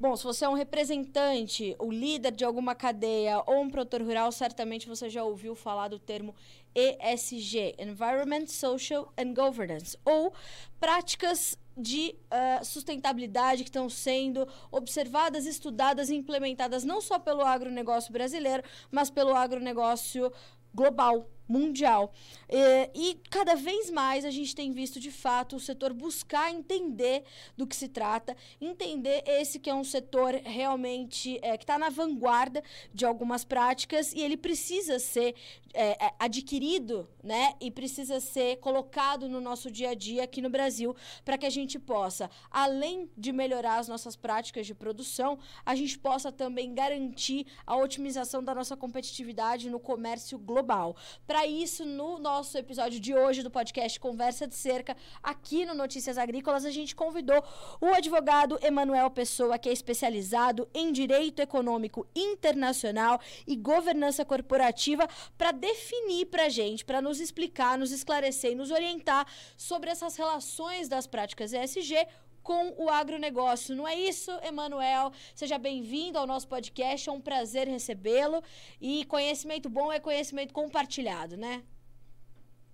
Bom, 0.00 0.14
se 0.14 0.22
você 0.22 0.44
é 0.44 0.48
um 0.48 0.54
representante, 0.54 1.74
o 1.76 1.90
líder 1.90 2.30
de 2.30 2.44
alguma 2.44 2.72
cadeia 2.72 3.42
ou 3.44 3.62
um 3.62 3.68
produtor 3.68 4.00
rural, 4.00 4.30
certamente 4.30 4.86
você 4.86 5.10
já 5.10 5.24
ouviu 5.24 5.56
falar 5.56 5.88
do 5.88 5.98
termo 5.98 6.36
ESG, 6.72 7.74
Environment, 7.80 8.46
Social 8.46 9.12
and 9.18 9.34
Governance, 9.34 9.98
ou 10.04 10.32
práticas 10.78 11.58
de 11.76 12.14
uh, 12.26 12.64
sustentabilidade 12.64 13.64
que 13.64 13.70
estão 13.70 13.88
sendo 13.88 14.46
observadas, 14.70 15.46
estudadas 15.46 16.10
e 16.10 16.14
implementadas 16.14 16.84
não 16.84 17.00
só 17.00 17.18
pelo 17.18 17.42
agronegócio 17.42 18.12
brasileiro, 18.12 18.62
mas 18.92 19.10
pelo 19.10 19.34
agronegócio 19.34 20.32
global, 20.72 21.28
mundial. 21.48 22.12
E, 22.48 22.90
e, 22.94 23.14
cada 23.30 23.54
vez 23.54 23.90
mais 23.90 24.24
a 24.24 24.30
gente 24.30 24.54
tem 24.54 24.72
visto, 24.72 25.00
de 25.00 25.10
fato, 25.10 25.56
o 25.56 25.60
setor 25.60 25.92
buscar 25.92 26.52
entender 26.52 27.24
do 27.56 27.66
que 27.66 27.74
se 27.74 27.88
trata, 27.88 28.36
entender 28.60 29.22
esse 29.26 29.58
que 29.58 29.70
é 29.70 29.74
um 29.74 29.84
setor 29.84 30.34
realmente 30.44 31.38
é, 31.42 31.56
que 31.56 31.64
está 31.64 31.78
na 31.78 31.88
vanguarda 31.88 32.62
de 32.92 33.04
algumas 33.04 33.44
práticas 33.44 34.12
e 34.12 34.20
ele 34.20 34.36
precisa 34.36 34.98
ser 34.98 35.34
é, 35.74 36.06
é, 36.06 36.14
adquirido 36.18 37.08
né, 37.22 37.54
e 37.60 37.70
precisa 37.70 38.20
ser 38.20 38.56
colocado 38.56 39.28
no 39.28 39.40
nosso 39.40 39.70
dia 39.70 39.90
a 39.90 39.94
dia 39.94 40.24
aqui 40.24 40.40
no 40.40 40.48
Brasil 40.50 40.96
para 41.24 41.36
que 41.36 41.46
a 41.46 41.50
gente 41.50 41.78
possa, 41.78 42.30
além 42.50 43.10
de 43.16 43.32
melhorar 43.32 43.78
as 43.78 43.88
nossas 43.88 44.16
práticas 44.16 44.66
de 44.66 44.74
produção, 44.74 45.38
a 45.64 45.74
gente 45.74 45.98
possa 45.98 46.32
também 46.32 46.74
garantir 46.74 47.46
a 47.66 47.76
otimização 47.76 48.42
da 48.42 48.54
nossa 48.54 48.76
competitividade 48.76 49.70
no 49.70 49.78
comércio 49.78 50.38
global. 50.38 50.96
Para 51.26 51.37
para 51.38 51.46
isso, 51.46 51.84
no 51.84 52.18
nosso 52.18 52.58
episódio 52.58 52.98
de 52.98 53.14
hoje 53.14 53.44
do 53.44 53.50
podcast 53.50 54.00
Conversa 54.00 54.44
de 54.44 54.56
Cerca, 54.56 54.96
aqui 55.22 55.64
no 55.64 55.72
Notícias 55.72 56.18
Agrícolas, 56.18 56.64
a 56.64 56.70
gente 56.72 56.96
convidou 56.96 57.40
o 57.80 57.86
advogado 57.94 58.58
Emanuel 58.60 59.08
Pessoa, 59.08 59.56
que 59.56 59.68
é 59.68 59.72
especializado 59.72 60.68
em 60.74 60.90
direito 60.90 61.40
econômico 61.40 62.04
internacional 62.12 63.20
e 63.46 63.54
governança 63.54 64.24
corporativa, 64.24 65.06
para 65.36 65.52
definir 65.52 66.26
para 66.26 66.46
a 66.46 66.48
gente, 66.48 66.84
para 66.84 67.00
nos 67.00 67.20
explicar, 67.20 67.78
nos 67.78 67.92
esclarecer 67.92 68.50
e 68.50 68.56
nos 68.56 68.72
orientar 68.72 69.24
sobre 69.56 69.90
essas 69.90 70.16
relações 70.16 70.88
das 70.88 71.06
práticas 71.06 71.52
ESG 71.52 72.04
com 72.48 72.72
o 72.78 72.88
agronegócio. 72.88 73.76
Não 73.76 73.86
é 73.86 73.94
isso, 73.94 74.30
Emanuel? 74.42 75.12
Seja 75.34 75.58
bem-vindo 75.58 76.16
ao 76.16 76.26
nosso 76.26 76.48
podcast, 76.48 77.06
é 77.06 77.12
um 77.12 77.20
prazer 77.20 77.68
recebê-lo. 77.68 78.42
E 78.80 79.04
conhecimento 79.04 79.68
bom 79.68 79.92
é 79.92 80.00
conhecimento 80.00 80.54
compartilhado, 80.54 81.36
né? 81.36 81.60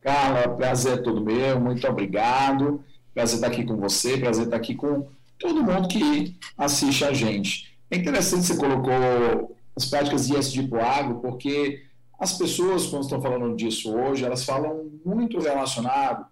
Carla, 0.00 0.54
prazer 0.54 0.98
é 0.98 1.02
todo 1.02 1.20
meu, 1.20 1.58
muito 1.58 1.84
obrigado. 1.88 2.84
Prazer 3.12 3.34
estar 3.34 3.48
aqui 3.48 3.64
com 3.64 3.76
você, 3.76 4.16
prazer 4.16 4.44
estar 4.44 4.58
aqui 4.58 4.76
com 4.76 5.08
todo 5.40 5.64
mundo 5.64 5.88
que 5.88 6.38
assiste 6.56 7.04
a 7.04 7.12
gente. 7.12 7.76
É 7.90 7.96
interessante 7.96 8.46
você 8.46 8.56
colocou 8.56 9.56
as 9.74 9.86
práticas 9.86 10.28
de 10.28 10.38
ISD 10.38 10.68
para 10.68 10.78
o 10.78 10.86
agro, 10.86 11.14
porque 11.18 11.82
as 12.16 12.32
pessoas, 12.38 12.86
quando 12.86 13.02
estão 13.02 13.20
falando 13.20 13.56
disso 13.56 13.92
hoje, 13.92 14.24
elas 14.24 14.44
falam 14.44 14.88
muito 15.04 15.40
relacionado 15.40 16.26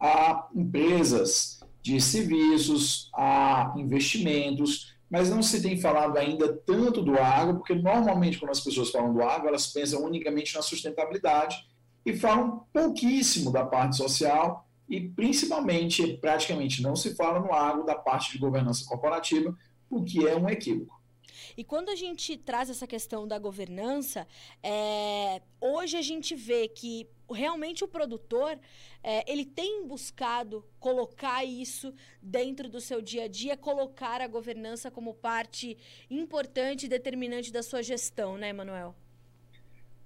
a 0.00 0.48
empresas 0.52 1.57
de 1.88 2.00
serviços, 2.02 3.10
a 3.14 3.72
investimentos, 3.78 4.94
mas 5.10 5.30
não 5.30 5.42
se 5.42 5.62
tem 5.62 5.80
falado 5.80 6.18
ainda 6.18 6.52
tanto 6.52 7.00
do 7.00 7.18
agro, 7.18 7.56
porque 7.56 7.74
normalmente 7.74 8.38
quando 8.38 8.50
as 8.50 8.60
pessoas 8.60 8.90
falam 8.90 9.14
do 9.14 9.22
agro, 9.22 9.48
elas 9.48 9.66
pensam 9.68 10.04
unicamente 10.04 10.54
na 10.54 10.60
sustentabilidade 10.60 11.66
e 12.04 12.14
falam 12.14 12.66
pouquíssimo 12.74 13.50
da 13.50 13.64
parte 13.64 13.96
social 13.96 14.68
e 14.86 15.00
principalmente, 15.00 16.18
praticamente 16.18 16.82
não 16.82 16.94
se 16.94 17.14
fala 17.14 17.40
no 17.40 17.54
agro 17.54 17.86
da 17.86 17.94
parte 17.94 18.32
de 18.32 18.38
governança 18.38 18.84
corporativa, 18.86 19.56
o 19.88 20.04
que 20.04 20.28
é 20.28 20.36
um 20.36 20.48
equívoco. 20.48 20.97
E 21.58 21.64
quando 21.64 21.88
a 21.88 21.96
gente 21.96 22.36
traz 22.36 22.70
essa 22.70 22.86
questão 22.86 23.26
da 23.26 23.36
governança, 23.36 24.28
é, 24.62 25.42
hoje 25.60 25.96
a 25.96 26.02
gente 26.02 26.36
vê 26.36 26.68
que 26.68 27.08
realmente 27.28 27.82
o 27.82 27.88
produtor 27.88 28.56
é, 29.02 29.28
ele 29.28 29.44
tem 29.44 29.84
buscado 29.84 30.64
colocar 30.78 31.44
isso 31.44 31.92
dentro 32.22 32.68
do 32.68 32.80
seu 32.80 33.02
dia 33.02 33.24
a 33.24 33.28
dia, 33.28 33.56
colocar 33.56 34.20
a 34.20 34.28
governança 34.28 34.88
como 34.88 35.14
parte 35.14 35.76
importante 36.08 36.86
e 36.86 36.88
determinante 36.88 37.52
da 37.52 37.60
sua 37.60 37.82
gestão, 37.82 38.38
né, 38.38 38.50
Emanuel? 38.50 38.94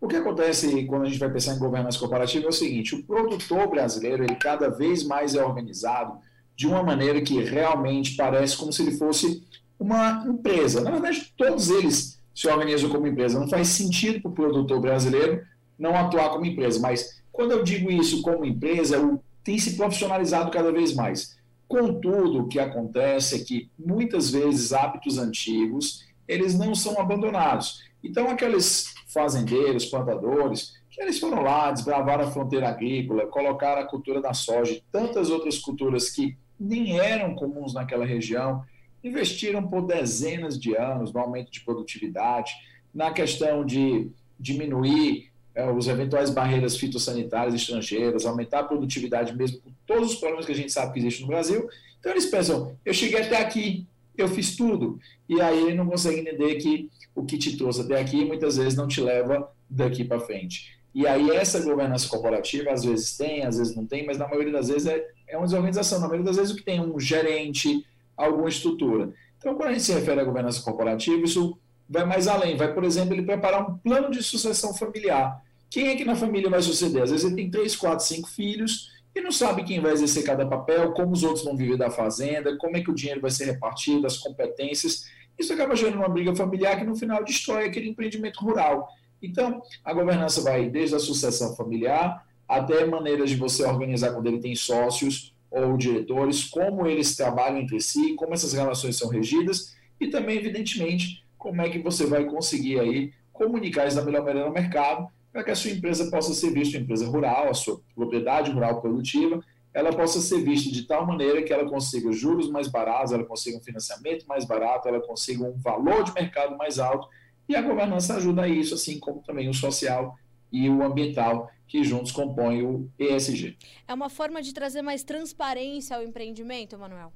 O 0.00 0.08
que 0.08 0.16
acontece 0.16 0.86
quando 0.86 1.02
a 1.02 1.08
gente 1.10 1.18
vai 1.18 1.30
pensar 1.30 1.54
em 1.54 1.58
governança 1.58 1.98
corporativa 1.98 2.46
é 2.46 2.48
o 2.48 2.52
seguinte: 2.52 2.94
o 2.94 3.04
produtor 3.04 3.68
brasileiro 3.68 4.24
ele 4.24 4.36
cada 4.36 4.70
vez 4.70 5.04
mais 5.04 5.34
é 5.34 5.44
organizado 5.44 6.18
de 6.56 6.66
uma 6.66 6.82
maneira 6.82 7.20
que 7.20 7.38
realmente 7.44 8.16
parece 8.16 8.56
como 8.56 8.72
se 8.72 8.80
ele 8.80 8.92
fosse 8.92 9.44
uma 9.78 10.24
empresa. 10.26 10.80
Na 10.80 10.90
verdade, 10.90 11.32
todos 11.36 11.70
eles 11.70 12.20
se 12.34 12.48
organizam 12.48 12.90
como 12.90 13.06
empresa. 13.06 13.38
Não 13.38 13.48
faz 13.48 13.68
sentido 13.68 14.20
para 14.20 14.30
o 14.30 14.34
produtor 14.34 14.80
brasileiro 14.80 15.44
não 15.78 15.96
atuar 15.96 16.30
como 16.30 16.46
empresa. 16.46 16.80
Mas 16.80 17.22
quando 17.30 17.52
eu 17.52 17.62
digo 17.62 17.90
isso 17.90 18.22
como 18.22 18.44
empresa, 18.44 19.18
tem 19.42 19.58
se 19.58 19.76
profissionalizado 19.76 20.50
cada 20.50 20.70
vez 20.70 20.94
mais. 20.94 21.36
Contudo, 21.66 22.42
o 22.42 22.48
que 22.48 22.60
acontece 22.60 23.36
é 23.36 23.38
que 23.38 23.70
muitas 23.78 24.30
vezes 24.30 24.72
hábitos 24.72 25.18
antigos 25.18 26.04
eles 26.28 26.56
não 26.56 26.74
são 26.74 27.00
abandonados. 27.00 27.82
Então, 28.04 28.28
aqueles 28.28 28.94
fazendeiros, 29.06 29.86
plantadores, 29.86 30.74
que 30.90 31.00
eles 31.00 31.18
foram 31.18 31.42
lá, 31.42 31.70
desbravaram 31.70 32.24
a 32.24 32.30
fronteira 32.30 32.68
agrícola, 32.68 33.26
colocaram 33.26 33.82
a 33.82 33.86
cultura 33.86 34.20
da 34.20 34.34
soja 34.34 34.72
e 34.72 34.82
tantas 34.92 35.30
outras 35.30 35.58
culturas 35.58 36.10
que 36.10 36.36
nem 36.58 36.98
eram 36.98 37.34
comuns 37.34 37.74
naquela 37.74 38.04
região, 38.04 38.62
investiram 39.02 39.66
por 39.66 39.86
dezenas 39.86 40.58
de 40.58 40.76
anos 40.76 41.12
no 41.12 41.20
aumento 41.20 41.50
de 41.50 41.60
produtividade, 41.60 42.52
na 42.94 43.12
questão 43.12 43.64
de 43.64 44.10
diminuir 44.38 45.32
é, 45.54 45.70
os 45.70 45.86
eventuais 45.86 46.30
barreiras 46.30 46.76
fitossanitárias 46.76 47.54
estrangeiras, 47.54 48.24
aumentar 48.24 48.60
a 48.60 48.64
produtividade 48.64 49.36
mesmo 49.36 49.60
com 49.60 49.70
todos 49.86 50.12
os 50.12 50.16
problemas 50.16 50.46
que 50.46 50.52
a 50.52 50.56
gente 50.56 50.72
sabe 50.72 50.92
que 50.92 50.98
existem 51.00 51.22
no 51.22 51.28
Brasil. 51.28 51.68
Então 52.00 52.12
eles 52.12 52.26
pensam, 52.26 52.76
eu 52.84 52.94
cheguei 52.94 53.20
até 53.20 53.38
aqui, 53.40 53.86
eu 54.16 54.28
fiz 54.28 54.56
tudo. 54.56 54.98
E 55.28 55.40
aí 55.40 55.66
ele 55.66 55.76
não 55.76 55.86
consegue 55.86 56.20
entender 56.20 56.56
que 56.56 56.90
o 57.14 57.24
que 57.24 57.36
te 57.36 57.56
trouxe 57.56 57.82
até 57.82 58.00
aqui 58.00 58.24
muitas 58.24 58.56
vezes 58.56 58.74
não 58.74 58.88
te 58.88 59.00
leva 59.00 59.50
daqui 59.68 60.04
para 60.04 60.20
frente. 60.20 60.78
E 60.94 61.06
aí 61.06 61.30
essa 61.30 61.60
governança 61.62 62.08
corporativa 62.08 62.70
às 62.70 62.84
vezes 62.84 63.16
tem, 63.16 63.44
às 63.44 63.56
vezes 63.56 63.74
não 63.74 63.86
tem, 63.86 64.04
mas 64.04 64.18
na 64.18 64.28
maioria 64.28 64.52
das 64.52 64.68
vezes 64.68 64.86
é, 64.86 65.06
é 65.26 65.36
uma 65.36 65.46
desorganização. 65.46 66.00
Na 66.00 66.06
maioria 66.06 66.26
das 66.26 66.36
vezes 66.36 66.52
o 66.52 66.56
que 66.56 66.64
tem 66.64 66.80
um 66.80 66.98
gerente, 67.00 67.84
alguma 68.16 68.48
estrutura. 68.48 69.12
Então, 69.38 69.54
quando 69.54 69.70
a 69.70 69.72
gente 69.72 69.84
se 69.84 69.92
refere 69.92 70.20
à 70.20 70.24
governança 70.24 70.62
corporativa, 70.62 71.24
isso 71.24 71.58
vai 71.88 72.04
mais 72.04 72.28
além. 72.28 72.56
Vai, 72.56 72.72
por 72.72 72.84
exemplo, 72.84 73.14
ele 73.14 73.22
preparar 73.22 73.68
um 73.68 73.76
plano 73.78 74.10
de 74.10 74.22
sucessão 74.22 74.72
familiar. 74.72 75.42
Quem 75.68 75.88
é 75.88 75.96
que 75.96 76.04
na 76.04 76.14
família 76.14 76.50
vai 76.50 76.62
suceder? 76.62 77.02
Às 77.02 77.10
vezes 77.10 77.26
ele 77.26 77.36
tem 77.36 77.50
três, 77.50 77.74
quatro, 77.74 78.04
cinco 78.04 78.28
filhos 78.28 78.92
e 79.14 79.20
não 79.20 79.30
sabe 79.30 79.64
quem 79.64 79.80
vai 79.80 79.92
exercer 79.92 80.24
cada 80.24 80.46
papel, 80.46 80.92
como 80.92 81.12
os 81.12 81.22
outros 81.22 81.44
vão 81.44 81.56
viver 81.56 81.76
da 81.76 81.90
fazenda, 81.90 82.56
como 82.56 82.76
é 82.76 82.82
que 82.82 82.90
o 82.90 82.94
dinheiro 82.94 83.20
vai 83.20 83.30
ser 83.30 83.44
repartido, 83.44 84.06
as 84.06 84.16
competências. 84.16 85.06
Isso 85.38 85.52
acaba 85.52 85.76
gerando 85.76 85.98
uma 85.98 86.08
briga 86.08 86.34
familiar 86.34 86.78
que 86.78 86.84
no 86.84 86.96
final 86.96 87.22
destrói 87.22 87.66
aquele 87.66 87.88
empreendimento 87.88 88.40
rural. 88.40 88.88
Então, 89.22 89.62
a 89.84 89.92
governança 89.92 90.40
vai 90.40 90.68
desde 90.68 90.96
a 90.96 90.98
sucessão 90.98 91.54
familiar 91.54 92.26
até 92.48 92.84
maneiras 92.84 93.30
de 93.30 93.36
você 93.36 93.64
organizar 93.64 94.12
quando 94.12 94.26
ele 94.26 94.40
tem 94.40 94.54
sócios, 94.54 95.31
ou 95.52 95.76
diretores, 95.76 96.44
como 96.44 96.86
eles 96.86 97.14
trabalham 97.14 97.58
entre 97.58 97.80
si, 97.80 98.14
como 98.14 98.32
essas 98.32 98.54
relações 98.54 98.96
são 98.96 99.08
regidas 99.08 99.74
e 100.00 100.08
também, 100.08 100.38
evidentemente, 100.38 101.22
como 101.36 101.60
é 101.60 101.68
que 101.68 101.78
você 101.78 102.06
vai 102.06 102.24
conseguir 102.24 102.80
aí 102.80 103.12
comunicar 103.32 103.86
isso 103.86 103.96
da 103.96 104.04
melhor 104.04 104.24
maneira 104.24 104.48
no 104.48 104.54
mercado 104.54 105.08
para 105.32 105.44
que 105.44 105.50
a 105.50 105.54
sua 105.54 105.70
empresa 105.70 106.10
possa 106.10 106.32
ser 106.34 106.52
vista, 106.52 106.76
uma 106.76 106.84
empresa 106.84 107.06
rural, 107.06 107.48
a 107.48 107.54
sua 107.54 107.80
propriedade 107.94 108.50
rural 108.50 108.80
produtiva, 108.80 109.40
ela 109.74 109.90
possa 109.90 110.20
ser 110.20 110.42
vista 110.42 110.70
de 110.70 110.86
tal 110.86 111.06
maneira 111.06 111.42
que 111.42 111.52
ela 111.52 111.68
consiga 111.68 112.12
juros 112.12 112.50
mais 112.50 112.68
baratos, 112.68 113.12
ela 113.12 113.24
consiga 113.24 113.56
um 113.56 113.62
financiamento 113.62 114.26
mais 114.26 114.44
barato, 114.44 114.88
ela 114.88 115.00
consiga 115.00 115.44
um 115.44 115.56
valor 115.56 116.04
de 116.04 116.12
mercado 116.12 116.56
mais 116.58 116.78
alto, 116.78 117.08
e 117.48 117.56
a 117.56 117.62
governança 117.62 118.16
ajuda 118.16 118.42
a 118.42 118.48
isso, 118.48 118.74
assim 118.74 119.00
como 119.00 119.22
também 119.22 119.48
o 119.48 119.54
social 119.54 120.14
e 120.52 120.68
o 120.68 120.82
ambiental, 120.82 121.50
que 121.72 121.82
juntos 121.82 122.12
compõem 122.12 122.62
o 122.62 122.86
ESG. 122.98 123.56
É 123.88 123.94
uma 123.94 124.10
forma 124.10 124.42
de 124.42 124.52
trazer 124.52 124.82
mais 124.82 125.02
transparência 125.02 125.96
ao 125.96 126.02
empreendimento, 126.02 126.78
Manuel? 126.78 127.10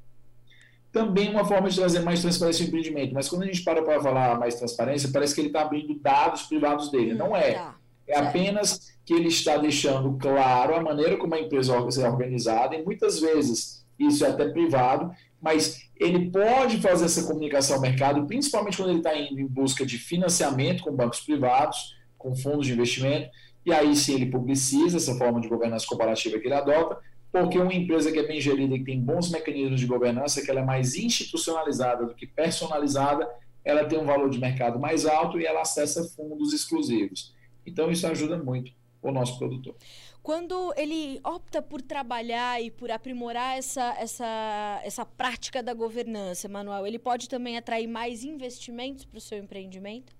Também 0.90 1.28
uma 1.28 1.44
forma 1.44 1.68
de 1.68 1.76
trazer 1.76 2.00
mais 2.00 2.22
transparência 2.22 2.62
ao 2.62 2.68
empreendimento, 2.68 3.12
mas 3.12 3.28
quando 3.28 3.42
a 3.42 3.46
gente 3.46 3.62
para 3.62 3.82
para 3.82 4.00
falar 4.00 4.38
mais 4.38 4.54
transparência, 4.54 5.10
parece 5.12 5.34
que 5.34 5.42
ele 5.42 5.48
está 5.48 5.60
abrindo 5.60 6.00
dados 6.00 6.44
privados 6.44 6.90
dele. 6.90 7.12
Hum, 7.12 7.18
Não 7.18 7.36
é. 7.36 7.52
Tá. 7.52 7.76
É 8.08 8.18
apenas 8.18 8.96
que 9.04 9.12
ele 9.12 9.28
está 9.28 9.58
deixando 9.58 10.16
claro 10.16 10.74
a 10.74 10.80
maneira 10.80 11.18
como 11.18 11.34
a 11.34 11.40
empresa 11.40 11.74
é 11.74 12.08
organizada, 12.08 12.74
e 12.74 12.82
muitas 12.82 13.20
vezes 13.20 13.84
isso 13.98 14.24
é 14.24 14.30
até 14.30 14.48
privado, 14.48 15.10
mas 15.38 15.82
ele 16.00 16.30
pode 16.30 16.80
fazer 16.80 17.04
essa 17.04 17.26
comunicação 17.26 17.76
ao 17.76 17.82
mercado, 17.82 18.26
principalmente 18.26 18.78
quando 18.78 18.88
ele 18.88 19.00
está 19.00 19.14
indo 19.14 19.38
em 19.38 19.46
busca 19.46 19.84
de 19.84 19.98
financiamento 19.98 20.82
com 20.82 20.96
bancos 20.96 21.20
privados, 21.20 21.94
com 22.16 22.34
fundos 22.34 22.66
de 22.66 22.72
investimento, 22.72 23.28
e 23.66 23.72
aí 23.72 23.96
sim 23.96 24.14
ele 24.14 24.26
publiciza 24.26 24.96
essa 24.96 25.16
forma 25.16 25.40
de 25.40 25.48
governança 25.48 25.84
comparativa 25.88 26.38
que 26.38 26.46
ele 26.46 26.54
adota, 26.54 27.00
porque 27.32 27.58
uma 27.58 27.74
empresa 27.74 28.12
que 28.12 28.18
é 28.20 28.26
bem 28.26 28.40
gerida 28.40 28.76
e 28.76 28.78
que 28.78 28.84
tem 28.84 29.00
bons 29.00 29.28
mecanismos 29.28 29.80
de 29.80 29.86
governança, 29.86 30.40
que 30.40 30.48
ela 30.48 30.60
é 30.60 30.64
mais 30.64 30.94
institucionalizada 30.94 32.06
do 32.06 32.14
que 32.14 32.28
personalizada, 32.28 33.28
ela 33.64 33.84
tem 33.84 33.98
um 33.98 34.06
valor 34.06 34.30
de 34.30 34.38
mercado 34.38 34.78
mais 34.78 35.04
alto 35.04 35.40
e 35.40 35.44
ela 35.44 35.62
acessa 35.62 36.04
fundos 36.14 36.52
exclusivos. 36.52 37.34
Então, 37.66 37.90
isso 37.90 38.06
ajuda 38.06 38.38
muito 38.38 38.70
o 39.02 39.10
nosso 39.10 39.36
produtor. 39.36 39.74
Quando 40.22 40.72
ele 40.76 41.20
opta 41.24 41.60
por 41.60 41.82
trabalhar 41.82 42.62
e 42.62 42.70
por 42.70 42.90
aprimorar 42.90 43.58
essa, 43.58 43.96
essa, 43.98 44.80
essa 44.84 45.04
prática 45.04 45.62
da 45.62 45.74
governança, 45.74 46.48
Manuel, 46.48 46.86
ele 46.86 46.98
pode 46.98 47.28
também 47.28 47.56
atrair 47.56 47.88
mais 47.88 48.24
investimentos 48.24 49.04
para 49.04 49.18
o 49.18 49.20
seu 49.20 49.38
empreendimento? 49.38 50.14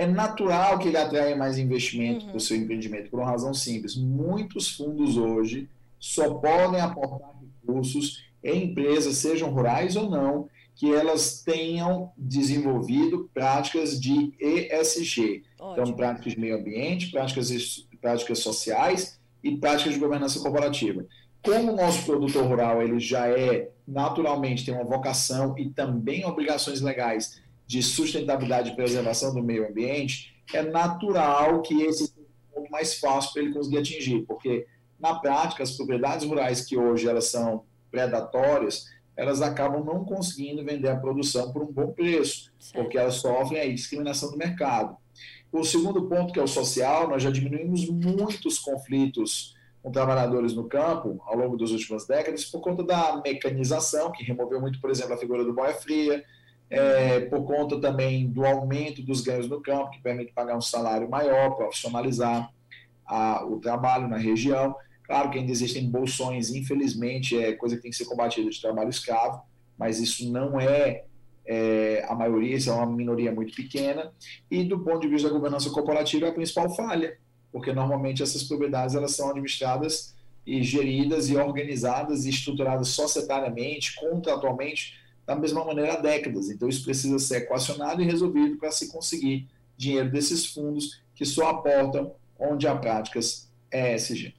É 0.00 0.06
natural 0.06 0.78
que 0.78 0.88
ele 0.88 0.96
atraia 0.96 1.36
mais 1.36 1.58
investimento 1.58 2.24
uhum. 2.24 2.30
para 2.30 2.38
o 2.38 2.40
seu 2.40 2.56
empreendimento, 2.56 3.10
por 3.10 3.20
uma 3.20 3.28
razão 3.28 3.52
simples. 3.52 3.94
Muitos 3.94 4.74
fundos 4.74 5.18
hoje 5.18 5.68
só 5.98 6.36
podem 6.36 6.80
aportar 6.80 7.34
recursos 7.60 8.24
em 8.42 8.70
empresas, 8.70 9.16
sejam 9.16 9.50
rurais 9.50 9.96
ou 9.96 10.08
não, 10.08 10.48
que 10.74 10.90
elas 10.90 11.42
tenham 11.42 12.12
desenvolvido 12.16 13.28
práticas 13.34 14.00
de 14.00 14.32
ESG. 14.40 15.44
Então, 15.54 15.66
Ótimo. 15.66 15.82
Então, 15.82 15.96
práticas 15.96 16.32
de 16.32 16.40
meio 16.40 16.56
ambiente, 16.56 17.10
práticas, 17.10 17.86
práticas 18.00 18.38
sociais 18.38 19.20
e 19.44 19.54
práticas 19.58 19.92
de 19.92 20.00
governança 20.00 20.40
corporativa. 20.40 21.04
Como 21.42 21.72
o 21.72 21.76
nosso 21.76 22.06
produtor 22.06 22.46
rural 22.46 22.80
ele 22.80 22.98
já 22.98 23.28
é 23.28 23.68
naturalmente 23.86 24.64
tem 24.64 24.72
uma 24.72 24.84
vocação 24.84 25.58
e 25.58 25.68
também 25.68 26.24
obrigações 26.24 26.80
legais 26.80 27.42
de 27.70 27.84
sustentabilidade 27.84 28.70
e 28.70 28.74
preservação 28.74 29.32
do 29.32 29.40
meio 29.40 29.68
ambiente, 29.68 30.34
é 30.52 30.60
natural 30.60 31.62
que 31.62 31.82
esse 31.82 32.08
seja 32.08 32.20
um 32.20 32.52
pouco 32.52 32.68
mais 32.72 32.98
fácil 32.98 33.32
para 33.32 33.42
ele 33.42 33.52
conseguir 33.52 33.78
atingir, 33.78 34.22
porque 34.22 34.66
na 34.98 35.14
prática 35.20 35.62
as 35.62 35.70
propriedades 35.76 36.26
rurais 36.26 36.64
que 36.64 36.76
hoje 36.76 37.08
elas 37.08 37.26
são 37.26 37.62
predatórias, 37.88 38.86
elas 39.16 39.40
acabam 39.40 39.84
não 39.84 40.04
conseguindo 40.04 40.64
vender 40.64 40.88
a 40.88 40.96
produção 40.96 41.52
por 41.52 41.62
um 41.62 41.72
bom 41.72 41.92
preço, 41.92 42.50
certo. 42.58 42.82
porque 42.82 42.98
elas 42.98 43.14
sofrem 43.14 43.60
a 43.60 43.72
discriminação 43.72 44.32
do 44.32 44.36
mercado. 44.36 44.96
O 45.52 45.62
segundo 45.62 46.08
ponto, 46.08 46.32
que 46.32 46.40
é 46.40 46.42
o 46.42 46.48
social, 46.48 47.08
nós 47.08 47.22
já 47.22 47.30
diminuímos 47.30 47.88
muitos 47.88 48.58
conflitos 48.58 49.54
com 49.80 49.92
trabalhadores 49.92 50.54
no 50.54 50.64
campo 50.64 51.22
ao 51.24 51.36
longo 51.36 51.56
das 51.56 51.70
últimas 51.70 52.04
décadas 52.04 52.44
por 52.44 52.60
conta 52.60 52.82
da 52.82 53.22
mecanização, 53.24 54.10
que 54.10 54.24
removeu 54.24 54.60
muito, 54.60 54.80
por 54.80 54.90
exemplo, 54.90 55.14
a 55.14 55.18
figura 55.18 55.44
do 55.44 55.54
boia 55.54 55.74
fria, 55.74 56.24
é, 56.70 57.20
por 57.20 57.44
conta 57.44 57.80
também 57.80 58.28
do 58.28 58.46
aumento 58.46 59.02
dos 59.02 59.20
ganhos 59.20 59.48
no 59.48 59.60
campo, 59.60 59.90
que 59.90 60.00
permite 60.00 60.32
pagar 60.32 60.56
um 60.56 60.60
salário 60.60 61.10
maior, 61.10 61.56
profissionalizar 61.56 62.50
a, 63.04 63.44
o 63.44 63.58
trabalho 63.58 64.06
na 64.06 64.16
região. 64.16 64.74
Claro 65.02 65.30
que 65.30 65.38
ainda 65.38 65.50
existem 65.50 65.90
bolsões, 65.90 66.50
infelizmente, 66.50 67.36
é 67.36 67.52
coisa 67.54 67.74
que 67.74 67.82
tem 67.82 67.90
que 67.90 67.96
ser 67.96 68.04
combatida 68.04 68.48
de 68.48 68.60
trabalho 68.60 68.88
escravo, 68.88 69.42
mas 69.76 69.98
isso 69.98 70.30
não 70.30 70.60
é, 70.60 71.02
é, 71.44 72.06
a 72.08 72.14
maioria, 72.14 72.56
isso 72.56 72.70
é 72.70 72.72
uma 72.72 72.86
minoria 72.86 73.32
muito 73.32 73.52
pequena. 73.52 74.12
E 74.48 74.62
do 74.62 74.78
ponto 74.78 75.00
de 75.00 75.08
vista 75.08 75.26
da 75.26 75.34
governança 75.34 75.70
corporativa, 75.70 76.26
é 76.26 76.28
a 76.28 76.32
principal 76.32 76.72
falha, 76.76 77.18
porque 77.50 77.72
normalmente 77.72 78.22
essas 78.22 78.44
propriedades 78.44 78.94
elas 78.94 79.16
são 79.16 79.30
administradas 79.30 80.14
e 80.46 80.62
geridas 80.62 81.28
e 81.28 81.36
organizadas 81.36 82.24
e 82.24 82.30
estruturadas 82.30 82.88
societariamente, 82.88 83.96
contratualmente, 83.96 84.99
da 85.26 85.36
mesma 85.36 85.64
maneira 85.64 85.94
há 85.94 85.96
décadas. 85.96 86.50
Então 86.50 86.68
isso 86.68 86.84
precisa 86.84 87.18
ser 87.18 87.38
equacionado 87.38 88.02
e 88.02 88.04
resolvido 88.04 88.56
para 88.56 88.70
se 88.70 88.88
conseguir 88.90 89.48
dinheiro 89.76 90.10
desses 90.10 90.46
fundos 90.46 91.02
que 91.14 91.24
só 91.24 91.50
aportam 91.50 92.14
onde 92.38 92.66
há 92.66 92.74
práticas 92.74 93.50
ESG. 93.70 94.34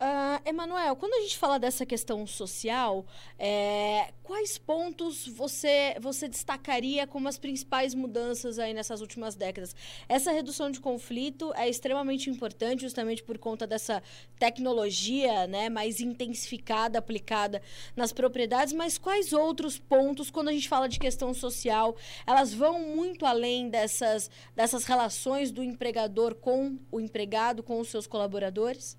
Uh, 0.00 0.40
Emanuel, 0.48 0.96
quando 0.96 1.12
a 1.12 1.20
gente 1.20 1.36
fala 1.36 1.58
dessa 1.58 1.84
questão 1.84 2.26
social, 2.26 3.04
é, 3.38 4.14
quais 4.22 4.56
pontos 4.56 5.28
você, 5.28 5.94
você 6.00 6.26
destacaria 6.26 7.06
como 7.06 7.28
as 7.28 7.38
principais 7.38 7.94
mudanças 7.94 8.58
aí 8.58 8.72
nessas 8.72 9.02
últimas 9.02 9.34
décadas? 9.34 9.76
Essa 10.08 10.32
redução 10.32 10.70
de 10.70 10.80
conflito 10.80 11.52
é 11.54 11.68
extremamente 11.68 12.30
importante, 12.30 12.80
justamente 12.80 13.22
por 13.22 13.36
conta 13.36 13.66
dessa 13.66 14.02
tecnologia 14.38 15.46
né, 15.46 15.68
mais 15.68 16.00
intensificada, 16.00 16.98
aplicada 16.98 17.60
nas 17.94 18.10
propriedades, 18.10 18.72
mas 18.72 18.96
quais 18.96 19.34
outros 19.34 19.78
pontos, 19.78 20.30
quando 20.30 20.48
a 20.48 20.52
gente 20.52 20.66
fala 20.66 20.88
de 20.88 20.98
questão 20.98 21.34
social, 21.34 21.94
elas 22.26 22.54
vão 22.54 22.80
muito 22.80 23.26
além 23.26 23.68
dessas, 23.68 24.30
dessas 24.56 24.86
relações 24.86 25.50
do 25.50 25.62
empregador 25.62 26.34
com 26.36 26.78
o 26.90 26.98
empregado, 26.98 27.62
com 27.62 27.78
os 27.78 27.88
seus 27.88 28.06
colaboradores? 28.06 28.96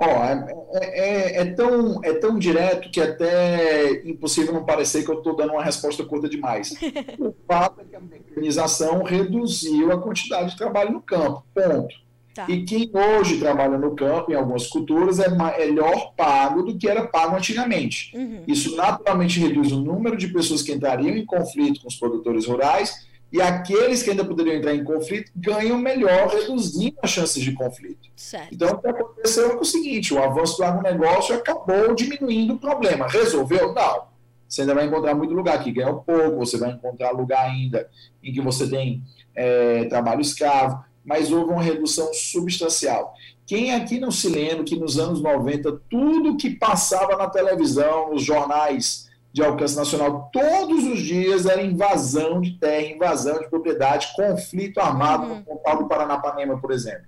Ó, 0.00 0.24
é, 0.24 0.78
é, 0.80 1.40
é, 1.40 1.44
tão, 1.46 2.00
é 2.04 2.12
tão 2.14 2.38
direto 2.38 2.88
que 2.90 3.00
até 3.00 4.08
impossível 4.08 4.54
não 4.54 4.64
parecer 4.64 5.04
que 5.04 5.10
eu 5.10 5.18
estou 5.18 5.34
dando 5.34 5.54
uma 5.54 5.64
resposta 5.64 6.04
curta 6.04 6.28
demais. 6.28 6.72
o 7.18 7.34
fato 7.46 7.80
é 7.80 7.84
que 7.84 7.96
a 7.96 8.00
mecanização 8.00 9.02
reduziu 9.02 9.90
a 9.90 10.00
quantidade 10.00 10.50
de 10.50 10.56
trabalho 10.56 10.92
no 10.92 11.02
campo, 11.02 11.44
ponto. 11.52 11.94
Tá. 12.32 12.46
E 12.48 12.62
quem 12.64 12.88
hoje 12.94 13.38
trabalha 13.38 13.76
no 13.76 13.96
campo, 13.96 14.30
em 14.30 14.36
algumas 14.36 14.68
culturas, 14.68 15.18
é 15.18 15.28
melhor 15.28 16.12
pago 16.16 16.62
do 16.62 16.78
que 16.78 16.88
era 16.88 17.04
pago 17.04 17.34
antigamente. 17.34 18.16
Uhum. 18.16 18.44
Isso 18.46 18.76
naturalmente 18.76 19.40
reduz 19.40 19.72
o 19.72 19.80
número 19.80 20.16
de 20.16 20.28
pessoas 20.28 20.62
que 20.62 20.70
entrariam 20.70 21.16
em 21.16 21.26
conflito 21.26 21.80
com 21.80 21.88
os 21.88 21.96
produtores 21.96 22.46
rurais 22.46 23.07
e 23.30 23.42
aqueles 23.42 24.02
que 24.02 24.10
ainda 24.10 24.24
poderiam 24.24 24.56
entrar 24.56 24.74
em 24.74 24.82
conflito 24.82 25.30
ganham 25.36 25.78
melhor, 25.78 26.28
reduzindo 26.28 26.96
as 27.02 27.10
chances 27.10 27.42
de 27.42 27.52
conflito. 27.52 28.08
Certo. 28.16 28.54
Então, 28.54 28.70
o 28.70 28.78
que 28.78 28.88
aconteceu 28.88 29.52
é 29.52 29.56
o 29.56 29.64
seguinte: 29.64 30.14
o 30.14 30.22
avanço 30.22 30.56
do 30.56 30.64
agronegócio 30.64 31.34
acabou 31.34 31.94
diminuindo 31.94 32.54
o 32.54 32.58
problema. 32.58 33.06
Resolveu? 33.06 33.74
Não. 33.74 34.08
Você 34.48 34.62
ainda 34.62 34.74
vai 34.74 34.86
encontrar 34.86 35.14
muito 35.14 35.34
lugar 35.34 35.62
que 35.62 35.70
ganha 35.70 35.92
pouco, 35.92 36.38
você 36.38 36.56
vai 36.56 36.70
encontrar 36.70 37.10
lugar 37.10 37.44
ainda 37.44 37.88
em 38.22 38.32
que 38.32 38.40
você 38.40 38.66
tem 38.66 39.02
é, 39.34 39.84
trabalho 39.84 40.22
escravo, 40.22 40.82
mas 41.04 41.30
houve 41.30 41.52
uma 41.52 41.62
redução 41.62 42.12
substancial. 42.14 43.14
Quem 43.46 43.74
aqui 43.74 44.00
não 44.00 44.10
se 44.10 44.28
lembra 44.28 44.64
que 44.64 44.76
nos 44.76 44.98
anos 44.98 45.20
90, 45.20 45.80
tudo 45.90 46.36
que 46.36 46.50
passava 46.50 47.16
na 47.16 47.28
televisão, 47.28 48.10
nos 48.10 48.22
jornais, 48.22 49.07
de 49.32 49.42
alcance 49.42 49.76
nacional 49.76 50.30
todos 50.32 50.84
os 50.84 51.00
dias 51.00 51.46
era 51.46 51.62
invasão 51.62 52.40
de 52.40 52.52
terra, 52.58 52.86
invasão 52.86 53.38
de 53.38 53.48
propriedade, 53.48 54.08
conflito 54.14 54.80
armado 54.80 55.24
uhum. 55.24 55.36
no 55.36 55.44
Pontal 55.44 55.78
do 55.78 55.88
Paranapanema, 55.88 56.58
por 56.60 56.72
exemplo. 56.72 57.06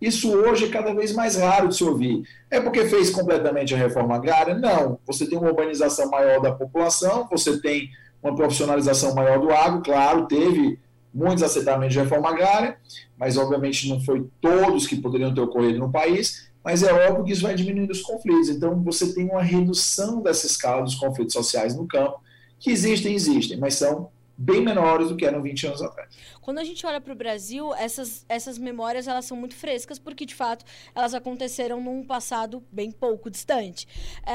Isso 0.00 0.30
hoje 0.30 0.66
é 0.66 0.68
cada 0.68 0.94
vez 0.94 1.12
mais 1.12 1.36
raro 1.36 1.68
de 1.68 1.76
se 1.76 1.84
ouvir. 1.84 2.22
É 2.50 2.60
porque 2.60 2.84
fez 2.84 3.10
completamente 3.10 3.74
a 3.74 3.78
reforma 3.78 4.14
agrária? 4.14 4.54
Não. 4.54 4.98
Você 5.06 5.26
tem 5.26 5.38
uma 5.38 5.48
urbanização 5.48 6.10
maior 6.10 6.40
da 6.40 6.52
população, 6.52 7.26
você 7.30 7.60
tem 7.60 7.88
uma 8.22 8.34
profissionalização 8.34 9.14
maior 9.14 9.38
do 9.40 9.50
agro, 9.50 9.82
claro, 9.82 10.26
teve 10.26 10.78
muitos 11.12 11.42
acertamentos 11.42 11.94
de 11.94 12.00
reforma 12.00 12.28
agrária, 12.28 12.76
mas 13.16 13.38
obviamente 13.38 13.88
não 13.88 14.00
foi 14.00 14.28
todos 14.40 14.86
que 14.86 14.96
poderiam 14.96 15.32
ter 15.32 15.40
ocorrido 15.40 15.78
no 15.78 15.90
país, 15.90 16.45
mas 16.66 16.82
é 16.82 16.92
óbvio 16.92 17.24
que 17.24 17.30
isso 17.30 17.42
vai 17.42 17.54
diminuindo 17.54 17.92
os 17.92 18.02
conflitos. 18.02 18.48
Então, 18.48 18.82
você 18.82 19.14
tem 19.14 19.30
uma 19.30 19.40
redução 19.40 20.20
dessa 20.20 20.46
escala 20.46 20.82
dos 20.82 20.96
conflitos 20.96 21.32
sociais 21.32 21.76
no 21.76 21.86
campo, 21.86 22.20
que 22.58 22.72
existem, 22.72 23.14
existem, 23.14 23.56
mas 23.56 23.74
são 23.74 24.10
bem 24.36 24.60
menores 24.60 25.08
do 25.08 25.16
que 25.16 25.24
eram 25.24 25.40
20 25.40 25.66
anos 25.66 25.82
atrás. 25.82 26.10
Quando 26.42 26.58
a 26.58 26.64
gente 26.64 26.84
olha 26.86 27.00
para 27.00 27.12
o 27.12 27.16
Brasil, 27.16 27.74
essas, 27.74 28.24
essas 28.28 28.58
memórias 28.58 29.08
elas 29.08 29.24
são 29.24 29.36
muito 29.36 29.54
frescas, 29.54 29.98
porque 29.98 30.26
de 30.26 30.34
fato 30.34 30.64
elas 30.94 31.14
aconteceram 31.14 31.80
num 31.80 32.04
passado 32.04 32.62
bem 32.70 32.90
pouco 32.90 33.30
distante. 33.30 33.88
É, 34.26 34.32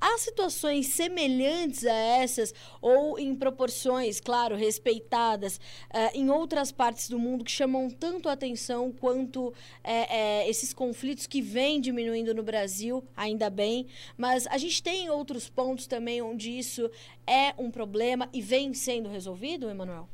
há 0.00 0.18
situações 0.18 0.86
semelhantes 0.88 1.84
a 1.84 1.92
essas, 1.92 2.54
ou 2.80 3.18
em 3.18 3.34
proporções, 3.34 4.20
claro, 4.20 4.54
respeitadas, 4.54 5.60
é, 5.92 6.16
em 6.16 6.30
outras 6.30 6.70
partes 6.70 7.08
do 7.08 7.18
mundo 7.18 7.44
que 7.44 7.50
chamam 7.50 7.90
tanto 7.90 8.28
a 8.28 8.32
atenção 8.32 8.92
quanto 8.92 9.52
é, 9.82 10.44
é 10.44 10.48
esses 10.48 10.72
conflitos 10.72 11.26
que 11.26 11.42
vêm 11.42 11.80
diminuindo 11.80 12.34
no 12.34 12.42
Brasil, 12.42 13.04
ainda 13.16 13.50
bem, 13.50 13.86
mas 14.16 14.46
a 14.46 14.56
gente 14.58 14.82
tem 14.82 15.10
outros 15.10 15.48
pontos 15.48 15.86
também 15.86 16.22
onde 16.22 16.50
isso 16.50 16.90
é 17.30 17.54
um 17.56 17.70
problema 17.70 18.28
e 18.32 18.42
vem 18.42 18.74
sendo 18.74 19.08
resolvido, 19.08 19.70
Emanuel? 19.70 20.08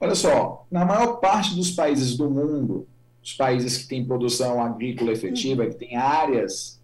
Olha 0.00 0.14
só, 0.14 0.64
na 0.70 0.84
maior 0.84 1.16
parte 1.16 1.54
dos 1.56 1.72
países 1.72 2.16
do 2.16 2.30
mundo, 2.30 2.86
os 3.22 3.32
países 3.32 3.76
que 3.78 3.88
têm 3.88 4.04
produção 4.04 4.62
agrícola 4.62 5.12
efetiva, 5.12 5.64
uhum. 5.64 5.70
que 5.70 5.76
têm 5.76 5.96
áreas 5.96 6.80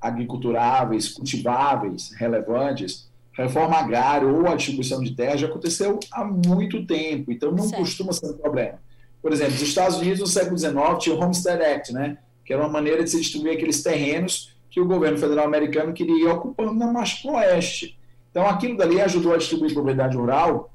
agriculturáveis, 0.00 1.08
cultiváveis, 1.08 2.10
relevantes, 2.12 3.08
reforma 3.32 3.76
agrária 3.76 4.28
ou 4.28 4.46
a 4.46 4.54
distribuição 4.54 5.02
de 5.02 5.14
terra 5.14 5.36
já 5.36 5.46
aconteceu 5.46 5.98
há 6.10 6.24
muito 6.24 6.84
tempo, 6.86 7.30
então 7.32 7.50
não 7.52 7.64
certo. 7.64 7.80
costuma 7.80 8.12
ser 8.12 8.26
um 8.26 8.38
problema. 8.38 8.78
Por 9.22 9.32
exemplo, 9.32 9.54
os 9.54 9.62
Estados 9.62 9.98
Unidos 9.98 10.20
no 10.20 10.26
século 10.26 10.58
XIX 10.58 10.74
tinha 10.98 11.14
o 11.14 11.20
Homestead 11.20 11.62
Act, 11.62 11.92
né, 11.92 12.18
que 12.44 12.52
era 12.52 12.62
uma 12.62 12.68
maneira 12.68 13.04
de 13.04 13.10
se 13.10 13.18
distribuir 13.18 13.54
aqueles 13.54 13.82
terrenos 13.82 14.54
que 14.70 14.80
o 14.80 14.86
governo 14.86 15.18
federal 15.18 15.44
americano 15.44 15.92
queria 15.92 16.24
ir 16.24 16.28
ocupando 16.28 16.74
na 16.74 17.04
o 17.24 17.32
oeste. 17.32 17.98
Então, 18.30 18.46
aquilo 18.46 18.76
dali 18.76 19.00
ajudou 19.00 19.34
a 19.34 19.38
distribuir 19.38 19.72
propriedade 19.72 20.16
rural 20.16 20.72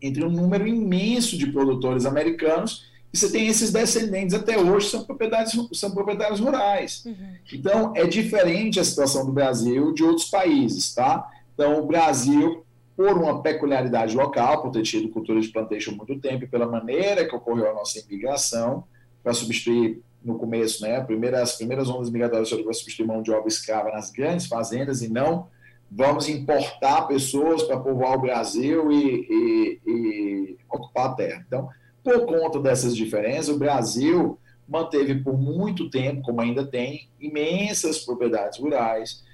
entre 0.00 0.24
um 0.24 0.30
número 0.30 0.66
imenso 0.66 1.36
de 1.36 1.46
produtores 1.48 2.06
americanos 2.06 2.90
E 3.12 3.18
você 3.18 3.30
tem 3.30 3.48
esses 3.48 3.72
descendentes 3.72 4.34
até 4.34 4.56
hoje 4.56 4.88
são 4.88 5.04
propriedades 5.04 5.52
são 5.72 5.90
proprietários 5.90 6.38
rurais. 6.38 7.04
Uhum. 7.04 7.34
Então 7.52 7.92
é 7.96 8.06
diferente 8.06 8.78
a 8.78 8.84
situação 8.84 9.26
do 9.26 9.32
Brasil 9.32 9.92
de 9.92 10.04
outros 10.04 10.30
países, 10.30 10.94
tá? 10.94 11.28
Então 11.54 11.80
o 11.80 11.86
Brasil 11.86 12.64
por 12.96 13.16
uma 13.16 13.42
peculiaridade 13.42 14.14
local, 14.14 14.62
por 14.62 14.70
ter 14.70 14.82
tido 14.82 15.08
cultura 15.08 15.40
de 15.40 15.48
plantation 15.48 15.92
muito 15.92 16.18
tempo, 16.20 16.44
e 16.44 16.46
pela 16.46 16.66
maneira 16.66 17.26
que 17.26 17.34
ocorreu 17.34 17.70
a 17.70 17.74
nossa 17.74 17.98
imigração, 17.98 18.84
para 19.22 19.32
substituir 19.32 20.02
no 20.22 20.38
começo, 20.38 20.82
né, 20.82 21.00
primeira, 21.00 21.42
as 21.42 21.56
primeiras 21.56 21.88
ondas 21.88 22.10
migratórias 22.10 22.50
para 22.50 22.72
substituir 22.74 23.06
mão 23.06 23.22
de 23.22 23.30
obra 23.30 23.48
escrava 23.48 23.90
nas 23.90 24.10
grandes 24.10 24.46
fazendas 24.46 25.00
e 25.00 25.08
não 25.08 25.48
vamos 25.90 26.28
importar 26.28 27.02
pessoas 27.02 27.62
para 27.64 27.80
povoar 27.80 28.14
o 28.14 28.20
Brasil 28.20 28.92
e, 28.92 29.26
e, 29.28 29.80
e 29.86 30.58
ocupar 30.70 31.06
a 31.06 31.14
terra. 31.14 31.44
Então, 31.46 31.68
por 32.02 32.26
conta 32.26 32.60
dessas 32.60 32.96
diferenças, 32.96 33.48
o 33.48 33.58
Brasil 33.58 34.38
manteve 34.68 35.16
por 35.16 35.36
muito 35.36 35.90
tempo, 35.90 36.22
como 36.22 36.40
ainda 36.40 36.64
tem, 36.64 37.08
imensas 37.18 37.98
propriedades 37.98 38.58
rurais, 38.60 39.24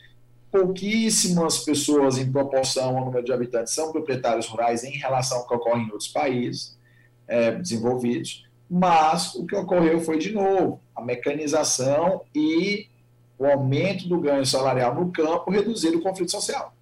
pouquíssimas 0.51 1.59
pessoas 1.59 2.17
em 2.17 2.33
proporção 2.33 2.97
ao 2.97 3.05
número 3.05 3.25
de 3.25 3.33
habitantes 3.33 3.75
são 3.75 3.93
proprietários 3.93 4.47
rurais 4.47 4.83
em 4.83 4.93
relação 4.93 5.39
ao 5.39 5.47
que 5.47 5.55
ocorre 5.55 5.83
em 5.83 5.91
outros 5.91 6.09
países 6.09 6.79
é, 7.29 7.51
desenvolvidos, 7.53 8.47
mas 8.69 9.35
o 9.35 9.45
que 9.45 9.55
ocorreu 9.55 10.01
foi, 10.01 10.19
de 10.19 10.33
novo, 10.33 10.81
a 10.95 11.03
mecanização 11.03 12.23
e 12.35 12.89
o 13.39 13.47
aumento 13.47 14.09
do 14.09 14.19
ganho 14.19 14.47
salarial 14.47 14.95
no 14.95 15.11
campo 15.13 15.51
reduzir 15.51 15.95
o 15.95 16.01
conflito 16.01 16.31
social. 16.31 16.75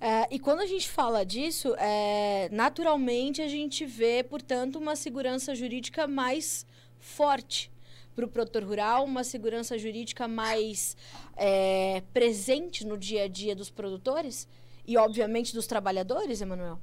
É, 0.00 0.28
e 0.30 0.38
quando 0.38 0.60
a 0.60 0.66
gente 0.66 0.88
fala 0.88 1.24
disso, 1.24 1.74
é, 1.76 2.48
naturalmente 2.52 3.42
a 3.42 3.48
gente 3.48 3.84
vê, 3.84 4.22
portanto, 4.22 4.76
uma 4.76 4.94
segurança 4.94 5.54
jurídica 5.54 6.06
mais 6.06 6.64
forte 6.98 7.70
para 8.14 8.24
o 8.24 8.28
produtor 8.28 8.64
rural, 8.64 9.04
uma 9.04 9.24
segurança 9.24 9.76
jurídica 9.78 10.26
mais 10.26 10.96
é, 11.36 12.02
presente 12.12 12.86
no 12.86 12.96
dia 12.96 13.24
a 13.24 13.28
dia 13.28 13.54
dos 13.54 13.70
produtores 13.70 14.48
e, 14.86 14.96
obviamente, 14.96 15.52
dos 15.52 15.66
trabalhadores, 15.66 16.40
Emanuel? 16.40 16.80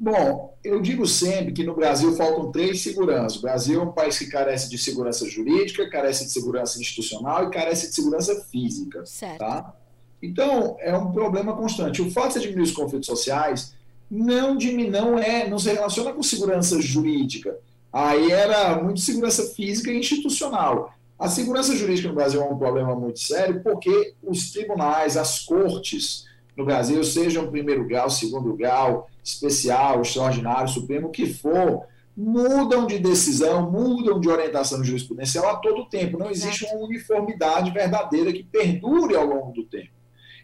Bom, 0.00 0.56
eu 0.62 0.80
digo 0.80 1.06
sempre 1.06 1.52
que 1.52 1.64
no 1.64 1.74
Brasil 1.74 2.14
faltam 2.14 2.52
três 2.52 2.82
seguranças. 2.82 3.38
O 3.38 3.42
Brasil 3.42 3.80
é 3.80 3.84
um 3.84 3.92
país 3.92 4.16
que 4.16 4.26
carece 4.26 4.70
de 4.70 4.78
segurança 4.78 5.28
jurídica, 5.28 5.90
carece 5.90 6.24
de 6.24 6.30
segurança 6.30 6.80
institucional 6.80 7.44
e 7.44 7.50
carece 7.50 7.88
de 7.88 7.94
segurança 7.94 8.44
física. 8.44 9.04
Certo. 9.04 9.38
Tá? 9.38 9.74
Então, 10.22 10.76
é 10.78 10.96
um 10.96 11.10
problema 11.10 11.56
constante. 11.56 12.00
O 12.00 12.10
fato 12.10 12.34
de 12.34 12.42
diminuir 12.42 12.62
os 12.62 12.72
conflitos 12.72 13.06
sociais 13.06 13.74
não 14.10 14.54
não 14.54 15.18
é, 15.18 15.48
não 15.48 15.58
se 15.58 15.70
relaciona 15.70 16.12
com 16.12 16.22
segurança 16.22 16.80
jurídica. 16.80 17.58
Aí 17.92 18.30
era 18.30 18.80
muito 18.82 19.00
segurança 19.00 19.44
física 19.54 19.90
e 19.90 19.98
institucional. 19.98 20.92
A 21.18 21.28
segurança 21.28 21.74
jurídica 21.74 22.08
no 22.08 22.14
Brasil 22.14 22.40
é 22.40 22.44
um 22.44 22.56
problema 22.56 22.94
muito 22.94 23.18
sério 23.18 23.60
porque 23.62 24.14
os 24.22 24.52
tribunais, 24.52 25.16
as 25.16 25.40
cortes 25.40 26.27
no 26.58 26.64
Brasil, 26.64 27.04
sejam 27.04 27.48
primeiro 27.48 27.86
grau, 27.86 28.10
segundo 28.10 28.52
grau, 28.52 29.08
especial, 29.22 30.02
extraordinário, 30.02 30.68
supremo, 30.68 31.06
o 31.06 31.12
que 31.12 31.32
for, 31.32 31.86
mudam 32.16 32.84
de 32.84 32.98
decisão, 32.98 33.70
mudam 33.70 34.18
de 34.18 34.28
orientação 34.28 34.82
jurisprudencial 34.82 35.48
a 35.48 35.56
todo 35.56 35.88
tempo. 35.88 36.18
Não 36.18 36.28
existe 36.28 36.64
uma 36.64 36.84
uniformidade 36.84 37.70
verdadeira 37.70 38.32
que 38.32 38.42
perdure 38.42 39.14
ao 39.14 39.24
longo 39.24 39.52
do 39.52 39.62
tempo. 39.66 39.92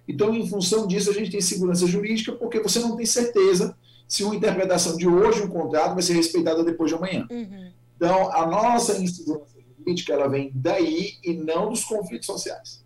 Então, 0.06 0.33
em 0.33 0.47
função 0.49 0.87
disso, 0.87 1.11
a 1.11 1.12
gente 1.12 1.33
tem 1.33 1.40
segurança 1.40 1.85
jurídica 1.85 2.30
porque 2.30 2.61
você 2.61 2.78
não 2.78 2.94
tem 2.94 3.06
certeza 3.06 3.76
se 4.06 4.23
uma 4.23 4.37
interpretação 4.37 4.97
de 4.97 5.09
hoje 5.09 5.42
um 5.42 5.49
contrato 5.49 5.94
vai 5.94 6.02
ser 6.02 6.12
respeitada 6.12 6.62
depois 6.62 6.90
de 6.92 6.97
amanhã. 6.97 7.26
Uhum. 7.28 7.73
Então, 7.97 8.33
a 8.33 8.47
nossa 8.47 9.02
insegurança 9.02 9.59
jurídica 9.76 10.12
ela 10.12 10.28
vem 10.28 10.52
daí 10.54 11.14
e 11.25 11.33
não 11.33 11.71
dos 11.71 11.83
conflitos 11.83 12.26
sociais. 12.26 12.83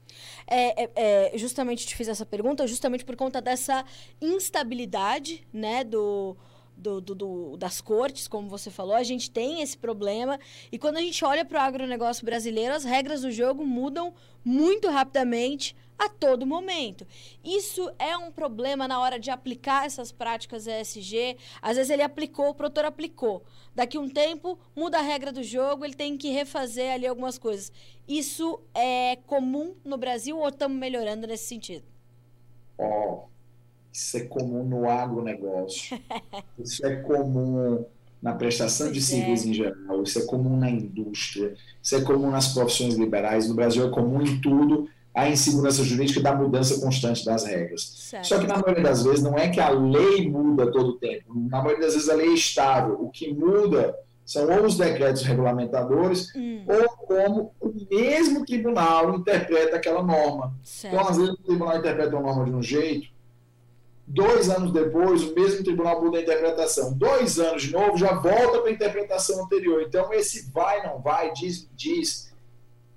É, 0.50 0.84
é, 0.84 0.90
é, 1.34 1.38
justamente 1.38 1.86
te 1.86 1.94
fiz 1.94 2.08
essa 2.08 2.24
pergunta, 2.24 2.66
justamente 2.66 3.04
por 3.04 3.14
conta 3.16 3.40
dessa 3.40 3.84
instabilidade, 4.20 5.46
né, 5.52 5.84
do, 5.84 6.36
do, 6.78 7.00
do, 7.00 7.14
do, 7.14 7.56
das 7.56 7.80
cortes, 7.80 8.28
como 8.28 8.49
você 8.49 8.70
falou, 8.70 8.94
a 8.94 9.02
gente 9.02 9.30
tem 9.30 9.61
esse 9.61 9.76
problema. 9.76 10.38
E 10.70 10.78
quando 10.78 10.97
a 10.97 11.00
gente 11.00 11.25
olha 11.25 11.44
para 11.44 11.58
o 11.58 11.62
agronegócio 11.62 12.25
brasileiro, 12.25 12.75
as 12.75 12.85
regras 12.85 13.23
do 13.23 13.30
jogo 13.30 13.66
mudam 13.66 14.14
muito 14.44 14.88
rapidamente 14.88 15.76
a 15.99 16.08
todo 16.08 16.47
momento. 16.47 17.04
Isso 17.44 17.90
é 17.99 18.16
um 18.16 18.30
problema 18.30 18.87
na 18.87 19.00
hora 19.00 19.18
de 19.18 19.30
aplicar 19.30 19.85
essas 19.85 20.12
práticas 20.12 20.66
ESG. 20.66 21.37
Às 21.61 21.76
vezes 21.76 21.90
ele 21.90 22.02
aplicou, 22.02 22.50
o 22.50 22.54
produtor 22.54 22.85
aplicou. 22.85 23.42
Daqui 23.75 23.99
um 23.99 24.08
tempo, 24.08 24.58
muda 24.76 24.99
a 24.99 25.02
regra 25.02 25.32
do 25.32 25.42
jogo, 25.42 25.85
ele 25.85 25.94
tem 25.94 26.16
que 26.16 26.30
refazer 26.30 26.92
ali 26.92 27.06
algumas 27.06 27.37
coisas. 27.37 27.73
Isso 28.06 28.61
é 28.73 29.16
comum 29.26 29.75
no 29.85 29.97
Brasil 29.97 30.38
ou 30.38 30.49
estamos 30.49 30.78
melhorando 30.78 31.26
nesse 31.26 31.47
sentido? 31.47 31.85
Oh, 32.78 33.25
isso 33.92 34.16
é 34.16 34.21
comum 34.21 34.64
no 34.64 34.88
agronegócio. 34.88 35.99
isso 36.59 36.85
é 36.87 36.97
comum 36.97 37.85
na 38.21 38.35
prestação 38.35 38.90
de 38.90 39.00
serviços 39.00 39.47
é. 39.47 39.50
em 39.50 39.54
geral, 39.54 40.02
isso 40.02 40.18
é 40.18 40.23
comum 40.23 40.57
na 40.57 40.68
indústria, 40.68 41.54
isso 41.80 41.95
é 41.95 42.00
comum 42.00 42.30
nas 42.30 42.49
profissões 42.49 42.95
liberais, 42.95 43.49
no 43.49 43.54
Brasil 43.54 43.87
é 43.87 43.90
comum 43.90 44.23
em 44.23 44.40
tudo 44.40 44.88
a 45.14 45.28
insegurança 45.28 45.83
jurídica 45.83 46.21
da 46.21 46.35
mudança 46.35 46.80
constante 46.80 47.25
das 47.25 47.45
regras. 47.45 47.83
Certo. 47.83 48.26
Só 48.26 48.38
que 48.38 48.47
na 48.47 48.57
maioria 48.57 48.83
das 48.83 49.02
vezes 49.02 49.23
não 49.23 49.37
é 49.37 49.49
que 49.49 49.61
a 49.61 49.71
lei 49.71 50.28
muda 50.28 50.71
todo 50.71 50.90
o 50.90 50.99
tempo. 50.99 51.35
Na 51.35 51.61
maioria 51.61 51.87
das 51.87 51.95
vezes 51.95 52.09
a 52.09 52.14
lei 52.14 52.28
é 52.28 52.35
estável. 52.35 53.00
O 53.00 53.11
que 53.11 53.33
muda 53.33 53.97
são 54.25 54.47
ou 54.47 54.66
os 54.66 54.76
decretos 54.76 55.23
regulamentadores 55.23 56.30
hum. 56.37 56.62
ou 56.68 56.88
como 57.07 57.54
o 57.59 57.73
mesmo 57.90 58.45
tribunal 58.45 59.14
interpreta 59.16 59.76
aquela 59.76 60.02
norma. 60.02 60.54
Certo. 60.62 60.95
Então, 60.95 61.09
às 61.09 61.16
vezes, 61.16 61.33
o 61.33 61.42
tribunal 61.42 61.78
interpreta 61.78 62.14
uma 62.14 62.23
norma 62.23 62.45
de 62.45 62.52
um 62.52 62.62
jeito, 62.62 63.09
dois 64.08 64.48
anos 64.48 64.72
depois, 64.72 65.22
o 65.22 65.34
mesmo 65.34 65.62
tribunal 65.62 66.02
muda 66.02 66.18
a 66.18 66.22
interpretação. 66.22 66.92
Dois 66.92 67.38
anos 67.38 67.62
de 67.62 67.72
novo, 67.72 67.96
já 67.96 68.14
volta 68.14 68.60
para 68.60 68.70
a 68.70 68.72
interpretação 68.72 69.44
anterior. 69.44 69.82
Então, 69.82 70.12
esse 70.12 70.50
vai, 70.50 70.82
não 70.86 71.00
vai, 71.00 71.32
diz, 71.32 71.68
diz 71.74 72.28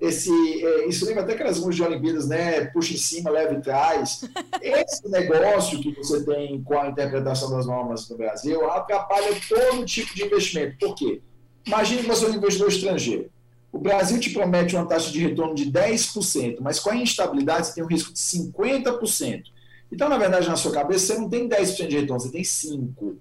esse, 0.02 0.32
é, 0.66 0.88
isso 0.88 1.06
lembra 1.06 1.22
até 1.22 1.34
aquelas 1.34 1.60
músicas 1.60 1.76
de 1.76 1.84
Olimpíadas, 1.84 2.28
né? 2.28 2.66
Puxa 2.66 2.96
em 2.96 2.98
cima, 2.98 3.30
leva 3.30 3.54
e 3.54 3.62
traz. 3.62 4.28
Esse 4.60 5.08
negócio 5.08 5.80
que 5.80 5.94
você 5.94 6.26
tem 6.26 6.60
com 6.64 6.80
a 6.80 6.88
interpretação 6.88 7.52
das 7.52 7.68
normas 7.68 8.10
no 8.10 8.18
Brasil 8.18 8.68
atrapalha 8.72 9.28
todo 9.48 9.86
tipo 9.86 10.16
de 10.16 10.24
investimento. 10.26 10.76
Por 10.80 10.96
quê? 10.96 11.22
Imagine 11.68 12.02
que 12.02 12.08
você 12.08 12.26
é 12.26 12.30
um 12.30 12.34
investidor 12.34 12.70
estrangeiro. 12.70 13.30
O 13.72 13.78
Brasil 13.78 14.20
te 14.20 14.32
promete 14.32 14.76
uma 14.76 14.88
taxa 14.88 15.12
de 15.12 15.20
retorno 15.20 15.54
de 15.54 15.72
10%, 15.72 16.58
mas 16.62 16.80
com 16.80 16.90
a 16.90 16.96
instabilidade 16.96 17.68
você 17.68 17.76
tem 17.76 17.84
um 17.84 17.88
risco 17.88 18.12
de 18.12 18.20
50%. 18.20 19.44
Então, 19.92 20.08
na 20.08 20.18
verdade, 20.18 20.48
na 20.48 20.56
sua 20.56 20.72
cabeça, 20.72 21.08
você 21.08 21.20
não 21.20 21.30
tem 21.30 21.50
10% 21.50 21.88
de 21.88 22.00
retorno, 22.00 22.20
você 22.20 22.32
tem 22.32 22.42
5%. 22.42 23.16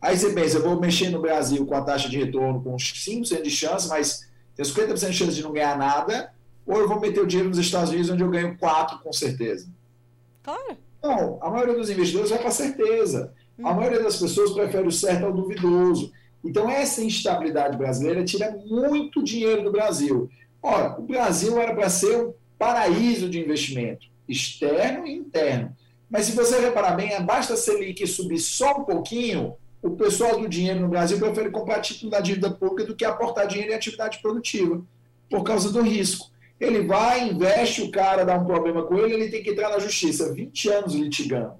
Aí 0.00 0.16
você 0.16 0.32
pensa, 0.32 0.58
eu 0.58 0.62
vou 0.62 0.80
mexer 0.80 1.10
no 1.10 1.20
Brasil 1.20 1.64
com 1.66 1.74
a 1.74 1.82
taxa 1.82 2.08
de 2.08 2.18
retorno 2.18 2.62
com 2.62 2.76
5% 2.76 3.42
de 3.42 3.50
chance, 3.50 3.88
mas 3.88 4.28
tenho 4.54 4.68
50% 4.68 5.10
de 5.10 5.16
chance 5.16 5.34
de 5.34 5.42
não 5.42 5.52
ganhar 5.52 5.76
nada, 5.76 6.32
ou 6.66 6.78
eu 6.78 6.88
vou 6.88 7.00
meter 7.00 7.20
o 7.20 7.26
dinheiro 7.26 7.48
nos 7.48 7.58
Estados 7.58 7.90
Unidos, 7.90 8.10
onde 8.10 8.22
eu 8.22 8.30
ganho 8.30 8.56
4 8.58 8.98
com 8.98 9.12
certeza. 9.12 9.68
Claro. 10.42 10.76
Não, 11.02 11.38
a 11.40 11.50
maioria 11.50 11.74
dos 11.74 11.90
investidores 11.90 12.30
vai 12.30 12.38
para 12.38 12.48
a 12.48 12.52
certeza. 12.52 13.32
Hum. 13.58 13.66
A 13.66 13.74
maioria 13.74 14.02
das 14.02 14.16
pessoas 14.16 14.52
prefere 14.52 14.86
o 14.86 14.92
certo 14.92 15.26
ao 15.26 15.32
duvidoso. 15.32 16.12
Então, 16.44 16.70
essa 16.70 17.02
instabilidade 17.02 17.76
brasileira 17.76 18.24
tira 18.24 18.50
muito 18.66 19.22
dinheiro 19.22 19.64
do 19.64 19.72
Brasil. 19.72 20.30
Ora, 20.62 20.98
o 20.98 21.02
Brasil 21.02 21.60
era 21.60 21.74
para 21.74 21.88
ser 21.88 22.16
um 22.16 22.32
paraíso 22.58 23.28
de 23.28 23.40
investimento, 23.40 24.06
externo 24.28 25.06
e 25.06 25.14
interno. 25.14 25.76
Mas 26.10 26.26
se 26.26 26.32
você 26.32 26.58
reparar 26.58 26.96
bem, 26.96 27.20
basta 27.22 27.54
a 27.54 27.56
Selic 27.56 28.06
subir 28.06 28.38
só 28.38 28.78
um 28.78 28.84
pouquinho, 28.84 29.54
o 29.82 29.90
pessoal 29.90 30.40
do 30.40 30.48
dinheiro 30.48 30.80
no 30.80 30.88
Brasil 30.88 31.18
prefere 31.18 31.50
comprar 31.50 31.80
título 31.80 32.10
da 32.10 32.20
dívida 32.20 32.50
pública 32.50 32.84
do 32.84 32.96
que 32.96 33.04
aportar 33.04 33.46
dinheiro 33.46 33.72
em 33.72 33.76
atividade 33.76 34.18
produtiva, 34.20 34.82
por 35.30 35.42
causa 35.42 35.70
do 35.70 35.82
risco. 35.82 36.30
Ele 36.58 36.82
vai, 36.82 37.28
investe, 37.28 37.82
o 37.82 37.90
cara 37.90 38.24
dá 38.24 38.36
um 38.36 38.44
problema 38.44 38.82
com 38.82 38.98
ele, 38.98 39.14
ele 39.14 39.28
tem 39.28 39.42
que 39.42 39.50
entrar 39.50 39.68
na 39.68 39.78
justiça, 39.78 40.32
20 40.32 40.68
anos 40.70 40.94
litigando. 40.94 41.54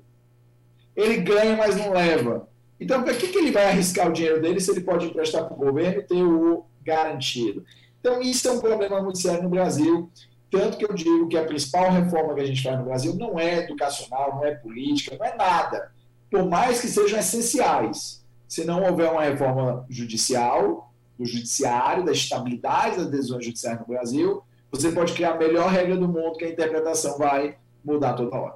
Ele 0.97 1.19
ganha, 1.19 1.57
mas 1.57 1.77
não 1.77 1.93
leva. 1.93 2.49
Então, 2.81 3.03
para 3.03 3.15
que, 3.15 3.29
que 3.29 3.39
ele 3.39 3.53
vai 3.53 3.67
arriscar 3.67 4.09
o 4.09 4.13
dinheiro 4.13 4.41
dele 4.41 4.61
se 4.61 4.71
ele 4.71 4.81
pode 4.81 5.07
emprestar 5.07 5.45
para 5.45 5.55
o 5.55 5.59
governo 5.59 6.01
e 6.01 6.03
ter 6.03 6.23
o 6.23 6.65
garantido? 6.83 7.65
Então, 8.01 8.21
isso 8.21 8.49
é 8.49 8.53
um 8.53 8.61
problema 8.61 9.01
muito 9.01 9.19
sério 9.19 9.43
no 9.43 9.49
Brasil. 9.49 10.11
Tanto 10.51 10.79
que 10.79 10.85
eu 10.85 10.95
digo 10.95 11.29
que 11.29 11.37
a 11.37 11.45
principal 11.45 11.91
reforma 11.91 12.35
que 12.35 12.41
a 12.41 12.47
gente 12.47 12.63
faz 12.63 12.79
no 12.79 12.85
Brasil 12.85 13.15
não 13.15 13.39
é 13.39 13.59
educacional, 13.59 14.37
não 14.37 14.45
é 14.45 14.55
política, 14.55 15.17
não 15.19 15.27
é 15.27 15.37
nada 15.37 15.91
por 16.31 16.47
mais 16.47 16.81
que 16.81 16.89
sejam 16.89 17.19
essenciais. 17.19 18.25
Se 18.47 18.65
não 18.65 18.83
houver 18.83 19.11
uma 19.11 19.23
reforma 19.23 19.85
judicial, 19.89 20.93
do 21.19 21.27
judiciário, 21.27 22.05
da 22.05 22.13
estabilidade 22.13 22.97
das 22.97 23.11
decisões 23.11 23.45
judiciais 23.45 23.79
no 23.81 23.87
Brasil, 23.87 24.43
você 24.71 24.93
pode 24.93 25.13
criar 25.15 25.33
a 25.33 25.39
melhor 25.39 25.71
regra 25.71 25.97
do 25.97 26.09
mundo, 26.09 26.37
que 26.37 26.45
a 26.45 26.51
interpretação 26.51 27.19
vai 27.19 27.57
mudar 27.85 28.15
toda 28.15 28.37
hora. 28.37 28.55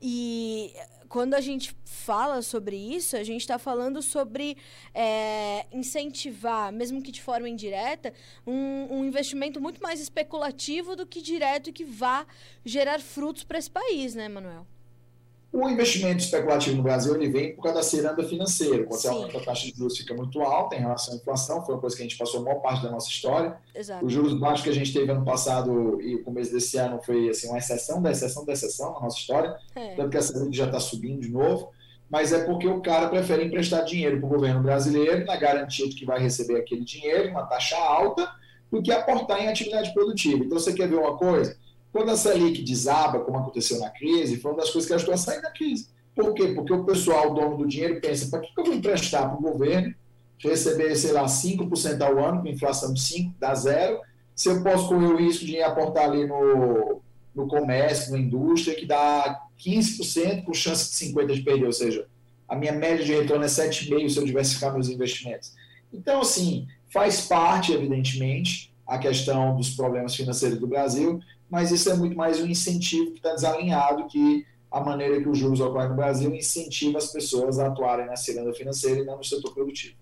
E 0.00 0.72
quando 1.08 1.34
a 1.34 1.40
gente 1.40 1.74
fala 1.84 2.42
sobre 2.42 2.76
isso, 2.76 3.16
a 3.16 3.22
gente 3.22 3.40
está 3.40 3.58
falando 3.58 4.02
sobre 4.02 4.56
é, 4.94 5.66
incentivar, 5.72 6.72
mesmo 6.72 7.02
que 7.02 7.10
de 7.10 7.22
forma 7.22 7.48
indireta, 7.48 8.12
um, 8.46 8.86
um, 8.90 9.04
investimento 9.04 9.60
muito 9.60 9.82
mais 9.82 10.00
especulativo 10.00 10.94
do 10.94 11.06
que 11.06 11.22
direto 11.22 11.70
e 11.70 11.72
que 11.72 11.84
vá 11.84 12.26
gerar 12.64 13.00
frutos 13.00 13.44
para 13.44 13.58
esse 13.58 13.70
país, 13.70 14.14
né, 14.14 14.28
Manuel? 14.28 14.66
O 15.50 15.66
investimento 15.68 16.22
especulativo 16.22 16.76
no 16.76 16.82
Brasil 16.82 17.14
ele 17.14 17.30
vem 17.30 17.54
por 17.54 17.62
causa 17.62 17.78
da 17.78 17.82
ciranda 17.82 18.22
financeira. 18.22 18.84
Quando 18.84 19.00
você 19.00 19.08
aumenta 19.08 19.38
a 19.38 19.40
taxa 19.40 19.66
de 19.66 19.76
juros 19.76 19.96
fica 19.96 20.14
muito 20.14 20.40
alta 20.42 20.76
em 20.76 20.80
relação 20.80 21.14
à 21.14 21.16
inflação, 21.16 21.64
foi 21.64 21.74
uma 21.74 21.80
coisa 21.80 21.96
que 21.96 22.02
a 22.02 22.04
gente 22.04 22.18
passou 22.18 22.40
a 22.40 22.44
maior 22.44 22.60
parte 22.60 22.82
da 22.82 22.90
nossa 22.90 23.08
história. 23.08 23.56
Exato. 23.74 24.04
Os 24.04 24.12
juros 24.12 24.34
baixos 24.38 24.62
que 24.62 24.68
a 24.68 24.74
gente 24.74 24.92
teve 24.92 25.10
ano 25.10 25.24
passado 25.24 26.00
e 26.02 26.16
o 26.16 26.22
começo 26.22 26.52
desse 26.52 26.76
ano 26.76 27.00
foi 27.02 27.30
assim, 27.30 27.48
uma 27.48 27.58
exceção 27.58 28.02
da 28.02 28.10
exceção 28.10 28.44
da 28.44 28.52
exceção 28.52 28.92
na 28.92 29.00
nossa 29.00 29.18
história, 29.18 29.56
é. 29.74 29.94
tanto 29.94 30.10
que 30.10 30.18
a 30.18 30.22
Selic 30.22 30.54
já 30.54 30.66
está 30.66 30.78
subindo 30.78 31.22
de 31.22 31.30
novo. 31.30 31.70
Mas 32.10 32.32
é 32.32 32.44
porque 32.44 32.66
o 32.66 32.80
cara 32.80 33.08
prefere 33.08 33.44
emprestar 33.44 33.84
dinheiro 33.84 34.18
para 34.18 34.26
o 34.26 34.30
governo 34.30 34.62
brasileiro 34.62 35.26
na 35.26 35.36
garantia 35.36 35.88
de 35.88 35.94
que 35.94 36.06
vai 36.06 36.18
receber 36.18 36.56
aquele 36.56 36.82
dinheiro, 36.82 37.30
uma 37.30 37.46
taxa 37.46 37.76
alta, 37.76 38.30
do 38.70 38.82
que 38.82 38.90
aportar 38.92 39.42
em 39.42 39.48
atividade 39.48 39.92
produtiva. 39.92 40.44
Então, 40.44 40.58
você 40.58 40.72
quer 40.72 40.88
ver 40.88 40.96
uma 40.96 41.16
coisa? 41.16 41.56
Quando 41.92 42.10
a 42.10 42.16
Selic 42.16 42.62
desaba, 42.62 43.20
como 43.20 43.38
aconteceu 43.38 43.78
na 43.80 43.90
crise, 43.90 44.38
foi 44.38 44.52
uma 44.52 44.58
das 44.58 44.70
coisas 44.70 44.88
que 44.88 44.94
ajudou 44.94 45.14
a 45.14 45.18
sair 45.18 45.40
da 45.40 45.50
crise. 45.50 45.88
Por 46.14 46.34
quê? 46.34 46.48
Porque 46.48 46.72
o 46.72 46.84
pessoal, 46.84 47.30
o 47.30 47.34
dono 47.34 47.56
do 47.56 47.66
dinheiro, 47.66 48.00
pensa: 48.00 48.28
para 48.28 48.40
que 48.40 48.52
eu 48.56 48.64
vou 48.64 48.74
emprestar 48.74 49.28
para 49.28 49.38
o 49.38 49.52
governo, 49.52 49.94
receber, 50.38 50.94
sei 50.96 51.12
lá, 51.12 51.24
5% 51.24 52.00
ao 52.02 52.24
ano, 52.24 52.42
com 52.42 52.48
inflação 52.48 52.92
de 52.92 53.00
5%, 53.00 53.34
dá 53.38 53.54
zero, 53.54 54.00
se 54.34 54.48
eu 54.48 54.62
posso 54.62 54.88
correr 54.88 55.06
o 55.06 55.16
risco 55.16 55.44
de 55.44 55.60
aportar 55.60 56.04
ali 56.04 56.26
no, 56.26 57.00
no 57.34 57.48
comércio, 57.48 58.12
na 58.12 58.18
indústria, 58.18 58.76
que 58.76 58.86
dá 58.86 59.40
15% 59.58 60.44
com 60.44 60.54
chance 60.54 60.90
de 60.90 61.12
50% 61.12 61.34
de 61.34 61.42
perder, 61.42 61.66
ou 61.66 61.72
seja, 61.72 62.06
a 62.48 62.54
minha 62.54 62.72
média 62.72 63.04
de 63.04 63.12
retorno 63.12 63.44
é 63.44 63.48
7,5% 63.48 64.08
se 64.08 64.18
eu 64.18 64.24
diversificar 64.24 64.72
meus 64.72 64.88
investimentos. 64.88 65.54
Então, 65.92 66.20
assim, 66.20 66.66
faz 66.92 67.22
parte, 67.22 67.72
evidentemente, 67.72 68.72
a 68.86 68.96
questão 68.96 69.56
dos 69.56 69.70
problemas 69.70 70.14
financeiros 70.14 70.58
do 70.58 70.66
Brasil, 70.66 71.20
mas 71.50 71.70
isso 71.70 71.90
é 71.90 71.94
muito 71.94 72.16
mais 72.16 72.40
um 72.40 72.46
incentivo 72.46 73.12
que 73.12 73.18
está 73.18 73.34
desalinhado 73.34 74.06
que 74.06 74.46
a 74.70 74.80
maneira 74.80 75.20
que 75.20 75.28
os 75.28 75.38
juros 75.38 75.60
ocorrem 75.60 75.88
no 75.88 75.96
Brasil 75.96 76.34
incentiva 76.34 76.98
as 76.98 77.10
pessoas 77.10 77.58
a 77.58 77.68
atuarem 77.68 78.06
na 78.06 78.16
ciranda 78.16 78.52
financeira 78.52 79.00
e 79.00 79.04
não 79.04 79.16
no 79.16 79.24
setor 79.24 79.54
produtivo. 79.54 79.96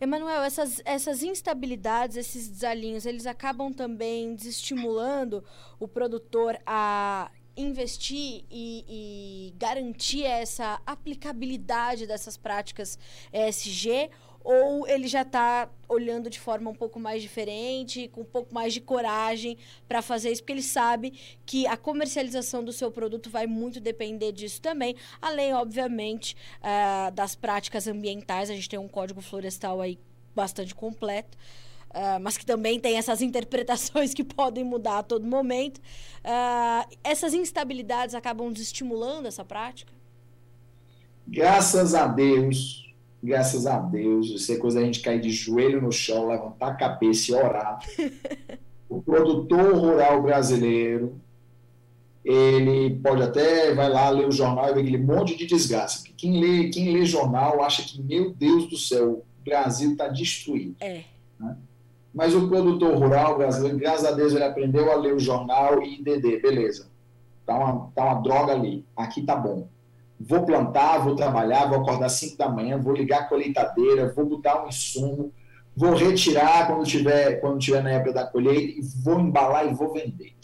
Emanuel, 0.00 0.42
essas, 0.42 0.80
essas 0.84 1.22
instabilidades, 1.22 2.16
esses 2.16 2.48
desalinhos, 2.48 3.04
eles 3.04 3.26
acabam 3.26 3.72
também 3.72 4.34
desestimulando 4.34 5.44
o 5.78 5.86
produtor 5.86 6.58
a 6.66 7.30
investir 7.56 8.44
e, 8.50 8.84
e 8.88 9.54
garantir 9.58 10.24
essa 10.24 10.80
aplicabilidade 10.86 12.06
dessas 12.06 12.36
práticas 12.36 12.98
ESG 13.32 14.10
ou 14.42 14.86
ele 14.86 15.06
já 15.06 15.22
está 15.22 15.68
olhando 15.88 16.30
de 16.30 16.38
forma 16.38 16.70
um 16.70 16.74
pouco 16.74 16.98
mais 16.98 17.22
diferente, 17.22 18.08
com 18.08 18.22
um 18.22 18.24
pouco 18.24 18.54
mais 18.54 18.72
de 18.72 18.80
coragem 18.80 19.56
para 19.88 20.00
fazer 20.00 20.30
isso, 20.30 20.42
porque 20.42 20.52
ele 20.52 20.62
sabe 20.62 21.12
que 21.44 21.66
a 21.66 21.76
comercialização 21.76 22.64
do 22.64 22.72
seu 22.72 22.90
produto 22.90 23.28
vai 23.28 23.46
muito 23.46 23.80
depender 23.80 24.32
disso 24.32 24.60
também, 24.60 24.96
além, 25.20 25.52
obviamente, 25.52 26.36
uh, 26.60 27.10
das 27.12 27.34
práticas 27.34 27.86
ambientais. 27.86 28.50
A 28.50 28.54
gente 28.54 28.68
tem 28.68 28.78
um 28.78 28.88
código 28.88 29.20
florestal 29.20 29.80
aí 29.80 29.98
bastante 30.34 30.74
completo. 30.74 31.36
Uh, 31.90 32.20
mas 32.20 32.38
que 32.38 32.46
também 32.46 32.78
tem 32.78 32.96
essas 32.96 33.20
interpretações 33.20 34.14
que 34.14 34.22
podem 34.22 34.62
mudar 34.62 34.98
a 34.98 35.02
todo 35.02 35.26
momento. 35.26 35.78
Uh, 35.78 36.96
essas 37.02 37.34
instabilidades 37.34 38.14
acabam 38.14 38.52
desestimulando 38.52 39.26
essa 39.26 39.44
prática? 39.44 39.92
Graças 41.26 41.94
a 41.94 42.06
Deus, 42.06 42.89
graças 43.22 43.66
a 43.66 43.78
Deus, 43.78 44.28
isso 44.28 44.52
é 44.52 44.56
coisa 44.56 44.80
a 44.80 44.84
gente 44.84 45.00
cair 45.00 45.20
de 45.20 45.30
joelho 45.30 45.80
no 45.80 45.92
chão, 45.92 46.28
levantar 46.28 46.68
a 46.68 46.74
cabeça 46.74 47.30
e 47.30 47.34
orar. 47.34 47.78
o 48.88 49.02
produtor 49.02 49.74
rural 49.74 50.22
brasileiro, 50.22 51.20
ele 52.24 52.96
pode 52.96 53.22
até, 53.22 53.74
vai 53.74 53.88
lá 53.88 54.08
ler 54.10 54.26
o 54.26 54.32
jornal 54.32 54.70
e 54.70 54.74
ver 54.74 54.80
aquele 54.80 54.98
monte 54.98 55.36
de 55.36 55.46
desgraça. 55.46 56.04
Quem 56.16 56.40
lê, 56.40 56.68
quem 56.68 56.92
lê 56.92 57.04
jornal 57.04 57.62
acha 57.62 57.82
que, 57.82 58.02
meu 58.02 58.32
Deus 58.32 58.68
do 58.68 58.76
céu, 58.76 59.10
o 59.12 59.44
Brasil 59.44 59.92
está 59.92 60.08
destruído. 60.08 60.76
É. 60.80 61.04
Né? 61.38 61.56
Mas 62.12 62.34
o 62.34 62.48
produtor 62.48 62.96
rural 62.96 63.38
brasileiro, 63.38 63.78
graças 63.78 64.04
a 64.04 64.12
Deus, 64.12 64.34
ele 64.34 64.44
aprendeu 64.44 64.90
a 64.90 64.96
ler 64.96 65.14
o 65.14 65.20
jornal 65.20 65.82
e 65.82 65.94
entender, 65.94 66.42
beleza, 66.42 66.88
tá 67.46 67.56
uma, 67.56 67.90
tá 67.94 68.04
uma 68.04 68.20
droga 68.20 68.52
ali, 68.52 68.84
aqui 68.96 69.22
tá 69.22 69.36
bom 69.36 69.68
vou 70.20 70.44
plantar, 70.44 70.98
vou 70.98 71.16
trabalhar, 71.16 71.66
vou 71.66 71.80
acordar 71.80 72.06
às 72.06 72.12
5 72.12 72.36
da 72.36 72.48
manhã, 72.48 72.78
vou 72.78 72.92
ligar 72.92 73.20
a 73.20 73.24
colheitadeira, 73.24 74.12
vou 74.14 74.26
botar 74.26 74.62
um 74.62 74.68
insumo, 74.68 75.32
vou 75.74 75.94
retirar 75.94 76.66
quando 76.66 76.84
tiver, 76.84 77.40
quando 77.40 77.58
tiver 77.58 77.82
na 77.82 77.90
época 77.90 78.12
da 78.12 78.26
colheita 78.26 78.78
e 78.78 78.82
vou 79.02 79.18
embalar 79.18 79.66
e 79.66 79.74
vou 79.74 79.94
vender. 79.94 80.34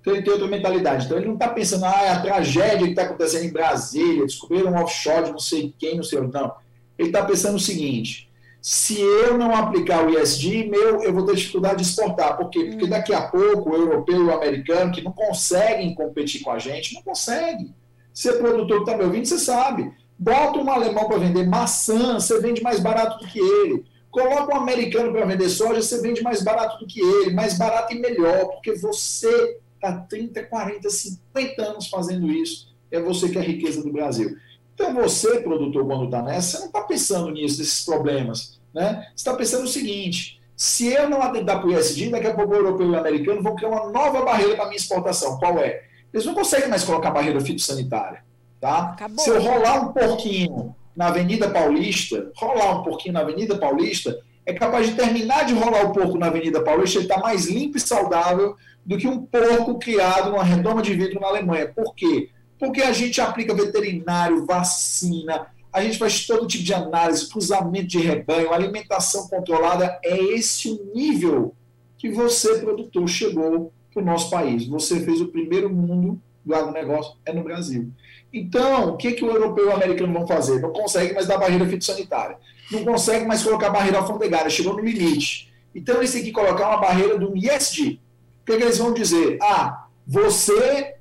Então 0.00 0.12
ele 0.12 0.22
tem 0.22 0.32
outra 0.32 0.48
mentalidade. 0.48 1.06
Então 1.06 1.16
ele 1.16 1.28
não 1.28 1.34
está 1.34 1.48
pensando, 1.48 1.84
ah, 1.84 2.02
é 2.02 2.10
a 2.10 2.20
tragédia 2.20 2.84
que 2.84 2.90
está 2.90 3.02
acontecendo 3.02 3.44
em 3.44 3.52
Brasília, 3.52 4.26
descobriram 4.26 4.72
um 4.72 4.82
offshore 4.82 5.26
de 5.26 5.30
não 5.30 5.38
sei 5.38 5.72
quem, 5.78 5.96
não 5.96 6.02
sei 6.02 6.18
onde. 6.18 6.32
Não. 6.32 6.52
Ele 6.98 7.08
está 7.08 7.24
pensando 7.24 7.54
o 7.54 7.60
seguinte: 7.60 8.28
se 8.60 9.00
eu 9.00 9.38
não 9.38 9.54
aplicar 9.54 10.04
o 10.04 10.18
ISD, 10.18 10.64
meu, 10.68 11.00
eu 11.02 11.12
vou 11.12 11.24
ter 11.24 11.36
dificuldade 11.36 11.76
de 11.76 11.82
exportar. 11.82 12.36
Por 12.36 12.50
quê? 12.50 12.64
Porque 12.64 12.84
hum. 12.84 12.88
daqui 12.88 13.14
a 13.14 13.22
pouco 13.22 13.70
o 13.70 13.76
europeu 13.76 14.16
e 14.16 14.26
o 14.26 14.34
americano, 14.34 14.90
que 14.90 15.00
não 15.00 15.12
conseguem 15.12 15.94
competir 15.94 16.42
com 16.42 16.50
a 16.50 16.58
gente, 16.58 16.94
não 16.94 17.02
conseguem. 17.02 17.72
Ser 18.12 18.34
produtor 18.34 18.78
que 18.78 18.90
está 18.90 18.96
me 18.96 19.04
ouvindo, 19.04 19.26
você 19.26 19.38
sabe. 19.38 19.92
Bota 20.18 20.58
um 20.58 20.70
alemão 20.70 21.08
para 21.08 21.18
vender 21.18 21.46
maçã, 21.46 22.14
você 22.14 22.40
vende 22.40 22.62
mais 22.62 22.78
barato 22.80 23.24
do 23.24 23.30
que 23.30 23.38
ele. 23.38 23.84
Coloca 24.10 24.54
um 24.54 24.58
americano 24.58 25.10
para 25.10 25.24
vender 25.24 25.48
soja, 25.48 25.80
você 25.80 26.00
vende 26.00 26.22
mais 26.22 26.42
barato 26.42 26.78
do 26.78 26.86
que 26.86 27.00
ele, 27.00 27.34
mais 27.34 27.56
barato 27.56 27.94
e 27.94 27.98
melhor, 27.98 28.46
porque 28.48 28.74
você 28.74 29.58
está 29.74 29.92
30, 29.92 30.44
40, 30.44 30.88
50 30.88 31.62
anos 31.62 31.88
fazendo 31.88 32.30
isso. 32.30 32.72
É 32.90 33.00
você 33.00 33.28
que 33.30 33.38
é 33.38 33.40
a 33.40 33.44
riqueza 33.44 33.82
do 33.82 33.90
Brasil. 33.90 34.36
Então, 34.74 34.94
você, 34.94 35.40
produtor, 35.40 35.86
quando 35.86 36.04
está 36.04 36.22
nessa, 36.22 36.52
você 36.52 36.58
não 36.58 36.66
está 36.66 36.80
pensando 36.82 37.30
nisso, 37.30 37.58
nesses 37.58 37.84
problemas. 37.84 38.60
Né? 38.74 39.06
Você 39.08 39.14
está 39.16 39.34
pensando 39.34 39.64
o 39.64 39.68
seguinte: 39.68 40.40
se 40.56 40.92
eu 40.92 41.08
não 41.08 41.22
atentar 41.22 41.60
para 41.60 41.68
o 41.68 41.72
ISD, 41.72 42.10
daqui 42.10 42.26
a 42.26 42.34
pouco 42.34 42.52
o 42.52 42.56
europeu 42.56 42.86
e 42.86 42.90
o 42.90 42.98
americano 42.98 43.42
vão 43.42 43.56
criar 43.56 43.70
uma 43.70 43.90
nova 43.90 44.22
barreira 44.22 44.54
para 44.54 44.64
a 44.64 44.68
minha 44.68 44.76
exportação. 44.76 45.38
Qual 45.38 45.58
é? 45.58 45.82
Eles 46.12 46.26
não 46.26 46.34
conseguem 46.34 46.68
mais 46.68 46.84
colocar 46.84 47.10
barreira 47.10 47.40
fitossanitária. 47.40 48.24
Tá? 48.60 48.96
Se 49.18 49.30
eu 49.30 49.40
rolar 49.40 49.88
um 49.88 49.92
pouquinho 49.92 50.74
na 50.94 51.08
Avenida 51.08 51.50
Paulista, 51.50 52.30
rolar 52.36 52.80
um 52.80 52.82
pouquinho 52.84 53.14
na 53.14 53.20
Avenida 53.20 53.58
Paulista, 53.58 54.20
é 54.44 54.52
capaz 54.52 54.88
de 54.88 54.94
terminar 54.94 55.44
de 55.44 55.54
rolar 55.54 55.86
o 55.86 55.92
porco 55.92 56.18
na 56.18 56.26
Avenida 56.26 56.62
Paulista 56.62 56.98
e 56.98 57.02
estar 57.02 57.16
tá 57.16 57.20
mais 57.20 57.46
limpo 57.46 57.76
e 57.76 57.80
saudável 57.80 58.56
do 58.84 58.98
que 58.98 59.06
um 59.06 59.24
porco 59.24 59.78
criado 59.78 60.30
numa 60.30 60.44
redoma 60.44 60.82
de 60.82 60.94
vidro 60.94 61.20
na 61.20 61.28
Alemanha. 61.28 61.72
Por 61.74 61.94
quê? 61.94 62.28
Porque 62.58 62.82
a 62.82 62.92
gente 62.92 63.20
aplica 63.20 63.54
veterinário, 63.54 64.44
vacina, 64.46 65.46
a 65.72 65.82
gente 65.82 65.98
faz 65.98 66.26
todo 66.26 66.46
tipo 66.46 66.64
de 66.64 66.74
análise, 66.74 67.28
cruzamento 67.28 67.86
de 67.86 67.98
rebanho, 67.98 68.52
alimentação 68.52 69.26
controlada. 69.28 69.98
É 70.04 70.16
esse 70.16 70.70
o 70.70 70.92
nível 70.94 71.54
que 71.96 72.10
você, 72.10 72.58
produtor, 72.58 73.08
chegou 73.08 73.72
para 73.92 74.02
o 74.02 74.04
nosso 74.04 74.30
país. 74.30 74.66
Você 74.66 75.00
fez 75.00 75.20
o 75.20 75.28
primeiro 75.28 75.68
mundo 75.70 76.20
do 76.44 76.54
agronegócio, 76.54 77.14
é 77.24 77.32
no 77.32 77.44
Brasil. 77.44 77.90
Então, 78.32 78.90
o 78.90 78.96
que, 78.96 79.12
que 79.12 79.24
o 79.24 79.30
europeu 79.30 79.66
e 79.66 79.68
o 79.68 79.74
americano 79.74 80.12
vão 80.12 80.26
fazer? 80.26 80.60
Não 80.60 80.72
consegue 80.72 81.14
mais 81.14 81.26
dar 81.26 81.38
barreira 81.38 81.66
fitossanitária. 81.66 82.38
Não 82.70 82.84
consegue 82.84 83.26
mais 83.26 83.42
colocar 83.42 83.70
barreira 83.70 83.98
alfandegária, 83.98 84.50
chegou 84.50 84.74
no 84.74 84.80
limite. 84.80 85.52
Então, 85.74 85.96
eles 85.96 86.12
têm 86.12 86.24
que 86.24 86.32
colocar 86.32 86.68
uma 86.68 86.80
barreira 86.80 87.18
do 87.18 87.36
ISD. 87.36 88.00
O 88.42 88.46
que, 88.46 88.56
que 88.56 88.62
eles 88.62 88.78
vão 88.78 88.92
dizer? 88.92 89.38
Ah, 89.40 89.86
você 90.06 90.96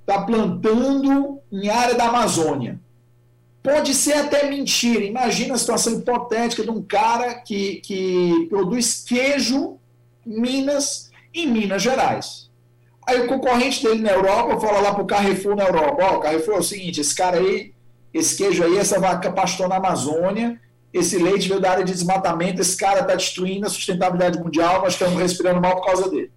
está 0.00 0.22
plantando 0.22 1.40
em 1.52 1.68
área 1.68 1.94
da 1.94 2.08
Amazônia. 2.08 2.80
Pode 3.62 3.92
ser 3.94 4.14
até 4.14 4.48
mentira. 4.48 5.04
Imagina 5.04 5.54
a 5.54 5.58
situação 5.58 5.94
hipotética 5.94 6.62
de 6.62 6.70
um 6.70 6.80
cara 6.80 7.34
que, 7.34 7.76
que 7.80 8.46
produz 8.48 9.02
queijo 9.02 9.76
em 10.24 10.40
Minas 10.40 11.05
em 11.36 11.46
Minas 11.46 11.82
Gerais. 11.82 12.50
Aí 13.06 13.20
o 13.20 13.28
concorrente 13.28 13.82
dele 13.82 14.00
na 14.00 14.10
Europa 14.10 14.58
fala 14.58 14.80
lá 14.80 14.94
para 14.94 15.02
o 15.02 15.06
Carrefour 15.06 15.54
na 15.54 15.64
Europa: 15.64 15.96
Ó, 16.02 16.16
oh, 16.16 16.20
Carrefour 16.20 16.56
é 16.56 16.58
o 16.58 16.62
seguinte, 16.62 17.00
esse 17.00 17.14
cara 17.14 17.36
aí, 17.36 17.72
esse 18.12 18.36
queijo 18.36 18.64
aí, 18.64 18.76
essa 18.76 18.98
vaca 18.98 19.30
pastou 19.30 19.68
na 19.68 19.76
Amazônia, 19.76 20.60
esse 20.92 21.18
leite 21.18 21.48
veio 21.48 21.60
da 21.60 21.70
área 21.70 21.84
de 21.84 21.92
desmatamento, 21.92 22.60
esse 22.60 22.76
cara 22.76 23.00
está 23.00 23.14
destruindo 23.14 23.66
a 23.66 23.70
sustentabilidade 23.70 24.38
mundial, 24.38 24.82
nós 24.82 24.94
estamos 24.94 25.20
respirando 25.20 25.60
mal 25.60 25.76
por 25.76 25.86
causa 25.86 26.10
dele. 26.10 26.32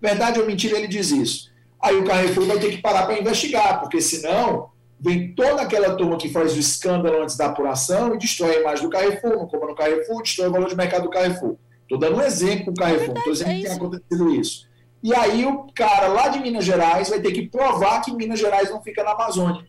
Verdade 0.00 0.40
ou 0.40 0.46
mentira, 0.46 0.78
ele 0.78 0.88
diz 0.88 1.10
isso. 1.10 1.52
Aí 1.82 1.96
o 1.96 2.04
Carrefour 2.04 2.46
vai 2.46 2.58
ter 2.58 2.70
que 2.70 2.78
parar 2.78 3.04
para 3.04 3.18
investigar, 3.18 3.80
porque 3.80 4.00
senão 4.00 4.70
vem 4.98 5.34
toda 5.34 5.60
aquela 5.60 5.94
turma 5.94 6.16
que 6.16 6.30
faz 6.30 6.54
o 6.54 6.58
escândalo 6.58 7.22
antes 7.22 7.36
da 7.36 7.46
apuração 7.46 8.14
e 8.14 8.18
destrói 8.18 8.56
a 8.56 8.60
imagem 8.60 8.84
do 8.84 8.90
Carrefour, 8.90 9.36
não 9.36 9.46
compra 9.46 9.68
no 9.68 9.74
Carrefour, 9.74 10.22
destrói 10.22 10.48
o 10.48 10.52
valor 10.52 10.68
de 10.68 10.76
mercado 10.76 11.02
do 11.02 11.10
Carrefour. 11.10 11.56
Estou 11.94 11.98
dando 11.98 12.16
um 12.16 12.22
exemplo 12.22 12.66
com 12.66 12.70
o 12.72 12.74
Carrefour, 12.74 13.16
estou 13.16 13.32
dizendo 13.32 13.50
é 13.50 13.54
que 13.54 13.62
tem 13.62 13.72
acontecido 13.72 14.34
isso. 14.34 14.66
E 15.02 15.14
aí 15.14 15.44
o 15.44 15.66
cara 15.74 16.08
lá 16.08 16.28
de 16.28 16.40
Minas 16.40 16.64
Gerais 16.64 17.08
vai 17.08 17.20
ter 17.20 17.30
que 17.30 17.46
provar 17.46 18.00
que 18.00 18.12
Minas 18.12 18.40
Gerais 18.40 18.70
não 18.70 18.82
fica 18.82 19.04
na 19.04 19.12
Amazônia. 19.12 19.64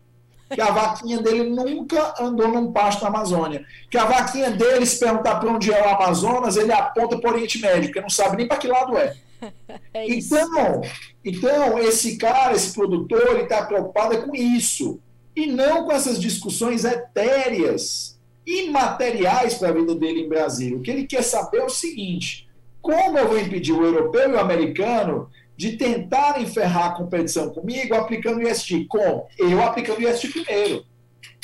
que 0.50 0.62
a 0.62 0.72
vaquinha 0.72 1.22
dele 1.22 1.50
nunca 1.50 2.14
andou 2.20 2.48
num 2.48 2.72
pasto 2.72 3.02
na 3.02 3.10
Amazônia. 3.10 3.66
Que 3.90 3.98
a 3.98 4.06
vaquinha 4.06 4.52
dele, 4.52 4.86
se 4.86 5.00
perguntar 5.00 5.36
para 5.36 5.52
onde 5.52 5.72
é 5.72 5.82
o 5.82 5.90
Amazonas, 5.90 6.56
ele 6.56 6.72
aponta 6.72 7.18
para 7.20 7.30
o 7.30 7.34
Oriente 7.34 7.60
Médio, 7.60 7.90
porque 7.90 8.02
não 8.02 8.10
sabe 8.10 8.38
nem 8.38 8.48
para 8.48 8.58
que 8.58 8.68
lado 8.68 8.98
é. 8.98 9.16
é 9.94 10.08
então, 10.08 10.82
então, 11.24 11.80
esse 11.80 12.18
cara, 12.18 12.54
esse 12.54 12.74
produtor, 12.74 13.28
ele 13.32 13.44
está 13.44 13.66
preocupado 13.66 14.18
com 14.24 14.36
isso. 14.36 15.00
E 15.36 15.46
não 15.46 15.84
com 15.84 15.92
essas 15.92 16.20
discussões 16.20 16.86
etéreas, 16.86 18.15
imateriais 18.46 19.56
para 19.56 19.70
a 19.70 19.74
vida 19.74 19.96
dele 19.96 20.22
em 20.22 20.30
Brasília. 20.30 20.78
O 20.78 20.82
que 20.82 20.92
ele 20.92 21.06
quer 21.06 21.24
saber 21.24 21.60
é 21.60 21.66
o 21.66 21.70
seguinte: 21.70 22.48
como 22.82 23.18
eu 23.18 23.28
vou 23.28 23.40
impedir 23.40 23.74
o 23.74 23.84
europeu 23.84 24.30
e 24.30 24.34
o 24.34 24.40
americano 24.40 25.30
de 25.58 25.78
tentar 25.78 26.42
enferrar 26.42 26.88
a 26.88 26.92
competição 26.92 27.50
comigo 27.50 27.96
aplicando 27.96 28.40
o 28.40 28.48
IST. 28.48 28.86
Como? 28.86 29.28
Eu 29.38 29.64
aplicando 29.64 30.00
o 30.00 30.10
IST 30.10 30.28
primeiro. 30.30 30.84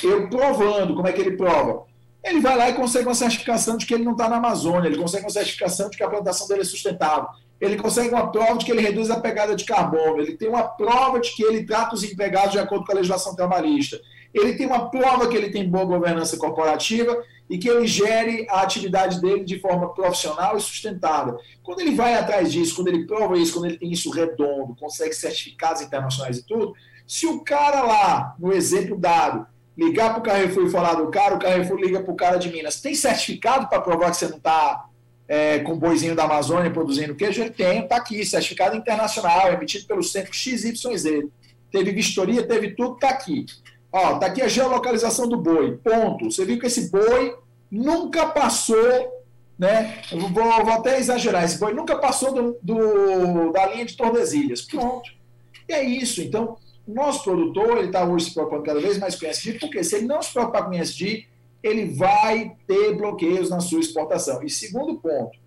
Eu 0.03 0.29
provando. 0.29 0.95
Como 0.95 1.07
é 1.07 1.13
que 1.13 1.21
ele 1.21 1.37
prova? 1.37 1.85
Ele 2.23 2.39
vai 2.39 2.55
lá 2.55 2.69
e 2.69 2.73
consegue 2.73 3.07
uma 3.07 3.15
certificação 3.15 3.77
de 3.77 3.85
que 3.85 3.93
ele 3.93 4.03
não 4.03 4.11
está 4.11 4.29
na 4.29 4.37
Amazônia, 4.37 4.87
ele 4.87 4.97
consegue 4.97 5.23
uma 5.23 5.31
certificação 5.31 5.89
de 5.89 5.97
que 5.97 6.03
a 6.03 6.09
plantação 6.09 6.47
dele 6.47 6.61
é 6.61 6.63
sustentável, 6.63 7.27
ele 7.59 7.77
consegue 7.77 8.13
uma 8.13 8.31
prova 8.31 8.59
de 8.59 8.65
que 8.65 8.71
ele 8.71 8.81
reduz 8.81 9.09
a 9.09 9.19
pegada 9.19 9.55
de 9.55 9.65
carbono, 9.65 10.19
ele 10.19 10.37
tem 10.37 10.47
uma 10.47 10.61
prova 10.61 11.19
de 11.19 11.33
que 11.35 11.41
ele 11.41 11.65
trata 11.65 11.95
os 11.95 12.03
empregados 12.03 12.51
de 12.51 12.59
acordo 12.59 12.85
com 12.85 12.91
a 12.91 12.95
legislação 12.95 13.35
trabalhista, 13.35 13.99
ele 14.33 14.53
tem 14.53 14.65
uma 14.65 14.89
prova 14.89 15.27
que 15.27 15.35
ele 15.35 15.49
tem 15.49 15.69
boa 15.69 15.85
governança 15.85 16.37
corporativa 16.37 17.21
e 17.49 17.57
que 17.57 17.69
ele 17.69 17.85
gere 17.85 18.47
a 18.49 18.61
atividade 18.61 19.19
dele 19.19 19.43
de 19.43 19.59
forma 19.59 19.93
profissional 19.93 20.55
e 20.55 20.61
sustentável. 20.61 21.37
Quando 21.61 21.81
ele 21.81 21.95
vai 21.95 22.13
atrás 22.13 22.51
disso, 22.51 22.75
quando 22.75 22.87
ele 22.87 23.05
prova 23.05 23.37
isso, 23.37 23.53
quando 23.53 23.65
ele 23.65 23.77
tem 23.77 23.91
isso 23.91 24.09
redondo, 24.09 24.75
consegue 24.79 25.13
certificados 25.13 25.81
internacionais 25.81 26.37
e 26.37 26.45
tudo, 26.45 26.73
se 27.05 27.27
o 27.27 27.41
cara 27.41 27.81
lá, 27.81 28.35
no 28.39 28.53
exemplo 28.53 28.97
dado, 28.97 29.45
ligar 29.77 30.11
para 30.11 30.19
o 30.19 30.23
Carrefour 30.23 30.65
e 30.65 30.69
falar 30.69 30.93
do 30.93 31.09
cara, 31.09 31.35
o 31.35 31.39
Carrefour 31.39 31.77
liga 31.77 32.01
para 32.01 32.13
o 32.13 32.15
cara 32.15 32.37
de 32.37 32.49
Minas, 32.49 32.79
tem 32.79 32.95
certificado 32.95 33.67
para 33.67 33.81
provar 33.81 34.11
que 34.11 34.17
você 34.17 34.29
não 34.29 34.37
está 34.37 34.85
é, 35.27 35.59
com 35.59 35.77
boizinho 35.77 36.15
da 36.15 36.23
Amazônia 36.23 36.71
produzindo 36.71 37.15
queijo? 37.15 37.41
Ele 37.41 37.51
tem, 37.51 37.83
está 37.83 37.97
aqui, 37.97 38.25
certificado 38.25 38.75
internacional, 38.75 39.51
emitido 39.51 39.85
pelo 39.87 40.03
centro 40.03 40.33
XYZ. 40.33 40.83
Teve 41.71 41.91
vistoria, 41.91 42.43
teve 42.43 42.75
tudo, 42.75 42.95
está 42.95 43.09
aqui. 43.09 43.45
Ó, 43.91 44.17
tá 44.17 44.27
aqui 44.27 44.41
a 44.41 44.47
geolocalização 44.47 45.27
do 45.27 45.37
boi. 45.37 45.77
Ponto. 45.77 46.31
Você 46.31 46.45
viu 46.45 46.59
que 46.59 46.67
esse 46.67 46.89
boi 46.89 47.35
nunca 47.69 48.27
passou, 48.27 49.25
né? 49.59 50.01
Vou, 50.11 50.29
vou 50.29 50.73
até 50.73 50.97
exagerar, 50.99 51.43
esse 51.43 51.59
boi 51.59 51.73
nunca 51.73 51.97
passou 51.97 52.33
do, 52.33 52.57
do, 52.61 53.51
da 53.51 53.67
linha 53.67 53.85
de 53.85 53.97
Tordesilhas. 53.97 54.61
Pronto. 54.61 55.11
E 55.67 55.73
é 55.73 55.83
isso. 55.83 56.21
Então, 56.21 56.57
o 56.87 56.93
nosso 56.93 57.23
produtor, 57.23 57.77
ele 57.77 57.87
está 57.87 58.03
hoje 58.03 58.25
se 58.25 58.33
preocupando 58.33 58.63
cada 58.63 58.79
vez 58.79 58.97
mais 58.97 59.15
com 59.15 59.25
ESG, 59.25 59.59
porque 59.59 59.83
se 59.83 59.95
ele 59.95 60.05
não 60.05 60.21
se 60.21 60.33
preocupar 60.33 60.65
com 60.65 60.73
ESG, 60.73 61.27
ele 61.61 61.93
vai 61.93 62.55
ter 62.65 62.95
bloqueios 62.95 63.49
na 63.49 63.59
sua 63.59 63.79
exportação. 63.79 64.41
E 64.43 64.49
segundo 64.49 64.95
ponto, 64.95 65.37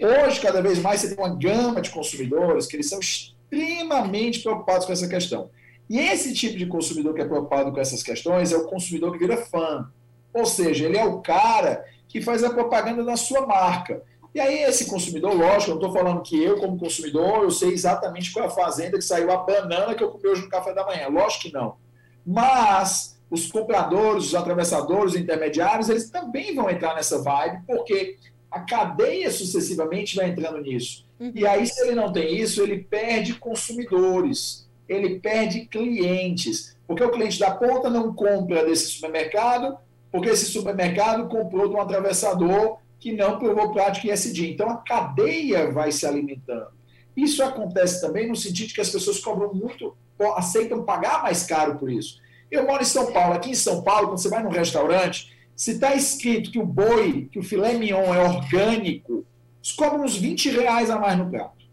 hoje, 0.00 0.40
cada 0.40 0.62
vez 0.62 0.78
mais, 0.78 1.00
você 1.00 1.14
tem 1.14 1.18
uma 1.18 1.34
gama 1.34 1.80
de 1.80 1.90
consumidores 1.90 2.66
que 2.66 2.76
eles 2.76 2.88
são 2.88 3.00
extremamente 3.00 4.40
preocupados 4.40 4.86
com 4.86 4.92
essa 4.92 5.08
questão. 5.08 5.50
E 5.88 5.98
esse 5.98 6.34
tipo 6.34 6.56
de 6.56 6.66
consumidor 6.66 7.14
que 7.14 7.20
é 7.20 7.24
preocupado 7.24 7.72
com 7.72 7.80
essas 7.80 8.02
questões 8.02 8.52
é 8.52 8.56
o 8.56 8.66
consumidor 8.66 9.12
que 9.12 9.18
vira 9.18 9.36
fã. 9.36 9.90
Ou 10.32 10.44
seja, 10.44 10.86
ele 10.86 10.98
é 10.98 11.04
o 11.04 11.20
cara 11.20 11.84
que 12.08 12.20
faz 12.20 12.42
a 12.42 12.50
propaganda 12.50 13.04
da 13.04 13.16
sua 13.16 13.46
marca. 13.46 14.02
E 14.34 14.40
aí, 14.40 14.64
esse 14.64 14.84
consumidor, 14.84 15.34
lógico, 15.34 15.70
eu 15.70 15.76
não 15.76 15.86
estou 15.86 15.92
falando 15.92 16.22
que 16.22 16.42
eu, 16.42 16.58
como 16.58 16.78
consumidor, 16.78 17.44
eu 17.44 17.50
sei 17.50 17.72
exatamente 17.72 18.32
qual 18.32 18.44
é 18.44 18.48
a 18.48 18.50
fazenda 18.50 18.98
que 18.98 19.04
saiu 19.04 19.30
a 19.30 19.38
banana 19.38 19.94
que 19.94 20.04
eu 20.04 20.10
comi 20.10 20.28
hoje 20.28 20.42
no 20.42 20.48
café 20.50 20.74
da 20.74 20.84
manhã. 20.84 21.08
Lógico 21.08 21.44
que 21.44 21.52
não. 21.52 21.76
Mas 22.24 23.18
os 23.30 23.50
compradores, 23.50 24.26
os 24.26 24.34
atravessadores, 24.34 25.14
os 25.14 25.20
intermediários, 25.20 25.88
eles 25.88 26.10
também 26.10 26.54
vão 26.54 26.68
entrar 26.68 26.94
nessa 26.94 27.22
vibe, 27.22 27.62
porque 27.66 28.18
a 28.50 28.60
cadeia 28.60 29.30
sucessivamente 29.30 30.16
vai 30.16 30.28
entrando 30.28 30.60
nisso. 30.60 31.06
Uhum. 31.18 31.32
E 31.34 31.46
aí, 31.46 31.66
se 31.66 31.80
ele 31.80 31.94
não 31.94 32.12
tem 32.12 32.36
isso, 32.36 32.62
ele 32.62 32.84
perde 32.84 33.34
consumidores 33.34 34.65
ele 34.88 35.20
perde 35.20 35.66
clientes. 35.66 36.76
Porque 36.86 37.02
o 37.02 37.10
cliente 37.10 37.38
da 37.38 37.50
ponta 37.50 37.90
não 37.90 38.14
compra 38.14 38.64
desse 38.64 38.86
supermercado, 38.86 39.76
porque 40.10 40.28
esse 40.28 40.46
supermercado 40.46 41.28
comprou 41.28 41.68
de 41.68 41.74
um 41.74 41.80
atravessador 41.80 42.78
que 42.98 43.12
não 43.12 43.38
provou 43.38 43.72
prática 43.72 44.12
ISD. 44.12 44.52
Então 44.52 44.70
a 44.70 44.76
cadeia 44.76 45.70
vai 45.70 45.92
se 45.92 46.06
alimentando. 46.06 46.68
Isso 47.16 47.42
acontece 47.42 48.00
também 48.00 48.28
no 48.28 48.36
sentido 48.36 48.74
que 48.74 48.80
as 48.80 48.90
pessoas 48.90 49.18
cobram 49.18 49.52
muito, 49.52 49.96
aceitam 50.36 50.84
pagar 50.84 51.22
mais 51.22 51.44
caro 51.44 51.76
por 51.76 51.90
isso. 51.90 52.20
Eu 52.50 52.66
moro 52.66 52.82
em 52.82 52.86
São 52.86 53.12
Paulo. 53.12 53.34
Aqui 53.34 53.50
em 53.50 53.54
São 53.54 53.82
Paulo, 53.82 54.08
quando 54.08 54.18
você 54.18 54.28
vai 54.28 54.42
num 54.42 54.50
restaurante, 54.50 55.34
se 55.54 55.72
está 55.72 55.94
escrito 55.94 56.50
que 56.50 56.58
o 56.58 56.66
boi, 56.66 57.28
que 57.32 57.38
o 57.38 57.42
filé 57.42 57.72
mignon 57.72 58.14
é 58.14 58.22
orgânico, 58.22 59.24
eles 59.62 59.72
cobram 59.72 60.04
uns 60.04 60.16
20 60.16 60.50
reais 60.50 60.90
a 60.90 60.98
mais 60.98 61.18
no 61.18 61.28
prato. 61.28 61.64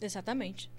Exatamente. 0.00 0.70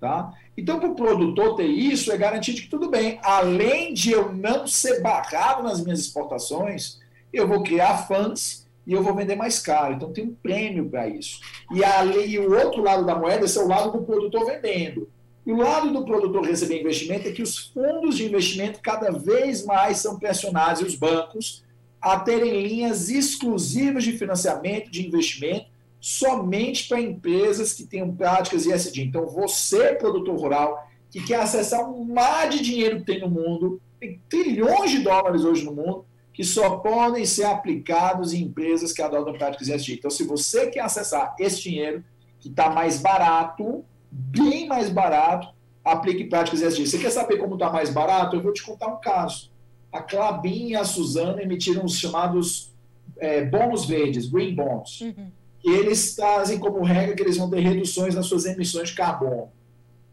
Tá? 0.00 0.34
Então, 0.56 0.78
para 0.78 0.90
o 0.90 0.94
produtor 0.94 1.56
ter 1.56 1.66
isso, 1.66 2.12
é 2.12 2.18
garantir 2.18 2.52
que 2.52 2.68
tudo 2.68 2.90
bem. 2.90 3.18
Além 3.22 3.94
de 3.94 4.10
eu 4.10 4.32
não 4.32 4.66
ser 4.66 5.00
barrado 5.00 5.62
nas 5.62 5.82
minhas 5.82 6.00
exportações, 6.00 7.00
eu 7.32 7.48
vou 7.48 7.62
criar 7.62 8.06
fãs 8.06 8.66
e 8.86 8.92
eu 8.92 9.02
vou 9.02 9.14
vender 9.14 9.36
mais 9.36 9.58
caro. 9.58 9.94
Então, 9.94 10.12
tem 10.12 10.24
um 10.24 10.34
prêmio 10.34 10.88
para 10.88 11.08
isso. 11.08 11.40
E, 11.72 11.82
a, 11.82 12.04
e 12.04 12.38
o 12.38 12.54
outro 12.54 12.82
lado 12.82 13.06
da 13.06 13.14
moeda 13.14 13.46
esse 13.46 13.58
é 13.58 13.62
o 13.62 13.68
lado 13.68 13.90
do 13.90 14.04
produtor 14.04 14.44
vendendo. 14.44 15.08
E 15.46 15.52
o 15.52 15.56
lado 15.56 15.92
do 15.92 16.04
produtor 16.04 16.44
receber 16.44 16.80
investimento 16.80 17.28
é 17.28 17.32
que 17.32 17.42
os 17.42 17.56
fundos 17.56 18.16
de 18.16 18.26
investimento 18.26 18.80
cada 18.80 19.12
vez 19.12 19.64
mais 19.64 19.98
são 19.98 20.18
pressionados, 20.18 20.82
e 20.82 20.84
os 20.84 20.96
bancos, 20.96 21.64
a 22.00 22.18
terem 22.18 22.66
linhas 22.66 23.08
exclusivas 23.08 24.04
de 24.04 24.12
financiamento, 24.12 24.90
de 24.90 25.06
investimento, 25.06 25.66
somente 26.00 26.88
para 26.88 27.00
empresas 27.00 27.72
que 27.72 27.84
tenham 27.84 28.14
práticas 28.14 28.66
ISD. 28.66 29.02
Então, 29.02 29.26
você, 29.26 29.94
produtor 29.94 30.38
rural, 30.38 30.88
que 31.10 31.22
quer 31.22 31.40
acessar 31.40 31.88
um 31.88 32.04
mar 32.04 32.48
de 32.48 32.60
dinheiro 32.60 32.98
que 32.98 33.06
tem 33.06 33.20
no 33.20 33.30
mundo, 33.30 33.80
tem 33.98 34.20
trilhões 34.28 34.90
de 34.90 34.98
dólares 34.98 35.44
hoje 35.44 35.64
no 35.64 35.72
mundo, 35.72 36.04
que 36.32 36.44
só 36.44 36.76
podem 36.78 37.24
ser 37.24 37.44
aplicados 37.44 38.34
em 38.34 38.42
empresas 38.42 38.92
que 38.92 39.00
adotam 39.00 39.32
práticas 39.32 39.68
ISD. 39.68 39.94
Então, 39.94 40.10
se 40.10 40.24
você 40.24 40.66
quer 40.70 40.80
acessar 40.80 41.34
esse 41.38 41.62
dinheiro, 41.62 42.04
que 42.38 42.48
está 42.48 42.70
mais 42.70 43.00
barato, 43.00 43.84
bem 44.10 44.68
mais 44.68 44.90
barato, 44.90 45.48
aplique 45.82 46.24
práticas 46.24 46.60
ESG. 46.60 46.86
Você 46.86 46.98
quer 46.98 47.10
saber 47.10 47.38
como 47.38 47.54
está 47.54 47.70
mais 47.70 47.90
barato? 47.90 48.36
Eu 48.36 48.42
vou 48.42 48.52
te 48.52 48.62
contar 48.62 48.88
um 48.88 49.00
caso. 49.00 49.50
A 49.92 50.02
Clabin 50.02 50.68
e 50.68 50.76
a 50.76 50.84
Suzana 50.84 51.42
emitiram 51.42 51.84
os 51.84 51.98
chamados 51.98 52.72
é, 53.18 53.44
bônus 53.44 53.86
verdes, 53.86 54.26
green 54.28 54.54
bonds. 54.54 55.00
Uhum 55.00 55.30
eles 55.68 56.14
trazem 56.14 56.58
como 56.58 56.84
regra 56.84 57.16
que 57.16 57.22
eles 57.22 57.36
vão 57.36 57.50
ter 57.50 57.60
reduções 57.60 58.14
nas 58.14 58.26
suas 58.26 58.46
emissões 58.46 58.90
de 58.90 58.94
carbono. 58.94 59.50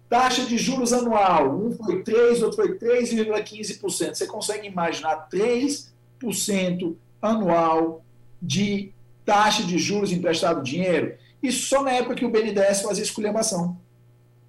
Taxa 0.10 0.46
de 0.46 0.58
juros 0.58 0.92
anual, 0.92 1.56
um 1.56 1.72
foi 1.72 2.02
3, 2.02 2.42
outro 2.42 2.58
foi 2.58 2.78
3,15%. 2.78 4.16
Você 4.16 4.26
consegue 4.26 4.68
imaginar 4.68 5.28
3% 5.30 6.96
anual 7.22 8.04
de 8.42 8.92
taxa 9.24 9.64
de 9.64 9.78
juros 9.78 10.12
emprestado 10.12 10.64
dinheiro? 10.64 11.16
Isso 11.42 11.68
só 11.68 11.84
na 11.84 11.92
época 11.92 12.16
que 12.16 12.26
o 12.26 12.30
BNDES 12.30 12.82
fazia 12.82 13.04
esculhambação. 13.04 13.78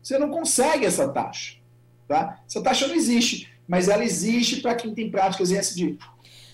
Você 0.02 0.18
não 0.18 0.30
consegue 0.30 0.86
essa 0.86 1.08
taxa. 1.08 1.56
Tá? 2.08 2.40
Essa 2.46 2.62
taxa 2.62 2.86
não 2.86 2.94
existe, 2.94 3.50
mas 3.66 3.88
ela 3.88 4.04
existe 4.04 4.60
para 4.60 4.74
quem 4.74 4.94
tem 4.94 5.10
práticas 5.10 5.50
ESG. 5.50 5.98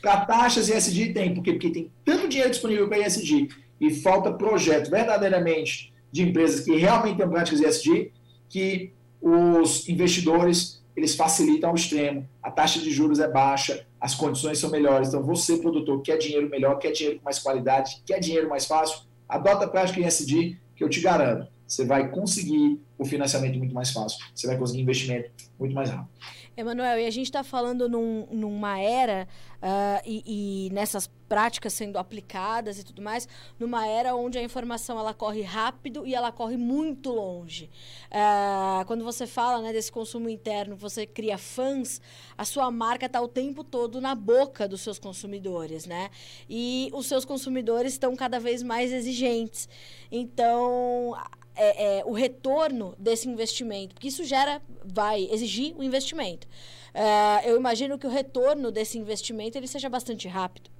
Para 0.00 0.24
taxas 0.24 0.68
ESG 0.68 1.12
tem, 1.12 1.34
por 1.34 1.42
quê? 1.42 1.52
Porque 1.52 1.70
tem 1.70 1.92
tanto 2.04 2.28
dinheiro 2.28 2.50
disponível 2.50 2.88
para 2.88 2.98
ESG 2.98 3.48
e 3.80 3.90
falta 3.90 4.32
projeto 4.32 4.90
verdadeiramente 4.90 5.92
de 6.12 6.22
empresas 6.22 6.64
que 6.64 6.76
realmente 6.76 7.16
têm 7.16 7.28
práticas 7.28 7.60
ESG, 7.60 8.12
que 8.48 8.92
os 9.20 9.88
investidores 9.88 10.80
eles 10.96 11.14
facilitam 11.14 11.70
ao 11.70 11.76
extremo, 11.76 12.28
a 12.42 12.50
taxa 12.50 12.80
de 12.80 12.90
juros 12.90 13.20
é 13.20 13.28
baixa, 13.28 13.86
as 14.00 14.14
condições 14.14 14.58
são 14.58 14.70
melhores. 14.70 15.08
Então, 15.08 15.22
você, 15.22 15.56
produtor, 15.56 16.02
quer 16.02 16.18
dinheiro 16.18 16.48
melhor, 16.50 16.78
quer 16.78 16.90
dinheiro 16.90 17.18
com 17.18 17.24
mais 17.24 17.38
qualidade, 17.38 18.02
quer 18.04 18.18
dinheiro 18.18 18.48
mais 18.48 18.66
fácil, 18.66 19.00
adota 19.28 19.64
a 19.64 19.68
prática 19.68 20.00
ESG, 20.00 20.58
que 20.74 20.84
eu 20.84 20.88
te 20.88 21.00
garanto, 21.00 21.46
você 21.66 21.84
vai 21.84 22.10
conseguir 22.10 22.80
o 22.98 23.04
financiamento 23.04 23.56
muito 23.56 23.74
mais 23.74 23.90
fácil, 23.92 24.18
você 24.34 24.46
vai 24.46 24.58
conseguir 24.58 24.82
investimento 24.82 25.30
muito 25.58 25.74
mais 25.74 25.88
rápido. 25.88 26.10
Emanuel, 26.56 26.98
e 26.98 27.06
a 27.06 27.10
gente 27.10 27.26
está 27.26 27.42
falando 27.42 27.88
num, 27.88 28.26
numa 28.30 28.78
era 28.78 29.26
uh, 29.62 30.02
e, 30.04 30.66
e, 30.66 30.70
nessas 30.70 31.08
práticas 31.28 31.72
sendo 31.72 31.96
aplicadas 31.96 32.78
e 32.78 32.84
tudo 32.84 33.00
mais, 33.00 33.28
numa 33.58 33.86
era 33.86 34.16
onde 34.16 34.36
a 34.36 34.42
informação 34.42 34.98
ela 34.98 35.14
corre 35.14 35.42
rápido 35.42 36.04
e 36.04 36.14
ela 36.14 36.32
corre 36.32 36.56
muito 36.56 37.10
longe. 37.12 37.70
Uh, 38.10 38.84
quando 38.86 39.04
você 39.04 39.26
fala 39.26 39.62
né, 39.62 39.72
desse 39.72 39.92
consumo 39.92 40.28
interno, 40.28 40.74
você 40.76 41.06
cria 41.06 41.38
fãs, 41.38 42.00
a 42.36 42.44
sua 42.44 42.70
marca 42.70 43.06
está 43.06 43.20
o 43.20 43.28
tempo 43.28 43.62
todo 43.62 44.00
na 44.00 44.14
boca 44.14 44.66
dos 44.66 44.80
seus 44.80 44.98
consumidores, 44.98 45.86
né? 45.86 46.10
E 46.48 46.90
os 46.92 47.06
seus 47.06 47.24
consumidores 47.24 47.92
estão 47.92 48.16
cada 48.16 48.40
vez 48.40 48.62
mais 48.62 48.92
exigentes. 48.92 49.68
Então 50.10 51.14
é, 51.62 51.98
é, 51.98 52.04
o 52.04 52.12
retorno 52.12 52.94
desse 52.98 53.28
investimento? 53.28 53.94
Porque 53.94 54.08
isso 54.08 54.24
gera, 54.24 54.62
vai 54.84 55.28
exigir 55.30 55.74
o 55.76 55.80
um 55.80 55.82
investimento. 55.82 56.46
Uh, 56.94 57.46
eu 57.46 57.56
imagino 57.56 57.98
que 57.98 58.06
o 58.06 58.10
retorno 58.10 58.72
desse 58.72 58.98
investimento 58.98 59.56
ele 59.56 59.66
seja 59.66 59.88
bastante 59.88 60.26
rápido. 60.26 60.70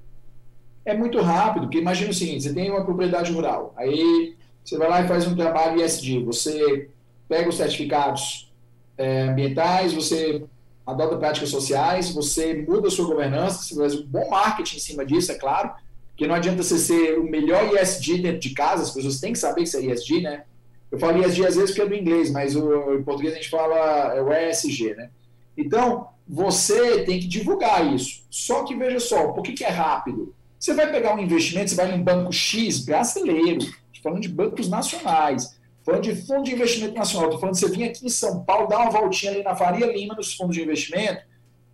É 0.84 0.94
muito 0.94 1.20
rápido, 1.20 1.62
porque 1.62 1.78
imagina 1.78 2.10
o 2.10 2.14
seguinte, 2.14 2.42
você 2.42 2.54
tem 2.54 2.70
uma 2.70 2.84
propriedade 2.84 3.30
rural, 3.30 3.74
aí 3.76 4.34
você 4.64 4.78
vai 4.78 4.88
lá 4.88 5.02
e 5.02 5.08
faz 5.08 5.26
um 5.26 5.36
trabalho 5.36 5.80
ISD, 5.80 6.24
você 6.24 6.88
pega 7.28 7.48
os 7.48 7.56
certificados 7.56 8.50
é, 8.96 9.22
ambientais, 9.22 9.92
você 9.92 10.42
adota 10.86 11.16
práticas 11.16 11.50
sociais, 11.50 12.10
você 12.10 12.64
muda 12.66 12.88
a 12.88 12.90
sua 12.90 13.06
governança, 13.06 13.62
você 13.62 13.74
faz 13.74 13.94
um 13.94 14.06
bom 14.06 14.30
marketing 14.30 14.76
em 14.76 14.80
cima 14.80 15.04
disso, 15.04 15.30
é 15.30 15.34
claro, 15.34 15.70
porque 16.08 16.26
não 16.26 16.34
adianta 16.34 16.62
você 16.62 16.78
ser 16.78 17.18
o 17.18 17.24
melhor 17.24 17.74
ISD 17.74 18.18
dentro 18.18 18.40
de 18.40 18.50
casa, 18.50 18.82
as 18.82 18.90
pessoas 18.90 19.20
têm 19.20 19.32
que 19.32 19.38
saber 19.38 19.62
que 19.62 19.68
você 19.68 19.78
é 19.78 19.92
ISD, 19.92 20.22
né? 20.22 20.44
Eu 20.90 20.98
falo 20.98 21.24
às 21.24 21.36
vezes 21.36 21.66
porque 21.66 21.82
é 21.82 21.86
do 21.86 21.94
inglês, 21.94 22.30
mas 22.30 22.56
o, 22.56 22.94
em 22.94 23.02
português 23.02 23.34
a 23.34 23.36
gente 23.36 23.48
fala 23.48 24.14
é 24.14 24.20
o 24.20 24.32
ESG, 24.32 24.94
né? 24.94 25.10
Então, 25.56 26.08
você 26.26 27.04
tem 27.04 27.20
que 27.20 27.26
divulgar 27.26 27.94
isso. 27.94 28.24
Só 28.30 28.64
que 28.64 28.74
veja 28.74 29.00
só, 29.00 29.28
por 29.28 29.42
que, 29.42 29.52
que 29.52 29.64
é 29.64 29.68
rápido? 29.68 30.34
Você 30.58 30.74
vai 30.74 30.90
pegar 30.90 31.14
um 31.14 31.20
investimento, 31.20 31.70
você 31.70 31.76
vai 31.76 31.94
em 31.94 32.02
banco 32.02 32.32
X 32.32 32.84
brasileiro, 32.84 33.60
falando 34.02 34.20
de 34.20 34.28
bancos 34.28 34.68
nacionais, 34.68 35.58
falando 35.84 36.02
de 36.02 36.14
fundo 36.14 36.44
de 36.44 36.52
investimento 36.52 36.94
nacional, 36.94 37.26
estou 37.26 37.40
falando 37.40 37.54
de 37.54 37.60
você 37.60 37.70
vir 37.70 37.84
aqui 37.84 38.06
em 38.06 38.10
São 38.10 38.44
Paulo, 38.44 38.68
dar 38.68 38.78
uma 38.80 38.90
voltinha 38.90 39.32
ali 39.32 39.42
na 39.42 39.54
Faria 39.54 39.86
Lima, 39.86 40.14
nos 40.14 40.34
fundos 40.34 40.56
de 40.56 40.62
investimento, 40.62 41.22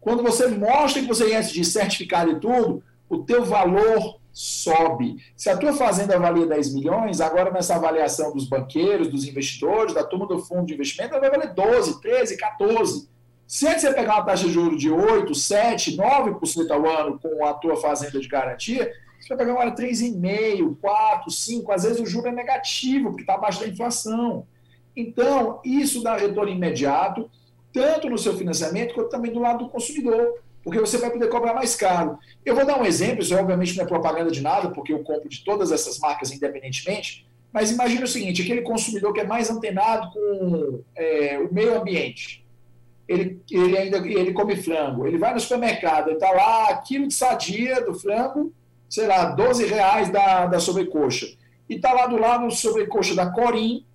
quando 0.00 0.22
você 0.22 0.46
mostra 0.46 1.02
que 1.02 1.09
você 1.09 1.33
é 1.33 1.40
de 1.40 1.64
certificado 1.64 2.31
e 2.31 2.40
tudo, 2.40 2.83
o 3.09 3.18
teu 3.18 3.44
valor 3.44 4.20
sobe. 4.37 5.16
Se 5.35 5.49
a 5.49 5.57
tua 5.57 5.72
fazenda 5.72 6.18
valia 6.18 6.46
10 6.46 6.75
milhões, 6.75 7.22
agora 7.22 7.51
nessa 7.51 7.77
avaliação 7.77 8.35
dos 8.35 8.46
banqueiros, 8.46 9.09
dos 9.09 9.25
investidores, 9.27 9.94
da 9.94 10.05
turma 10.05 10.27
do 10.27 10.38
fundo 10.38 10.66
de 10.66 10.75
investimento, 10.75 11.14
ela 11.14 11.22
vai 11.22 11.31
valer 11.31 11.55
12, 11.55 12.03
13, 12.03 12.37
14. 12.37 13.09
Se 13.46 13.66
antes 13.66 13.81
você 13.81 13.94
pegar 13.94 14.16
uma 14.16 14.27
taxa 14.27 14.44
de 14.44 14.53
juros 14.53 14.79
de 14.79 14.90
8, 14.90 15.35
7, 15.35 15.96
9% 15.96 16.70
ao 16.70 16.87
ano 16.87 17.18
com 17.18 17.46
a 17.46 17.55
tua 17.55 17.77
fazenda 17.77 18.20
de 18.20 18.29
garantia, 18.29 18.92
você 19.18 19.29
vai 19.29 19.38
pegar 19.38 19.53
agora 19.53 19.75
3,5%, 19.75 20.77
4%, 20.83 21.25
5%, 21.29 21.70
às 21.70 21.85
vezes 21.85 22.01
o 22.01 22.05
juro 22.05 22.29
é 22.29 22.33
negativo, 22.33 23.09
porque 23.09 23.22
está 23.22 23.37
abaixo 23.37 23.61
da 23.61 23.68
inflação. 23.68 24.46
Então, 24.94 25.62
isso 25.64 26.03
dá 26.03 26.14
retorno 26.14 26.53
imediato, 26.53 27.31
tanto 27.72 28.11
no 28.11 28.18
seu 28.18 28.37
financiamento, 28.37 28.92
quanto 28.92 29.09
também 29.09 29.33
do 29.33 29.40
lado 29.40 29.64
do 29.64 29.70
consumidor, 29.70 30.35
porque 30.66 30.81
você 30.81 30.98
vai 30.98 31.11
poder 31.11 31.29
cobrar 31.29 31.55
mais 31.55 31.76
caro. 31.76 32.18
Eu 32.44 32.57
vou 32.57 32.66
dar 32.66 32.76
um 32.76 32.85
exemplo, 32.85 33.22
isso 33.22 33.37
obviamente 33.37 33.76
não 33.76 33.85
é 33.85 33.87
propaganda 33.87 34.33
de 34.33 34.40
nada, 34.40 34.70
porque 34.70 34.92
eu 34.92 34.98
compro 35.05 35.29
de 35.29 35.44
todas 35.44 35.70
essas 35.70 35.96
marcas 36.00 36.33
independentemente, 36.33 37.24
mas 37.52 37.70
imagine 37.70 38.02
o 38.02 38.09
seguinte, 38.09 38.42
aquele 38.42 38.62
consumidor 38.62 39.12
que 39.12 39.20
é 39.20 39.24
mais 39.24 39.48
antenado 39.48 40.11
com 40.11 40.83
é, 40.96 41.38
o 41.38 41.55
meio 41.55 41.81
ambiente, 41.81 42.44
ele, 43.07 43.40
ele 43.48 43.79
ainda 43.79 43.98
ele 43.98 44.33
come 44.33 44.57
frango, 44.57 45.07
ele 45.07 45.18
vai 45.18 45.33
no 45.33 45.38
supermercado, 45.38 46.11
está 46.11 46.33
lá, 46.33 46.76
quilo 46.79 47.07
de 47.07 47.14
sadia 47.14 47.81
do 47.81 47.94
frango, 47.94 48.52
sei 48.90 49.07
lá, 49.07 49.26
12 49.26 49.66
reais 49.66 50.11
da, 50.11 50.46
da 50.46 50.59
sobrecoxa. 50.59 51.29
E 51.70 51.76
está 51.76 51.92
lá 51.92 52.09
do 52.09 52.16
lado 52.16 52.50
sobrecoxa 52.50 53.14
da 53.14 53.31
Corim, 53.31 53.87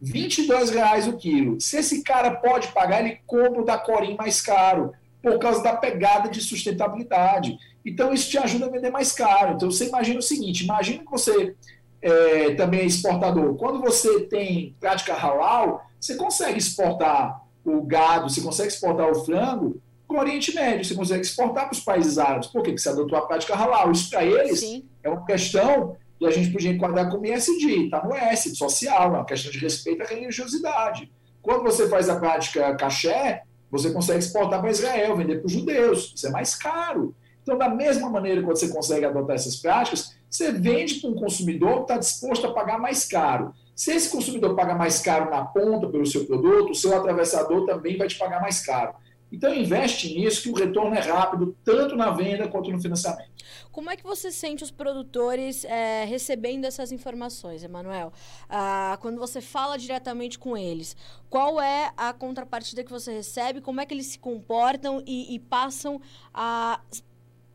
22 0.00 0.70
reais 0.70 1.08
o 1.08 1.16
quilo. 1.16 1.60
Se 1.60 1.78
esse 1.78 2.04
cara 2.04 2.30
pode 2.30 2.68
pagar, 2.68 3.04
ele 3.04 3.18
compra 3.26 3.62
o 3.62 3.64
da 3.64 3.76
Corim 3.76 4.14
mais 4.16 4.40
caro, 4.40 4.92
por 5.24 5.38
causa 5.38 5.62
da 5.62 5.74
pegada 5.74 6.28
de 6.28 6.42
sustentabilidade. 6.42 7.58
Então, 7.84 8.12
isso 8.12 8.30
te 8.30 8.36
ajuda 8.36 8.66
a 8.66 8.68
vender 8.68 8.90
mais 8.90 9.10
caro. 9.10 9.54
Então, 9.54 9.70
você 9.70 9.88
imagina 9.88 10.18
o 10.18 10.22
seguinte: 10.22 10.64
imagina 10.64 11.02
que 11.02 11.10
você 11.10 11.54
é, 12.02 12.54
também 12.54 12.80
é 12.80 12.84
exportador. 12.84 13.54
Quando 13.56 13.80
você 13.80 14.20
tem 14.26 14.76
prática 14.78 15.14
halal, 15.14 15.86
você 15.98 16.14
consegue 16.14 16.58
exportar 16.58 17.42
o 17.64 17.80
gado, 17.82 18.28
você 18.28 18.42
consegue 18.42 18.68
exportar 18.68 19.10
o 19.10 19.24
frango 19.24 19.80
para 20.06 20.18
o 20.18 20.20
Oriente 20.20 20.54
Médio, 20.54 20.84
você 20.84 20.94
consegue 20.94 21.22
exportar 21.22 21.64
para 21.64 21.72
os 21.72 21.80
países 21.80 22.18
árabes. 22.18 22.48
Por 22.48 22.62
quê? 22.62 22.70
Porque 22.70 22.82
você 22.82 22.90
adotou 22.90 23.16
a 23.16 23.26
prática 23.26 23.54
halal. 23.54 23.90
Isso 23.90 24.10
para 24.10 24.22
eles 24.22 24.60
Sim. 24.60 24.84
é 25.02 25.08
uma 25.08 25.24
questão 25.24 25.96
que 26.18 26.26
a 26.26 26.30
gente 26.30 26.50
podia 26.50 26.70
enquadrar 26.70 27.10
como 27.10 27.24
ISD, 27.24 27.86
está 27.86 28.04
no 28.04 28.14
S, 28.14 28.54
social, 28.54 29.04
é 29.04 29.16
uma 29.16 29.24
questão 29.24 29.50
de 29.50 29.58
respeito 29.58 30.02
à 30.02 30.06
religiosidade. 30.06 31.10
Quando 31.40 31.62
você 31.62 31.88
faz 31.88 32.10
a 32.10 32.20
prática 32.20 32.74
caché, 32.76 33.42
você 33.74 33.90
consegue 33.90 34.20
exportar 34.20 34.60
para 34.60 34.70
Israel, 34.70 35.16
vender 35.16 35.38
para 35.38 35.46
os 35.46 35.52
judeus, 35.52 36.12
isso 36.14 36.26
é 36.28 36.30
mais 36.30 36.54
caro. 36.54 37.12
Então, 37.42 37.58
da 37.58 37.68
mesma 37.68 38.08
maneira 38.08 38.40
que 38.40 38.46
você 38.46 38.68
consegue 38.68 39.04
adotar 39.04 39.34
essas 39.34 39.56
práticas, 39.56 40.14
você 40.30 40.52
vende 40.52 41.00
para 41.00 41.10
um 41.10 41.14
consumidor 41.14 41.78
que 41.78 41.82
está 41.82 41.98
disposto 41.98 42.46
a 42.46 42.52
pagar 42.52 42.78
mais 42.78 43.04
caro. 43.04 43.52
Se 43.74 43.92
esse 43.92 44.08
consumidor 44.08 44.54
paga 44.54 44.76
mais 44.76 45.00
caro 45.00 45.28
na 45.28 45.44
ponta 45.44 45.88
pelo 45.88 46.06
seu 46.06 46.24
produto, 46.24 46.70
o 46.70 46.74
seu 46.74 46.96
atravessador 46.96 47.66
também 47.66 47.98
vai 47.98 48.06
te 48.06 48.16
pagar 48.16 48.40
mais 48.40 48.64
caro. 48.64 48.94
Então 49.32 49.52
investe 49.52 50.14
nisso 50.14 50.42
que 50.42 50.50
o 50.50 50.54
retorno 50.54 50.94
é 50.94 51.00
rápido, 51.00 51.56
tanto 51.64 51.96
na 51.96 52.10
venda 52.10 52.46
quanto 52.48 52.70
no 52.70 52.80
financiamento. 52.80 53.34
Como 53.72 53.90
é 53.90 53.96
que 53.96 54.04
você 54.04 54.30
sente 54.30 54.62
os 54.62 54.70
produtores 54.70 55.64
é, 55.64 56.04
recebendo 56.04 56.64
essas 56.64 56.92
informações, 56.92 57.64
Emanuel? 57.64 58.12
Ah, 58.48 58.96
quando 59.00 59.18
você 59.18 59.40
fala 59.40 59.76
diretamente 59.76 60.38
com 60.38 60.56
eles, 60.56 60.96
qual 61.28 61.60
é 61.60 61.92
a 61.96 62.12
contrapartida 62.12 62.84
que 62.84 62.90
você 62.90 63.12
recebe? 63.12 63.60
Como 63.60 63.80
é 63.80 63.86
que 63.86 63.92
eles 63.92 64.06
se 64.06 64.18
comportam 64.18 65.02
e, 65.04 65.34
e 65.34 65.38
passam 65.38 66.00
a 66.32 66.80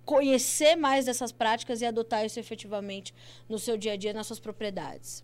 conhecer 0.04 0.76
mais 0.76 1.06
dessas 1.06 1.32
práticas 1.32 1.82
e 1.82 1.86
adotar 1.86 2.26
isso 2.26 2.40
efetivamente 2.40 3.14
no 3.48 3.60
seu 3.60 3.78
dia 3.78 3.94
a 3.94 3.96
dia, 3.96 4.12
nas 4.12 4.28
suas 4.28 4.40
propriedades? 4.40 5.24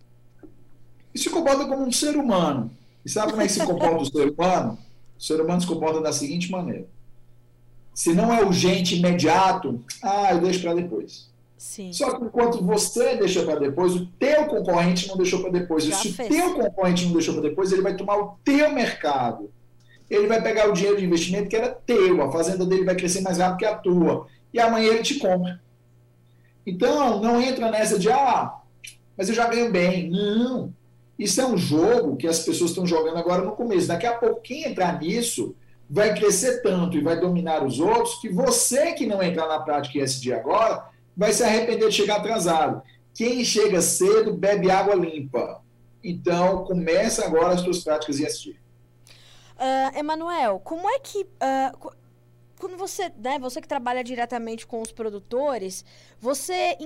E 1.12 1.18
se 1.18 1.28
comporta 1.28 1.66
como 1.66 1.84
um 1.84 1.92
ser 1.92 2.16
humano. 2.16 2.70
E 3.04 3.08
sabe 3.08 3.32
como 3.32 3.42
é 3.42 3.46
que 3.46 3.52
se 3.52 3.64
comporta 3.64 4.02
o 4.02 4.04
ser 4.06 4.30
humano? 4.30 4.78
O 5.18 5.22
ser 5.22 5.40
humano 5.40 5.60
se 5.60 5.66
comporta 5.66 6.00
da 6.00 6.12
seguinte 6.12 6.50
maneira: 6.50 6.86
se 7.94 8.12
não 8.12 8.32
é 8.32 8.44
urgente, 8.44 8.96
imediato, 8.96 9.82
ah, 10.02 10.32
eu 10.32 10.40
deixo 10.40 10.60
para 10.60 10.74
depois. 10.74 11.30
Sim. 11.56 11.92
Só 11.92 12.16
que 12.16 12.24
enquanto 12.24 12.62
você 12.62 13.16
deixa 13.16 13.42
para 13.42 13.58
depois, 13.58 13.94
o 13.94 14.06
teu 14.18 14.44
concorrente 14.46 15.08
não 15.08 15.16
deixou 15.16 15.40
para 15.40 15.50
depois. 15.50 15.84
Já 15.84 15.96
e 15.96 15.98
se 15.98 16.12
fez. 16.12 16.28
o 16.28 16.32
teu 16.32 16.54
concorrente 16.54 17.06
não 17.06 17.12
deixou 17.12 17.34
para 17.34 17.48
depois, 17.48 17.72
ele 17.72 17.82
vai 17.82 17.96
tomar 17.96 18.18
o 18.18 18.38
teu 18.44 18.70
mercado. 18.72 19.50
Ele 20.08 20.26
vai 20.26 20.40
pegar 20.42 20.68
o 20.68 20.72
dinheiro 20.72 20.98
de 20.98 21.04
investimento 21.04 21.48
que 21.48 21.56
era 21.56 21.70
teu, 21.70 22.22
a 22.22 22.30
fazenda 22.30 22.64
dele 22.64 22.84
vai 22.84 22.94
crescer 22.94 23.22
mais 23.22 23.38
rápido 23.38 23.58
que 23.58 23.64
a 23.64 23.74
tua. 23.74 24.26
E 24.52 24.60
amanhã 24.60 24.92
ele 24.92 25.02
te 25.02 25.18
compra. 25.18 25.60
Então, 26.66 27.20
não 27.20 27.40
entra 27.40 27.70
nessa 27.70 27.98
de, 27.98 28.10
ah, 28.10 28.54
mas 29.16 29.28
eu 29.28 29.34
já 29.34 29.48
ganho 29.48 29.72
bem. 29.72 30.10
Não. 30.10 30.72
Isso 31.18 31.40
é 31.40 31.46
um 31.46 31.56
jogo 31.56 32.16
que 32.16 32.26
as 32.26 32.40
pessoas 32.40 32.70
estão 32.70 32.86
jogando 32.86 33.16
agora 33.16 33.42
no 33.42 33.52
começo. 33.52 33.88
Daqui 33.88 34.06
a 34.06 34.14
pouco, 34.14 34.42
quem 34.42 34.64
entrar 34.64 35.00
nisso 35.00 35.54
vai 35.88 36.14
crescer 36.14 36.62
tanto 36.62 36.96
e 36.96 37.00
vai 37.00 37.18
dominar 37.18 37.64
os 37.64 37.78
outros 37.80 38.16
que 38.16 38.28
você 38.28 38.92
que 38.92 39.06
não 39.06 39.22
entrar 39.22 39.46
na 39.46 39.60
prática 39.60 39.98
ESG 39.98 40.32
agora 40.32 40.88
vai 41.16 41.32
se 41.32 41.42
arrepender 41.42 41.88
de 41.88 41.94
chegar 41.94 42.16
atrasado. 42.16 42.82
Quem 43.14 43.42
chega 43.44 43.80
cedo 43.80 44.34
bebe 44.34 44.70
água 44.70 44.94
limpa. 44.94 45.62
Então, 46.04 46.64
começa 46.64 47.24
agora 47.24 47.54
as 47.54 47.62
suas 47.62 47.82
práticas 47.82 48.20
ESG. 48.20 48.50
Uh, 48.50 48.56
ah, 49.58 49.92
Emanuel, 49.96 50.60
como 50.62 50.88
é 50.88 50.98
que. 50.98 51.22
Uh, 51.22 51.90
quando 52.58 52.76
você, 52.76 53.10
né, 53.18 53.38
você 53.38 53.60
que 53.60 53.68
trabalha 53.68 54.04
diretamente 54.04 54.66
com 54.66 54.80
os 54.80 54.92
produtores, 54.92 55.84
você, 56.18 56.76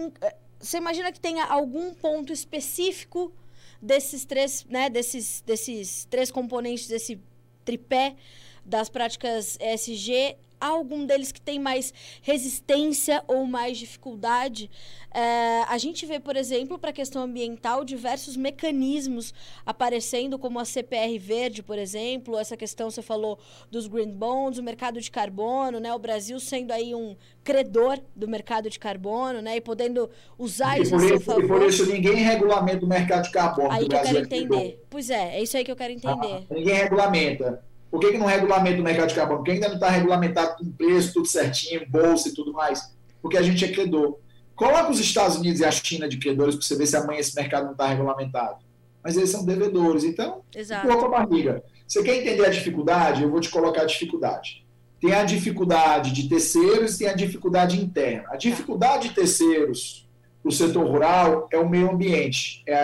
você 0.59 0.79
imagina 0.79 1.13
que 1.13 1.21
tenha 1.21 1.45
algum 1.45 1.95
ponto 1.95 2.33
específico 2.33 3.33
desses 3.81 4.25
três, 4.25 4.65
né, 4.69 4.91
desses, 4.91 5.43
desses 5.47 6.05
três 6.11 6.31
componentes 6.31 6.87
desse 6.87 7.21
tripé 7.65 8.17
das 8.65 8.89
práticas 8.89 9.59
ESG 9.61 10.37
há 10.61 10.69
algum 10.69 11.07
deles 11.07 11.33
que 11.33 11.41
tem 11.41 11.59
mais 11.59 11.93
resistência 12.23 13.23
ou 13.27 13.47
mais 13.47 13.79
dificuldade. 13.79 14.71
É, 15.13 15.63
a 15.69 15.77
gente 15.79 16.07
vê, 16.07 16.21
por 16.21 16.37
exemplo, 16.37 16.79
para 16.79 16.91
a 16.91 16.93
questão 16.93 17.23
ambiental, 17.23 17.85
diversos 17.85 18.37
mecanismos 18.37 19.35
aparecendo, 19.67 20.39
como 20.39 20.61
a 20.61 20.65
CPR 20.65 21.19
verde, 21.19 21.63
por 21.63 21.79
exemplo, 21.79 22.39
essa 22.39 22.57
questão 22.57 22.91
você 22.91 23.03
falou 23.03 23.39
dos 23.71 23.89
green 23.89 24.13
bonds, 24.13 24.59
o 24.59 24.63
mercado 24.63 25.01
de 25.01 25.11
carbono, 25.11 25.81
né? 25.81 25.93
O 25.93 25.99
Brasil 25.99 26.39
sendo 26.39 26.73
aí 26.73 26.95
um 26.95 27.17
credor 27.43 27.99
do 28.15 28.29
mercado 28.29 28.71
de 28.71 28.79
carbono, 28.79 29.41
né? 29.41 29.57
E 29.57 29.61
podendo 29.61 30.09
usar 30.39 30.79
e 30.79 30.83
isso 30.83 30.95
a 30.95 31.01
seu 31.01 31.21
favor. 31.21 31.45
E 31.45 31.49
por 31.49 31.63
isso 31.63 31.87
ninguém 31.87 32.17
regulamenta 32.17 32.85
o 32.85 32.89
mercado 32.89 33.25
de 33.25 33.31
carbono. 33.31 33.73
Aí 33.73 33.89
que 33.89 33.97
eu 33.97 34.01
quero 34.03 34.19
entender. 34.19 34.85
Pois 34.89 35.11
é, 35.11 35.39
é 35.39 35.43
isso 35.43 35.57
aí 35.57 35.65
que 35.65 35.73
eu 35.73 35.77
quero 35.77 35.93
entender. 35.93 36.47
Ah, 36.49 36.55
ninguém 36.55 36.75
regulamenta. 36.75 37.70
Por 37.91 38.01
que, 38.01 38.13
que 38.13 38.19
não 38.19 38.27
regulamenta 38.27 38.81
o 38.81 38.85
mercado 38.85 39.09
de 39.09 39.15
carbono? 39.15 39.39
Porque 39.39 39.53
ainda 39.53 39.69
não 39.69 39.75
está 39.75 39.91
regulamentado 39.91 40.57
com 40.57 40.71
preço, 40.71 41.13
tudo 41.13 41.27
certinho, 41.27 41.85
bolsa 41.89 42.29
e 42.29 42.35
tudo 42.35 42.53
mais. 42.53 42.95
Porque 43.21 43.37
a 43.37 43.43
gente 43.43 43.65
é 43.65 43.69
credor. 43.69 44.19
Coloca 44.55 44.91
os 44.91 45.01
Estados 45.01 45.37
Unidos 45.37 45.61
e 45.61 45.65
a 45.65 45.71
China 45.71 46.09
de 46.09 46.19
credores 46.19 46.55
para 46.55 46.65
você 46.65 46.77
ver 46.77 46.87
se 46.87 46.97
amanhã 46.97 47.19
esse 47.19 47.35
mercado 47.35 47.65
não 47.65 47.73
está 47.73 47.87
regulamentado. 47.87 48.59
Mas 49.03 49.17
eles 49.17 49.31
são 49.31 49.45
devedores. 49.45 50.05
Então, 50.05 50.43
coloca 50.83 51.07
a 51.07 51.09
barriga. 51.09 51.65
Você 51.87 52.03
quer 52.03 52.17
entender 52.19 52.47
a 52.47 52.51
dificuldade? 52.51 53.23
Eu 53.23 53.31
vou 53.31 53.41
te 53.41 53.49
colocar 53.49 53.83
a 53.83 53.87
dificuldade. 53.87 54.65
Tem 55.01 55.15
a 55.15 55.25
dificuldade 55.25 56.13
de 56.13 56.29
terceiros 56.29 56.95
e 56.95 56.99
tem 56.99 57.09
a 57.09 57.15
dificuldade 57.15 57.81
interna. 57.81 58.29
A 58.29 58.37
dificuldade 58.37 59.09
de 59.09 59.15
terceiros 59.15 60.07
para 60.43 60.51
o 60.51 60.53
setor 60.53 60.87
rural 60.87 61.49
é 61.51 61.59
o 61.59 61.69
meio 61.69 61.91
ambiente, 61.91 62.63
é, 62.67 62.75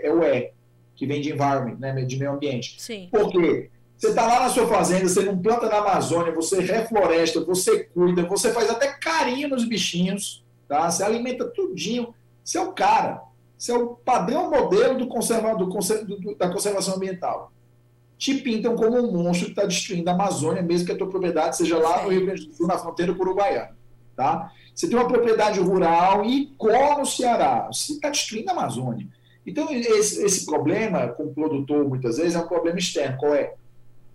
é, 0.00 0.06
é 0.06 0.12
o 0.12 0.22
E. 0.22 0.52
que 0.94 1.06
vem 1.06 1.20
de 1.20 1.32
environment, 1.32 1.76
né, 1.78 1.92
de 2.04 2.16
meio 2.16 2.32
ambiente. 2.32 2.76
Sim. 2.78 3.08
Por 3.10 3.30
quê? 3.30 3.70
Você 4.02 4.08
está 4.08 4.26
lá 4.26 4.40
na 4.40 4.48
sua 4.48 4.66
fazenda, 4.66 5.08
você 5.08 5.22
não 5.22 5.38
planta 5.38 5.68
na 5.68 5.76
Amazônia, 5.76 6.34
você 6.34 6.60
refloresta, 6.60 7.40
você 7.44 7.84
cuida, 7.84 8.26
você 8.26 8.52
faz 8.52 8.68
até 8.68 8.88
carinho 8.88 9.50
nos 9.50 9.64
bichinhos, 9.64 10.44
tá? 10.66 10.90
Você 10.90 11.04
alimenta 11.04 11.44
tudinho. 11.44 12.12
Você 12.42 12.58
é 12.58 12.60
o 12.60 12.72
cara. 12.72 13.22
Você 13.56 13.70
é 13.70 13.78
o 13.78 13.90
padrão 13.90 14.50
modelo 14.50 14.98
do 14.98 15.06
conserva, 15.06 15.54
do, 15.54 15.66
do, 15.66 16.34
da 16.34 16.50
conservação 16.50 16.96
ambiental. 16.96 17.52
Te 18.18 18.34
pintam 18.34 18.74
como 18.74 18.98
um 18.98 19.22
monstro 19.22 19.46
que 19.46 19.52
está 19.52 19.66
destruindo 19.66 20.10
a 20.10 20.14
Amazônia, 20.14 20.62
mesmo 20.62 20.86
que 20.86 20.92
a 20.92 20.98
tua 20.98 21.08
propriedade 21.08 21.56
seja 21.56 21.78
lá 21.78 22.02
no 22.02 22.08
Rio 22.08 22.26
Grande 22.26 22.48
do 22.48 22.54
Sul, 22.56 22.66
na 22.66 22.78
fronteira 22.78 23.14
com 23.14 23.20
o 23.20 23.26
Uruguaiana. 23.26 23.76
Tá? 24.16 24.50
Você 24.74 24.88
tem 24.88 24.98
uma 24.98 25.06
propriedade 25.06 25.60
rural 25.60 26.24
e 26.24 26.46
cola 26.58 26.98
no 26.98 27.06
Ceará. 27.06 27.68
Você 27.72 27.92
está 27.92 28.10
destruindo 28.10 28.50
a 28.50 28.52
Amazônia. 28.52 29.06
Então, 29.46 29.70
esse, 29.70 30.24
esse 30.24 30.44
problema 30.44 31.06
com 31.06 31.22
o 31.22 31.32
produtor, 31.32 31.88
muitas 31.88 32.16
vezes, 32.16 32.34
é 32.34 32.40
um 32.40 32.48
problema 32.48 32.80
externo. 32.80 33.16
Qual 33.16 33.32
é? 33.32 33.54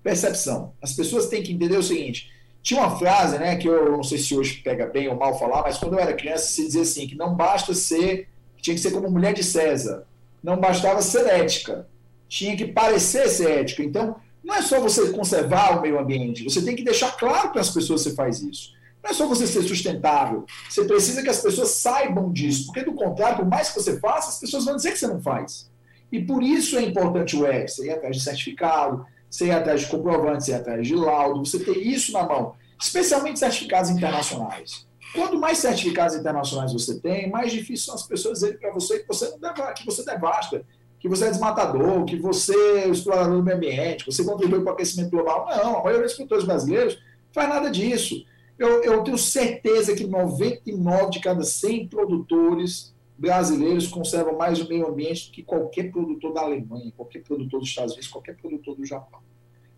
Percepção. 0.07 0.71
As 0.81 0.93
pessoas 0.93 1.27
têm 1.27 1.43
que 1.43 1.51
entender 1.51 1.75
o 1.75 1.83
seguinte: 1.83 2.31
tinha 2.63 2.79
uma 2.79 2.97
frase, 2.97 3.37
né, 3.37 3.57
que 3.57 3.67
eu 3.67 3.91
não 3.91 4.01
sei 4.01 4.17
se 4.17 4.33
hoje 4.33 4.61
pega 4.63 4.85
bem 4.85 5.09
ou 5.09 5.17
mal 5.17 5.37
falar, 5.37 5.63
mas 5.63 5.77
quando 5.77 5.95
eu 5.95 5.99
era 5.99 6.13
criança 6.13 6.47
se 6.47 6.63
dizia 6.63 6.83
assim, 6.83 7.05
que 7.05 7.15
não 7.15 7.35
basta 7.35 7.73
ser, 7.73 8.29
tinha 8.61 8.73
que 8.73 8.79
ser 8.79 8.91
como 8.91 9.11
mulher 9.11 9.33
de 9.33 9.43
César, 9.43 10.05
não 10.41 10.55
bastava 10.55 11.01
ser 11.01 11.27
ética, 11.27 11.89
tinha 12.29 12.55
que 12.55 12.67
parecer 12.67 13.27
ser 13.27 13.51
ética. 13.59 13.83
Então, 13.83 14.15
não 14.41 14.55
é 14.55 14.61
só 14.61 14.79
você 14.79 15.09
conservar 15.09 15.77
o 15.77 15.81
meio 15.81 15.99
ambiente, 15.99 16.45
você 16.45 16.61
tem 16.61 16.73
que 16.73 16.85
deixar 16.85 17.17
claro 17.17 17.49
para 17.49 17.59
as 17.59 17.69
pessoas 17.69 18.01
que 18.01 18.09
você 18.11 18.15
faz 18.15 18.41
isso. 18.41 18.71
Não 19.03 19.11
é 19.11 19.13
só 19.13 19.27
você 19.27 19.45
ser 19.45 19.63
sustentável, 19.63 20.45
você 20.69 20.85
precisa 20.85 21.21
que 21.21 21.29
as 21.29 21.41
pessoas 21.41 21.71
saibam 21.71 22.31
disso, 22.31 22.67
porque 22.67 22.85
do 22.85 22.93
contrário, 22.93 23.39
por 23.39 23.45
mais 23.45 23.71
que 23.71 23.75
você 23.81 23.99
faça, 23.99 24.29
as 24.29 24.39
pessoas 24.39 24.63
vão 24.63 24.77
dizer 24.77 24.93
que 24.93 24.99
você 24.99 25.07
não 25.07 25.21
faz. 25.21 25.69
E 26.09 26.21
por 26.21 26.41
isso 26.41 26.77
é 26.77 26.83
importante 26.83 27.35
o 27.35 27.39
você 27.39 27.87
ir 27.87 27.91
atrás 27.91 28.15
de 28.15 28.23
certificado, 28.23 29.05
você 29.29 29.47
ir 29.47 29.51
atrás 29.51 29.81
de 29.81 29.87
comprovante, 29.87 30.45
você 30.45 30.51
ir 30.51 30.55
atrás 30.55 30.87
de 30.87 30.95
laudo, 30.95 31.45
você 31.45 31.59
ter 31.59 31.77
isso 31.77 32.11
na 32.11 32.23
mão, 32.23 32.55
especialmente 32.79 33.39
certificados 33.39 33.89
internacionais. 33.89 34.87
Quanto 35.13 35.37
mais 35.37 35.57
certificados 35.59 36.15
internacionais 36.15 36.73
você 36.73 36.99
tem, 36.99 37.29
mais 37.29 37.51
difícil 37.51 37.85
são 37.85 37.95
as 37.95 38.03
pessoas 38.03 38.39
dizerem 38.39 38.59
para 38.59 38.73
você 38.73 38.99
que 38.99 39.07
você, 39.07 39.29
não 39.29 39.39
deva, 39.39 39.73
que 39.73 39.85
você 39.85 40.03
devasta, 40.03 40.63
que 40.99 41.07
você 41.07 41.25
é 41.25 41.29
desmatador, 41.29 42.05
que 42.05 42.17
você 42.17 42.53
é 42.79 42.89
explorador 42.89 43.37
do 43.37 43.43
meio 43.43 43.57
ambiente, 43.57 44.03
que 44.03 44.11
você 44.11 44.23
contribui 44.23 44.61
para 44.61 44.71
o 44.71 44.73
aquecimento 44.73 45.11
global. 45.11 45.47
Não, 45.49 45.77
a 45.77 45.83
maioria 45.83 46.05
dos 46.05 46.15
produtores 46.15 46.43
brasileiros 46.43 46.97
faz 47.31 47.49
nada 47.49 47.69
disso. 47.69 48.23
Eu, 48.57 48.83
eu 48.83 49.03
tenho 49.03 49.17
certeza 49.17 49.95
que 49.95 50.05
99 50.05 51.11
de 51.11 51.19
cada 51.19 51.43
100 51.43 51.87
produtores 51.87 52.93
brasileiros 53.17 53.87
conservam 53.87 54.37
mais 54.37 54.61
o 54.61 54.69
meio 54.69 54.87
ambiente 54.87 55.27
do 55.27 55.31
que 55.31 55.43
qualquer 55.43 55.91
produtor 55.91 56.33
da 56.33 56.41
Alemanha, 56.41 56.93
qualquer 56.95 57.23
produtor 57.23 57.59
dos 57.59 57.69
Estados 57.69 57.93
Unidos, 57.93 58.09
qualquer 58.09 58.35
produtor 58.37 58.75
do 58.75 58.85
Japão. 58.85 59.19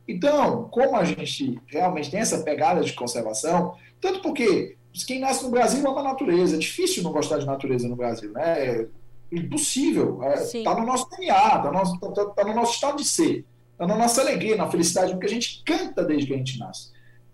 Então, 0.08 0.68
como 0.70 0.96
a 0.96 1.04
gente 1.04 1.60
realmente 1.68 2.10
tem 2.10 2.20
essa 2.20 2.44
pegada 2.44 2.82
de 2.82 2.94
conservação, 2.94 3.76
tanto 4.02 4.22
porque 4.22 4.76
quem 5.06 5.20
nasce 5.20 5.44
no 5.44 5.52
Brasil 5.52 5.88
ama 5.88 6.02
a 6.02 6.04
natureza, 6.04 6.56
é 6.56 6.60
difícil 6.60 7.04
não 7.04 7.12
gostar 7.12 7.38
de 7.38 7.46
natureza 7.46 7.88
no 7.88 7.96
Brasil, 7.96 8.32
né? 8.32 8.66
É 8.66 8.88
impossível. 9.32 10.20
Está 10.24 10.72
é, 10.72 10.80
no 10.80 10.86
nosso 10.86 11.08
DNA, 11.10 11.36
está 11.36 11.72
no, 11.72 12.12
tá, 12.12 12.26
tá 12.26 12.44
no 12.44 12.56
nosso 12.56 12.74
estado 12.74 12.98
de 12.98 13.06
ser, 13.06 13.46
está 13.72 13.86
na 13.86 13.96
nossa 13.96 14.22
alegria, 14.22 14.58
na 14.58 14.70
felicidade, 14.70 15.12
porque 15.12 15.28
a 15.28 15.30
gente 15.30 15.64
canta 15.64 16.04
desde 16.04 16.28
que 16.28 16.34
a 16.34 16.38
gente 16.38 16.58
nasce. 16.58 16.92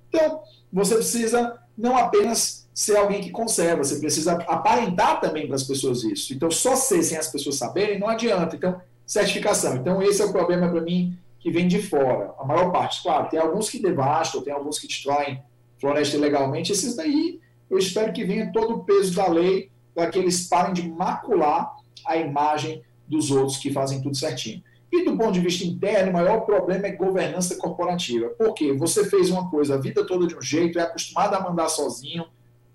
Então, 0.10 0.42
você 0.72 0.96
precisa 0.96 1.58
não 1.78 1.98
apenas 1.98 2.65
ser 2.76 2.98
alguém 2.98 3.22
que 3.22 3.32
conserva, 3.32 3.86
você 3.86 3.96
precisa 3.96 4.34
aparentar 4.34 5.22
também 5.22 5.48
para 5.48 5.56
as 5.56 5.64
pessoas 5.64 6.04
isso. 6.04 6.34
Então, 6.34 6.52
só 6.52 6.76
ser 6.76 7.02
sem 7.04 7.18
as 7.18 7.30
pessoas 7.30 7.56
saberem 7.56 7.98
não 7.98 8.10
adianta. 8.10 8.58
Então, 8.58 8.82
certificação. 9.08 9.78
Então, 9.78 10.02
esse 10.04 10.22
é 10.22 10.26
o 10.26 10.34
problema 10.34 10.68
para 10.68 10.82
mim 10.82 11.18
que 11.40 11.50
vem 11.50 11.70
de 11.70 11.82
fora. 11.82 12.36
A 12.38 12.44
maior 12.44 12.74
parte, 12.74 13.02
claro, 13.02 13.30
tem 13.30 13.40
alguns 13.40 13.70
que 13.70 13.82
devastam, 13.82 14.42
tem 14.42 14.52
alguns 14.52 14.78
que 14.78 14.88
destroem 14.88 15.42
floresta 15.80 16.18
ilegalmente. 16.18 16.74
Esses 16.74 16.98
daí, 16.98 17.40
eu 17.70 17.78
espero 17.78 18.12
que 18.12 18.26
venha 18.26 18.52
todo 18.52 18.76
o 18.76 18.84
peso 18.84 19.16
da 19.16 19.28
lei 19.30 19.72
para 19.94 20.10
que 20.10 20.20
eles 20.20 20.46
parem 20.50 20.74
de 20.74 20.90
macular 20.90 21.74
a 22.06 22.18
imagem 22.18 22.84
dos 23.08 23.32
outros 23.32 23.56
que 23.58 23.72
fazem 23.72 24.02
tudo 24.02 24.18
certinho. 24.18 24.62
E 24.92 25.06
do 25.06 25.16
ponto 25.16 25.32
de 25.32 25.40
vista 25.40 25.66
interno, 25.66 26.10
o 26.10 26.14
maior 26.14 26.42
problema 26.42 26.88
é 26.88 26.92
governança 26.92 27.56
corporativa. 27.56 28.28
Por 28.30 28.54
quê? 28.54 28.74
Você 28.74 29.06
fez 29.10 29.30
uma 29.30 29.50
coisa 29.50 29.76
a 29.76 29.78
vida 29.78 30.06
toda 30.06 30.28
de 30.28 30.36
um 30.36 30.42
jeito, 30.42 30.78
é 30.78 30.82
acostumado 30.82 31.36
a 31.36 31.40
mandar 31.40 31.70
sozinho, 31.70 32.26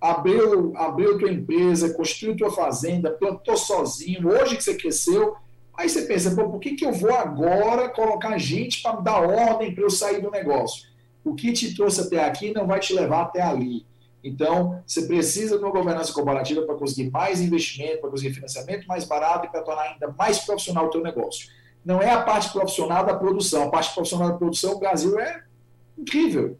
abriu, 0.00 0.72
abriu 0.76 1.18
tua 1.18 1.30
empresa, 1.30 1.94
construiu 1.94 2.36
tua 2.36 2.50
fazenda, 2.50 3.10
plantou 3.10 3.56
sozinho, 3.56 4.28
hoje 4.28 4.56
que 4.56 4.64
você 4.64 4.74
cresceu, 4.74 5.36
aí 5.74 5.88
você 5.88 6.02
pensa, 6.02 6.34
Pô, 6.34 6.48
por 6.48 6.60
que, 6.60 6.74
que 6.74 6.84
eu 6.84 6.92
vou 6.92 7.12
agora 7.12 7.88
colocar 7.88 8.38
gente 8.38 8.82
para 8.82 9.00
dar 9.00 9.20
ordem 9.20 9.74
para 9.74 9.84
eu 9.84 9.90
sair 9.90 10.20
do 10.20 10.30
negócio? 10.30 10.88
O 11.24 11.34
que 11.34 11.52
te 11.52 11.74
trouxe 11.74 12.00
até 12.00 12.24
aqui 12.24 12.52
não 12.54 12.66
vai 12.66 12.80
te 12.80 12.94
levar 12.94 13.22
até 13.22 13.42
ali. 13.42 13.86
Então, 14.22 14.82
você 14.86 15.06
precisa 15.06 15.58
de 15.58 15.64
uma 15.64 15.72
governança 15.72 16.12
corporativa 16.12 16.62
para 16.62 16.74
conseguir 16.74 17.10
mais 17.10 17.40
investimento, 17.40 18.00
para 18.00 18.10
conseguir 18.10 18.34
financiamento 18.34 18.86
mais 18.86 19.04
barato 19.04 19.46
e 19.46 19.50
para 19.50 19.62
tornar 19.62 19.82
ainda 19.82 20.14
mais 20.18 20.38
profissional 20.38 20.86
o 20.86 20.90
teu 20.90 21.02
negócio 21.02 21.48
não 21.84 22.00
é 22.00 22.10
a 22.10 22.22
parte 22.22 22.50
profissional 22.50 23.04
da 23.04 23.14
produção. 23.14 23.64
A 23.64 23.70
parte 23.70 23.92
profissional 23.94 24.28
da 24.28 24.36
produção, 24.36 24.74
o 24.74 24.78
Brasil 24.78 25.18
é 25.18 25.42
incrível. 25.96 26.58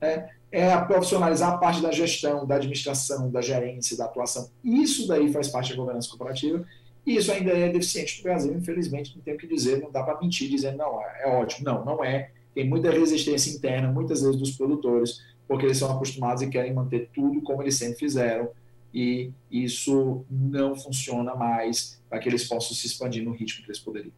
É, 0.00 0.28
é 0.50 0.76
profissionalizar 0.78 1.52
a 1.52 1.58
parte 1.58 1.82
da 1.82 1.92
gestão, 1.92 2.46
da 2.46 2.56
administração, 2.56 3.30
da 3.30 3.40
gerência, 3.40 3.96
da 3.96 4.06
atuação. 4.06 4.50
Isso 4.64 5.06
daí 5.06 5.30
faz 5.32 5.48
parte 5.48 5.70
da 5.70 5.76
governança 5.76 6.08
corporativa 6.08 6.64
e 7.08 7.16
isso 7.16 7.32
ainda 7.32 7.52
é 7.52 7.70
deficiente 7.70 8.18
no 8.18 8.24
Brasil, 8.24 8.54
infelizmente, 8.54 9.16
não 9.16 9.22
tem 9.22 9.34
o 9.34 9.38
que 9.38 9.46
dizer, 9.46 9.80
não 9.80 9.90
dá 9.90 10.02
para 10.02 10.20
mentir 10.20 10.48
dizendo, 10.50 10.76
não, 10.76 11.00
é 11.02 11.26
ótimo. 11.26 11.64
Não, 11.64 11.84
não 11.84 12.04
é. 12.04 12.30
Tem 12.54 12.68
muita 12.68 12.90
resistência 12.90 13.50
interna, 13.50 13.90
muitas 13.90 14.20
vezes, 14.20 14.36
dos 14.36 14.50
produtores, 14.50 15.22
porque 15.46 15.64
eles 15.64 15.78
são 15.78 15.90
acostumados 15.90 16.42
e 16.42 16.50
querem 16.50 16.74
manter 16.74 17.08
tudo 17.14 17.40
como 17.40 17.62
eles 17.62 17.76
sempre 17.76 17.98
fizeram, 17.98 18.50
e 18.92 19.30
isso 19.50 20.24
não 20.30 20.74
funciona 20.74 21.34
mais 21.34 21.98
para 22.08 22.18
que 22.18 22.28
eles 22.28 22.46
possam 22.46 22.76
se 22.76 22.86
expandir 22.86 23.24
no 23.24 23.32
ritmo 23.32 23.64
que 23.64 23.70
eles 23.70 23.80
poderiam. 23.80 24.12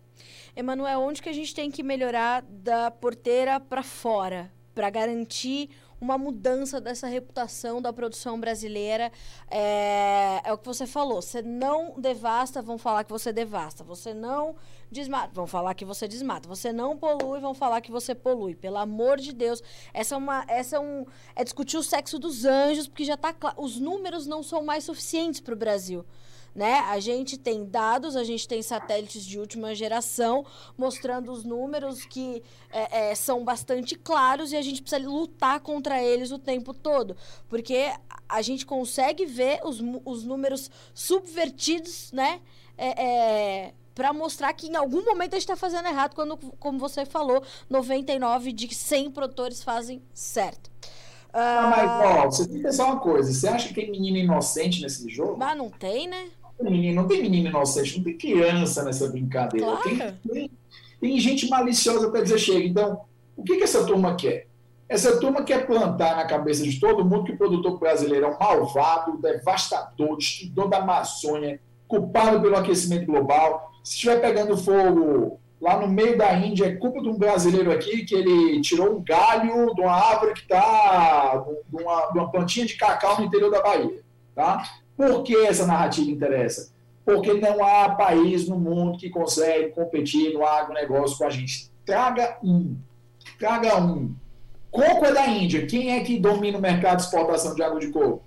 Emanuel, 0.56 1.00
onde 1.00 1.22
que 1.22 1.28
a 1.28 1.32
gente 1.32 1.54
tem 1.54 1.70
que 1.70 1.82
melhorar 1.82 2.42
da 2.42 2.90
porteira 2.90 3.60
para 3.60 3.82
fora 3.82 4.50
para 4.74 4.90
garantir 4.90 5.70
uma 6.00 6.16
mudança 6.16 6.80
dessa 6.80 7.06
reputação 7.06 7.82
da 7.82 7.92
produção 7.92 8.40
brasileira. 8.40 9.12
É, 9.50 10.40
é, 10.44 10.52
o 10.52 10.58
que 10.58 10.66
você 10.66 10.86
falou. 10.86 11.20
Você 11.20 11.42
não 11.42 12.00
devasta, 12.00 12.62
vão 12.62 12.78
falar 12.78 13.04
que 13.04 13.12
você 13.12 13.32
devasta. 13.32 13.84
Você 13.84 14.14
não 14.14 14.56
desmata, 14.90 15.30
vão 15.34 15.46
falar 15.46 15.74
que 15.74 15.84
você 15.84 16.08
desmata. 16.08 16.48
Você 16.48 16.72
não 16.72 16.96
polui, 16.96 17.40
vão 17.40 17.54
falar 17.54 17.80
que 17.80 17.90
você 17.90 18.14
polui. 18.14 18.54
Pelo 18.54 18.78
amor 18.78 19.18
de 19.18 19.32
Deus, 19.32 19.62
essa 19.92 20.14
é 20.14 20.18
uma, 20.18 20.44
essa 20.48 20.76
é 20.76 20.80
um, 20.80 21.04
é 21.36 21.44
discutir 21.44 21.76
o 21.76 21.82
sexo 21.82 22.18
dos 22.18 22.44
anjos, 22.44 22.88
porque 22.88 23.04
já 23.04 23.16
claro. 23.16 23.56
Os 23.58 23.78
números 23.78 24.26
não 24.26 24.42
são 24.42 24.64
mais 24.64 24.84
suficientes 24.84 25.40
para 25.40 25.54
o 25.54 25.56
Brasil 25.56 26.04
né? 26.54 26.80
A 26.88 26.98
gente 27.00 27.38
tem 27.38 27.64
dados, 27.64 28.16
a 28.16 28.24
gente 28.24 28.46
tem 28.46 28.62
satélites 28.62 29.24
de 29.24 29.38
última 29.38 29.74
geração 29.74 30.44
mostrando 30.76 31.32
os 31.32 31.44
números 31.44 32.04
que 32.04 32.42
é, 32.70 33.10
é, 33.10 33.14
são 33.14 33.44
bastante 33.44 33.94
claros 33.94 34.52
e 34.52 34.56
a 34.56 34.62
gente 34.62 34.82
precisa 34.82 35.08
lutar 35.08 35.60
contra 35.60 36.02
eles 36.02 36.30
o 36.30 36.38
tempo 36.38 36.74
todo, 36.74 37.16
porque 37.48 37.92
a 38.28 38.42
gente 38.42 38.66
consegue 38.66 39.26
ver 39.26 39.60
os, 39.64 39.80
os 40.04 40.24
números 40.24 40.70
subvertidos, 40.94 42.12
né? 42.12 42.40
É, 42.76 43.04
é 43.04 43.74
para 43.94 44.14
mostrar 44.14 44.50
que 44.54 44.66
em 44.68 44.76
algum 44.76 45.04
momento 45.04 45.34
a 45.34 45.36
gente 45.36 45.42
está 45.42 45.56
fazendo 45.56 45.86
errado, 45.86 46.14
quando, 46.14 46.34
como 46.58 46.78
você 46.78 47.04
falou, 47.04 47.42
99 47.68 48.50
de 48.50 48.74
100 48.74 49.10
produtores 49.10 49.62
fazem 49.62 50.00
certo. 50.14 50.70
Ah, 51.32 51.68
mas, 51.70 52.24
ó, 52.24 52.30
você 52.30 52.46
tem 52.46 52.56
que 52.56 52.62
pensar 52.62 52.86
uma 52.86 52.98
coisa. 52.98 53.32
Você 53.32 53.46
acha 53.46 53.68
que 53.68 53.74
tem 53.74 53.90
menino 53.90 54.16
inocente 54.16 54.82
nesse 54.82 55.08
jogo? 55.08 55.36
Mas 55.36 55.56
não 55.56 55.70
tem, 55.70 56.08
né? 56.08 56.28
Menino, 56.64 57.02
não 57.02 57.08
tem 57.08 57.22
menino 57.22 57.48
inocente, 57.48 57.96
não 57.96 58.04
tem 58.04 58.16
criança 58.16 58.84
nessa 58.84 59.08
brincadeira. 59.08 59.66
Claro. 59.66 59.82
Tem, 59.82 60.18
tem, 60.32 60.50
tem, 61.00 61.20
gente 61.20 61.48
maliciosa 61.48 62.10
para 62.10 62.22
dizer 62.22 62.38
chega. 62.38 62.66
Então, 62.66 63.00
o 63.36 63.42
que, 63.42 63.56
que 63.56 63.64
essa 63.64 63.84
turma 63.84 64.14
quer? 64.14 64.46
Essa 64.88 65.18
turma 65.20 65.44
quer 65.44 65.66
plantar 65.66 66.16
na 66.16 66.24
cabeça 66.24 66.64
de 66.64 66.80
todo 66.80 67.04
mundo 67.04 67.24
que 67.24 67.32
o 67.32 67.38
produtor 67.38 67.78
brasileiro 67.78 68.26
é 68.26 68.28
um 68.28 68.38
malvado, 68.38 69.18
devastador, 69.18 70.16
destruidor 70.16 70.68
da 70.68 70.78
Amazônia, 70.78 71.60
culpado 71.86 72.40
pelo 72.40 72.56
aquecimento 72.56 73.06
global. 73.06 73.72
Se 73.84 73.94
estiver 73.94 74.20
pegando 74.20 74.56
fogo 74.56 75.38
lá 75.60 75.78
no 75.78 75.86
meio 75.86 76.18
da 76.18 76.34
Índia, 76.34 76.66
é 76.66 76.76
culpa 76.76 77.00
de 77.00 77.08
um 77.08 77.16
brasileiro 77.16 77.70
aqui 77.70 78.04
que 78.04 78.14
ele 78.14 78.60
tirou 78.62 78.96
um 78.96 79.02
galho 79.02 79.74
de 79.74 79.80
uma 79.80 79.92
árvore 79.92 80.34
que 80.34 80.40
está, 80.40 81.44
de 81.68 81.82
uma, 81.82 82.06
de 82.06 82.18
uma 82.18 82.30
plantinha 82.30 82.66
de 82.66 82.74
cacau 82.74 83.18
no 83.18 83.26
interior 83.26 83.50
da 83.50 83.62
Bahia. 83.62 84.00
Tá? 84.34 84.64
Por 85.00 85.22
que 85.22 85.34
essa 85.34 85.66
narrativa 85.66 86.10
interessa? 86.10 86.70
Porque 87.06 87.32
não 87.32 87.64
há 87.64 87.88
país 87.88 88.46
no 88.46 88.58
mundo 88.58 88.98
que 88.98 89.08
consegue 89.08 89.70
competir 89.70 90.34
no 90.34 90.44
agronegócio 90.44 91.16
com 91.16 91.24
a 91.24 91.30
gente. 91.30 91.70
Traga 91.86 92.36
um. 92.44 92.76
Traga 93.38 93.80
um. 93.80 94.14
Coco 94.70 95.06
é 95.06 95.14
da 95.14 95.26
Índia. 95.26 95.66
Quem 95.66 95.96
é 95.96 96.04
que 96.04 96.20
domina 96.20 96.58
o 96.58 96.60
mercado 96.60 96.98
de 96.98 97.04
exportação 97.04 97.54
de 97.54 97.62
água 97.62 97.80
de 97.80 97.88
coco? 97.88 98.22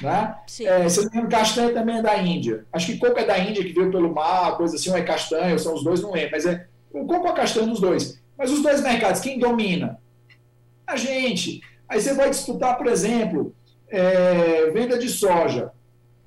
Né? 0.00 0.36
É, 0.62 0.88
se 0.88 1.04
não 1.04 1.10
me 1.10 1.18
engano, 1.18 1.28
castanha 1.28 1.74
também 1.74 1.98
é 1.98 2.02
da 2.02 2.16
Índia. 2.16 2.64
Acho 2.72 2.86
que 2.86 2.96
coco 2.96 3.20
é 3.20 3.26
da 3.26 3.38
Índia, 3.38 3.62
que 3.62 3.74
veio 3.74 3.90
pelo 3.90 4.14
mar, 4.14 4.56
coisa 4.56 4.74
assim, 4.74 4.88
ou 4.88 4.96
é 4.96 5.02
castanha, 5.02 5.58
são 5.58 5.74
os 5.74 5.84
dois, 5.84 6.00
não 6.00 6.12
lembro. 6.12 6.30
Mas 6.32 6.46
é 6.46 6.66
o 6.90 7.04
coco 7.04 7.26
ou 7.26 7.28
a 7.28 7.34
castanha 7.34 7.66
dos 7.66 7.78
dois. 7.78 8.18
Mas 8.38 8.50
os 8.50 8.62
dois 8.62 8.80
mercados, 8.80 9.20
quem 9.20 9.38
domina? 9.38 10.00
A 10.86 10.96
gente. 10.96 11.60
Aí 11.86 12.00
você 12.00 12.14
vai 12.14 12.30
disputar, 12.30 12.78
por 12.78 12.86
exemplo, 12.86 13.54
é, 13.90 14.70
venda 14.70 14.98
de 14.98 15.08
soja. 15.08 15.72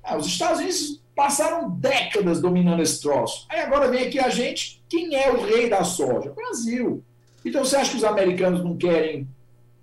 Ah, 0.02 0.16
os 0.16 0.26
Estados 0.26 0.60
Unidos 0.60 1.02
passaram 1.14 1.70
décadas 1.70 2.40
dominando 2.40 2.82
esse 2.82 3.00
troço. 3.00 3.46
Aí 3.48 3.60
agora 3.60 3.90
vem 3.90 4.06
aqui 4.06 4.18
a 4.18 4.28
gente, 4.28 4.82
quem 4.88 5.14
é 5.14 5.30
o 5.30 5.44
rei 5.44 5.68
da 5.68 5.84
soja? 5.84 6.32
Brasil. 6.32 7.02
Então 7.44 7.64
você 7.64 7.76
acha 7.76 7.90
que 7.90 7.96
os 7.96 8.04
americanos 8.04 8.64
não 8.64 8.76
querem 8.76 9.28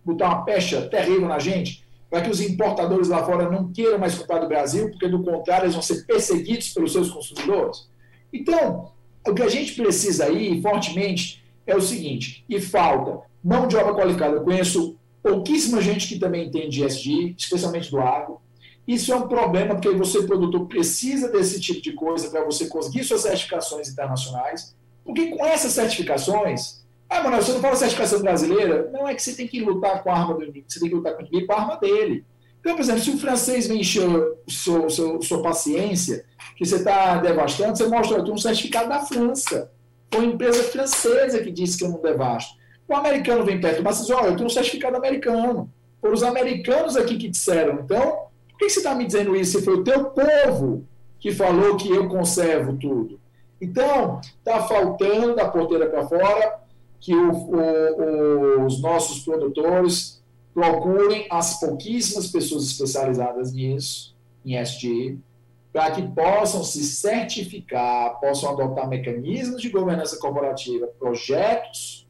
botar 0.03 0.27
uma 0.27 0.45
pecha 0.45 0.81
terrível 0.87 1.27
na 1.27 1.39
gente? 1.39 1.85
Para 2.09 2.21
que 2.21 2.29
os 2.29 2.41
importadores 2.41 3.07
lá 3.07 3.23
fora 3.23 3.49
não 3.49 3.71
queiram 3.71 3.99
mais 3.99 4.15
comprar 4.15 4.39
do 4.39 4.47
Brasil, 4.47 4.89
porque 4.89 5.07
do 5.07 5.23
contrário 5.23 5.65
eles 5.65 5.75
vão 5.75 5.83
ser 5.83 6.05
perseguidos 6.05 6.73
pelos 6.73 6.91
seus 6.91 7.11
consumidores? 7.11 7.87
Então, 8.33 8.91
o 9.27 9.33
que 9.33 9.43
a 9.43 9.49
gente 9.49 9.73
precisa 9.73 10.25
aí, 10.25 10.59
fortemente, 10.61 11.43
é 11.67 11.75
o 11.75 11.81
seguinte, 11.81 12.43
e 12.49 12.59
falta 12.59 13.19
mão 13.43 13.67
de 13.67 13.77
obra 13.77 13.93
qualificada. 13.93 14.37
Eu 14.37 14.43
conheço 14.43 14.97
pouquíssima 15.29 15.81
gente 15.81 16.07
que 16.07 16.17
também 16.17 16.47
entende 16.47 16.83
ESG, 16.83 17.35
especialmente 17.37 17.91
do 17.91 17.99
agro. 17.99 18.41
Isso 18.87 19.13
é 19.13 19.15
um 19.15 19.27
problema, 19.27 19.75
porque 19.75 19.89
você, 19.91 20.23
produtor, 20.23 20.67
precisa 20.67 21.29
desse 21.29 21.59
tipo 21.59 21.81
de 21.81 21.93
coisa 21.93 22.29
para 22.29 22.43
você 22.43 22.67
conseguir 22.67 23.03
suas 23.03 23.21
certificações 23.21 23.87
internacionais, 23.87 24.75
porque 25.05 25.27
com 25.27 25.45
essas 25.45 25.73
certificações, 25.73 26.83
ah, 27.07 27.21
Manuel, 27.21 27.41
você 27.41 27.53
não 27.53 27.61
fala 27.61 27.75
certificação 27.75 28.21
brasileira? 28.21 28.89
Não 28.91 29.07
é 29.07 29.13
que 29.13 29.21
você 29.21 29.33
tem 29.33 29.47
que 29.47 29.61
lutar 29.61 30.03
com 30.03 30.09
a 30.09 30.15
arma 30.15 30.33
do 30.33 30.43
inimigo, 30.43 30.65
você 30.67 30.79
tem 30.79 30.89
que 30.89 30.95
lutar 30.95 31.13
com 31.13 31.21
o 31.21 31.25
inimigo 31.25 31.47
com 31.47 31.53
a 31.53 31.61
arma 31.61 31.77
dele. 31.77 32.25
Então, 32.59 32.75
por 32.75 32.81
exemplo, 32.81 33.01
se 33.01 33.11
o 33.11 33.17
francês 33.17 33.67
vem 33.67 33.81
encher 33.81 34.09
sua, 34.47 34.89
sua, 34.89 35.21
sua 35.21 35.41
paciência, 35.41 36.25
que 36.57 36.65
você 36.65 36.77
está 36.77 37.17
devastando, 37.17 37.77
você 37.77 37.87
mostra, 37.87 38.17
eu 38.17 38.23
tenho 38.23 38.35
um 38.35 38.39
certificado 38.39 38.89
da 38.89 38.99
França. 38.99 39.71
Foi 40.11 40.25
uma 40.25 40.33
empresa 40.33 40.63
francesa 40.63 41.39
que 41.39 41.51
disse 41.51 41.77
que 41.77 41.85
eu 41.85 41.89
não 41.89 42.01
devasto. 42.01 42.58
O 42.89 42.95
americano 42.95 43.45
vem 43.45 43.61
perto, 43.61 43.83
mas 43.83 43.99
diz, 43.99 44.09
olha, 44.09 44.29
eu 44.29 44.35
tenho 44.35 44.47
um 44.47 44.49
certificado 44.49 44.97
americano. 44.97 45.71
Foram 46.01 46.15
os 46.15 46.23
americanos 46.23 46.97
aqui 46.97 47.17
que 47.17 47.29
disseram. 47.29 47.81
Então, 47.81 48.23
por 48.49 48.57
que 48.57 48.67
você 48.67 48.79
está 48.79 48.95
me 48.95 49.05
dizendo 49.05 49.35
isso? 49.35 49.59
Se 49.59 49.63
foi 49.63 49.75
o 49.75 49.83
teu 49.83 50.05
povo 50.05 50.87
que 51.19 51.31
falou 51.31 51.77
que 51.77 51.87
eu 51.87 52.09
conservo 52.09 52.77
tudo. 52.77 53.19
Então, 53.61 54.19
está 54.21 54.63
faltando 54.63 55.35
da 55.35 55.47
porteira 55.47 55.87
para 55.87 56.07
fora 56.07 56.59
que 56.99 57.13
o, 57.13 57.31
o, 57.31 58.65
os 58.65 58.81
nossos 58.81 59.19
produtores 59.19 60.23
procurem 60.53 61.27
as 61.29 61.59
pouquíssimas 61.59 62.27
pessoas 62.27 62.63
especializadas 62.63 63.53
nisso, 63.53 64.15
em 64.43 64.55
SG, 64.57 65.19
para 65.71 65.91
que 65.91 66.01
possam 66.01 66.63
se 66.63 66.83
certificar, 66.83 68.19
possam 68.19 68.49
adotar 68.49 68.89
mecanismos 68.89 69.61
de 69.61 69.69
governança 69.69 70.17
corporativa, 70.17 70.87
projetos 70.97 72.08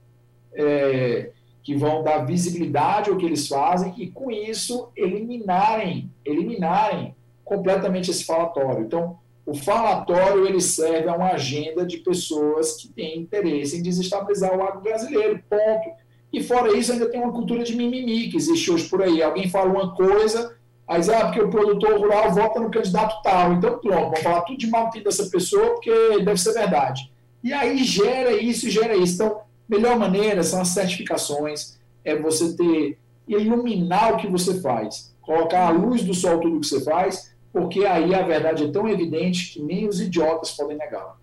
é, 0.53 1.31
que 1.63 1.75
vão 1.75 2.03
dar 2.03 2.25
visibilidade 2.25 3.09
ao 3.09 3.17
que 3.17 3.25
eles 3.25 3.47
fazem 3.47 3.93
e, 3.97 4.07
com 4.07 4.31
isso, 4.31 4.89
eliminarem, 4.95 6.09
eliminarem 6.25 7.15
completamente 7.43 8.11
esse 8.11 8.25
falatório. 8.25 8.83
Então, 8.83 9.17
o 9.45 9.55
falatório 9.55 10.45
ele 10.45 10.61
serve 10.61 11.09
a 11.09 11.15
uma 11.15 11.31
agenda 11.31 11.85
de 11.85 11.97
pessoas 11.97 12.77
que 12.77 12.87
têm 12.87 13.19
interesse 13.19 13.77
em 13.77 13.81
desestabilizar 13.81 14.55
o 14.55 14.61
agro 14.61 14.81
brasileiro, 14.81 15.43
ponto. 15.49 15.89
E 16.31 16.43
fora 16.43 16.77
isso, 16.77 16.91
ainda 16.91 17.09
tem 17.09 17.19
uma 17.19 17.33
cultura 17.33 17.63
de 17.63 17.75
mimimi 17.75 18.29
que 18.29 18.37
existe 18.37 18.71
hoje 18.71 18.87
por 18.87 19.01
aí. 19.01 19.23
Alguém 19.23 19.49
fala 19.49 19.71
uma 19.71 19.95
coisa, 19.95 20.55
aí 20.87 20.99
diz, 20.99 21.09
ah, 21.09 21.25
porque 21.25 21.41
o 21.41 21.49
produtor 21.49 21.99
rural 21.99 22.31
vota 22.31 22.59
no 22.59 22.69
candidato 22.69 23.21
tal. 23.23 23.53
Então, 23.53 23.79
pronto, 23.79 24.03
vamos 24.03 24.19
falar 24.19 24.41
tudo 24.41 24.59
de 24.59 24.67
mal 24.67 24.91
dessa 24.91 25.25
pessoa, 25.25 25.71
porque 25.71 25.91
deve 26.23 26.37
ser 26.37 26.53
verdade. 26.53 27.11
E 27.43 27.51
aí 27.51 27.83
gera 27.83 28.33
isso 28.33 28.69
gera 28.69 28.95
isso. 28.95 29.15
Então, 29.15 29.41
melhor 29.69 29.97
maneira 29.97 30.43
são 30.43 30.61
as 30.61 30.69
certificações, 30.69 31.79
é 32.03 32.15
você 32.15 32.55
ter, 32.55 32.97
iluminar 33.27 34.13
o 34.13 34.17
que 34.17 34.27
você 34.27 34.59
faz, 34.59 35.13
colocar 35.21 35.67
a 35.67 35.69
luz 35.69 36.03
do 36.03 36.13
sol 36.13 36.39
tudo 36.39 36.57
o 36.57 36.61
que 36.61 36.67
você 36.67 36.83
faz, 36.83 37.35
porque 37.53 37.85
aí 37.85 38.13
a 38.15 38.23
verdade 38.23 38.63
é 38.63 38.71
tão 38.71 38.87
evidente 38.87 39.53
que 39.53 39.61
nem 39.61 39.87
os 39.87 40.01
idiotas 40.01 40.51
podem 40.51 40.77
negá-la. 40.77 41.15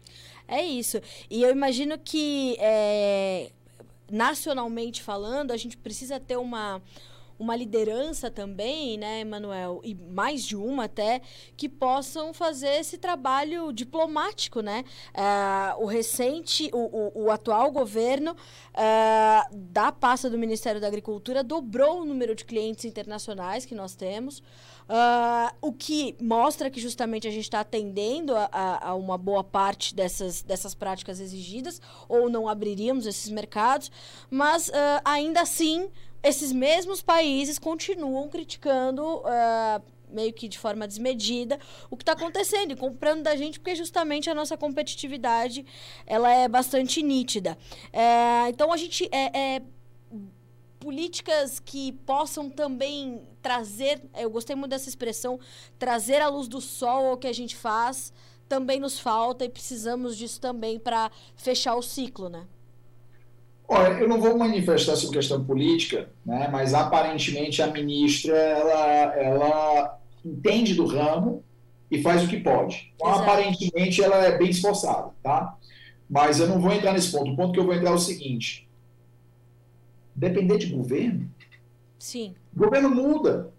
É 0.46 0.62
isso. 0.62 1.00
E 1.28 1.42
eu 1.42 1.50
imagino 1.50 1.98
que, 1.98 2.56
é, 2.60 3.50
nacionalmente 4.10 5.02
falando, 5.02 5.50
a 5.50 5.56
gente 5.56 5.76
precisa 5.76 6.20
ter 6.20 6.36
uma 6.36 6.80
uma 7.38 7.54
liderança 7.54 8.30
também, 8.30 8.96
né, 8.98 9.20
Emanuel, 9.20 9.80
e 9.84 9.94
mais 9.94 10.44
de 10.44 10.56
uma 10.56 10.84
até, 10.84 11.20
que 11.56 11.68
possam 11.68 12.32
fazer 12.32 12.80
esse 12.80 12.98
trabalho 12.98 13.72
diplomático, 13.72 14.60
né? 14.60 14.84
Uh, 15.14 15.84
o 15.84 15.86
recente, 15.86 16.70
o, 16.72 16.78
o, 16.78 17.24
o 17.24 17.30
atual 17.30 17.70
governo 17.70 18.32
uh, 18.32 19.56
da 19.56 19.92
pasta 19.92 20.30
do 20.30 20.38
Ministério 20.38 20.80
da 20.80 20.86
Agricultura 20.86 21.42
dobrou 21.42 22.02
o 22.02 22.04
número 22.04 22.34
de 22.34 22.44
clientes 22.44 22.84
internacionais 22.84 23.64
que 23.64 23.74
nós 23.74 23.94
temos. 23.94 24.42
Uh, 24.88 25.50
o 25.60 25.72
que 25.72 26.16
mostra 26.20 26.70
que 26.70 26.80
justamente 26.80 27.26
a 27.26 27.30
gente 27.30 27.42
está 27.42 27.58
atendendo 27.58 28.36
a, 28.36 28.48
a, 28.52 28.90
a, 28.90 28.94
uma 28.94 29.18
boa 29.18 29.42
parte 29.42 29.92
dessas, 29.92 30.42
dessas 30.42 30.76
práticas 30.76 31.18
exigidas, 31.18 31.80
ou 32.08 32.30
não 32.30 32.48
abriríamos 32.48 33.04
esses 33.04 33.28
mercados, 33.28 33.90
mas 34.30 34.68
uh, 34.68 34.72
ainda 35.04 35.40
assim 35.40 35.90
esses 36.26 36.50
mesmos 36.52 37.00
países 37.00 37.58
continuam 37.58 38.28
criticando. 38.28 39.18
Uh, 39.18 39.96
meio 40.08 40.32
que 40.32 40.46
de 40.46 40.56
forma 40.56 40.86
desmedida 40.86 41.58
o 41.90 41.96
que 41.96 42.02
está 42.04 42.12
acontecendo 42.12 42.70
e 42.70 42.76
comprando 42.76 43.24
da 43.24 43.34
gente 43.34 43.58
porque 43.58 43.74
justamente 43.74 44.30
a 44.30 44.34
nossa 44.36 44.56
competitividade 44.56 45.66
ela 46.06 46.32
é 46.32 46.46
bastante 46.46 47.02
nítida 47.02 47.58
é, 47.92 48.48
então 48.48 48.72
a 48.72 48.76
gente 48.76 49.08
é, 49.10 49.56
é, 49.56 49.62
políticas 50.78 51.58
que 51.58 51.90
possam 51.90 52.48
também 52.48 53.20
trazer 53.42 54.00
eu 54.16 54.30
gostei 54.30 54.54
muito 54.54 54.70
dessa 54.70 54.88
expressão 54.88 55.40
trazer 55.76 56.22
a 56.22 56.28
luz 56.28 56.46
do 56.46 56.60
sol 56.60 57.06
ao 57.08 57.18
que 57.18 57.26
a 57.26 57.32
gente 57.32 57.56
faz 57.56 58.12
também 58.48 58.78
nos 58.78 59.00
falta 59.00 59.44
e 59.44 59.48
precisamos 59.48 60.16
disso 60.16 60.40
também 60.40 60.78
para 60.78 61.10
fechar 61.34 61.74
o 61.74 61.82
ciclo 61.82 62.28
né 62.28 62.46
Olha, 63.68 63.94
eu 63.94 64.08
não 64.08 64.20
vou 64.20 64.38
manifestar 64.38 64.94
sobre 64.96 65.18
questão 65.18 65.44
política, 65.44 66.08
né, 66.24 66.48
mas 66.50 66.72
aparentemente 66.72 67.60
a 67.60 67.66
ministra 67.66 68.36
ela, 68.36 69.14
ela 69.14 69.98
entende 70.24 70.74
do 70.74 70.86
ramo 70.86 71.42
e 71.90 72.00
faz 72.00 72.22
o 72.24 72.28
que 72.28 72.38
pode. 72.38 72.92
Então, 72.94 73.08
aparentemente 73.08 74.02
ela 74.02 74.24
é 74.24 74.38
bem 74.38 74.50
esforçada, 74.50 75.10
tá? 75.22 75.56
Mas 76.08 76.38
eu 76.38 76.46
não 76.46 76.60
vou 76.60 76.72
entrar 76.72 76.92
nesse 76.92 77.10
ponto. 77.10 77.32
O 77.32 77.36
ponto 77.36 77.52
que 77.52 77.58
eu 77.58 77.64
vou 77.64 77.74
entrar 77.74 77.90
é 77.90 77.94
o 77.94 77.98
seguinte: 77.98 78.68
depender 80.14 80.58
de 80.58 80.66
governo. 80.66 81.28
Sim. 81.98 82.34
O 82.54 82.60
governo 82.60 82.90
muda. 82.90 83.52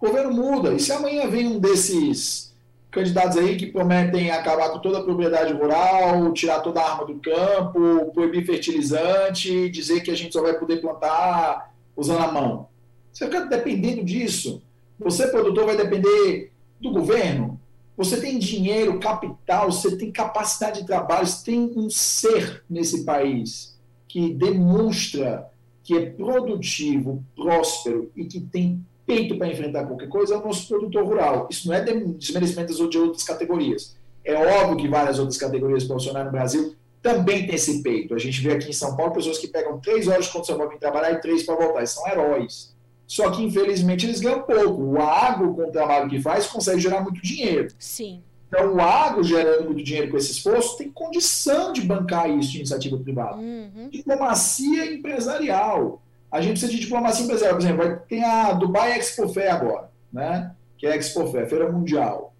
O 0.00 0.06
governo 0.06 0.32
muda. 0.32 0.74
E 0.74 0.80
se 0.80 0.92
amanhã 0.92 1.28
vem 1.28 1.46
um 1.46 1.60
desses 1.60 2.51
candidatos 2.92 3.38
aí 3.38 3.56
que 3.56 3.66
prometem 3.66 4.30
acabar 4.30 4.68
com 4.68 4.78
toda 4.78 4.98
a 4.98 5.02
propriedade 5.02 5.54
rural, 5.54 6.30
tirar 6.34 6.60
toda 6.60 6.80
a 6.80 6.90
arma 6.92 7.06
do 7.06 7.14
campo, 7.14 8.12
proibir 8.12 8.44
fertilizante, 8.44 9.70
dizer 9.70 10.02
que 10.02 10.10
a 10.10 10.14
gente 10.14 10.34
só 10.34 10.42
vai 10.42 10.58
poder 10.58 10.76
plantar 10.76 11.74
usando 11.96 12.22
a 12.22 12.30
mão. 12.30 12.68
Você 13.10 13.24
fica 13.24 13.46
dependendo 13.46 14.04
disso. 14.04 14.62
Você, 14.98 15.26
produtor, 15.28 15.66
vai 15.66 15.76
depender 15.76 16.52
do 16.78 16.92
governo. 16.92 17.58
Você 17.96 18.20
tem 18.20 18.38
dinheiro, 18.38 19.00
capital, 19.00 19.72
você 19.72 19.96
tem 19.96 20.12
capacidade 20.12 20.80
de 20.80 20.86
trabalho, 20.86 21.26
você 21.26 21.50
tem 21.50 21.72
um 21.74 21.88
ser 21.88 22.62
nesse 22.68 23.04
país 23.04 23.78
que 24.06 24.34
demonstra 24.34 25.50
que 25.82 25.96
é 25.96 26.10
produtivo, 26.10 27.24
próspero 27.34 28.10
e 28.14 28.24
que 28.24 28.40
tem 28.40 28.84
peito 29.06 29.36
para 29.36 29.48
enfrentar 29.48 29.86
qualquer 29.86 30.08
coisa 30.08 30.34
é 30.34 30.38
o 30.38 30.44
nosso 30.44 30.68
produtor 30.68 31.04
rural. 31.04 31.48
Isso 31.50 31.68
não 31.68 31.74
é 31.74 31.82
desmerecimento 31.82 32.88
de 32.88 32.98
outras 32.98 33.22
categorias. 33.24 33.96
É 34.24 34.34
óbvio 34.34 34.76
que 34.76 34.88
várias 34.88 35.18
outras 35.18 35.36
categorias 35.36 35.84
profissionais 35.84 36.26
no 36.26 36.32
Brasil 36.32 36.74
também 37.02 37.46
têm 37.46 37.56
esse 37.56 37.82
peito. 37.82 38.14
A 38.14 38.18
gente 38.18 38.40
vê 38.40 38.52
aqui 38.52 38.70
em 38.70 38.72
São 38.72 38.96
Paulo 38.96 39.12
pessoas 39.12 39.38
que 39.38 39.48
pegam 39.48 39.80
três 39.80 40.06
horas 40.06 40.26
de 40.26 40.32
condição 40.32 40.56
para 40.56 40.68
vir 40.68 40.78
trabalhar 40.78 41.12
e 41.12 41.20
três 41.20 41.42
para 41.42 41.56
voltar. 41.56 41.78
Eles 41.78 41.90
são 41.90 42.06
heróis. 42.08 42.72
Só 43.06 43.30
que, 43.30 43.42
infelizmente, 43.42 44.06
eles 44.06 44.20
ganham 44.20 44.42
pouco. 44.42 44.82
O 44.82 45.00
agro, 45.00 45.52
com 45.54 45.68
o 45.68 45.72
trabalho 45.72 46.08
que 46.08 46.20
faz, 46.20 46.46
consegue 46.46 46.80
gerar 46.80 47.02
muito 47.02 47.20
dinheiro. 47.20 47.68
Sim. 47.78 48.22
Então, 48.48 48.74
o 48.74 48.80
agro, 48.80 49.22
gerando 49.22 49.64
muito 49.64 49.82
dinheiro 49.82 50.10
com 50.10 50.16
esse 50.16 50.30
esforço, 50.30 50.78
tem 50.78 50.90
condição 50.90 51.72
de 51.72 51.82
bancar 51.82 52.30
isso 52.30 52.52
de 52.52 52.58
iniciativa 52.58 52.96
privada. 52.96 53.36
Uhum. 53.36 53.88
Diplomacia 53.90 54.94
empresarial 54.94 56.00
a 56.32 56.40
gente 56.40 56.52
precisa 56.52 56.72
de 56.72 56.80
diplomacia 56.80 57.24
empresarial. 57.24 57.58
Por 57.58 57.62
exemplo, 57.62 58.00
tem 58.08 58.24
a 58.24 58.54
Dubai 58.54 58.98
Expo 58.98 59.28
Fair 59.28 59.52
agora, 59.52 59.90
né? 60.10 60.52
que 60.78 60.86
é 60.86 60.92
a 60.92 60.96
Expo 60.96 61.30
Fair, 61.30 61.46
Feira 61.46 61.70
Mundial. 61.70 62.34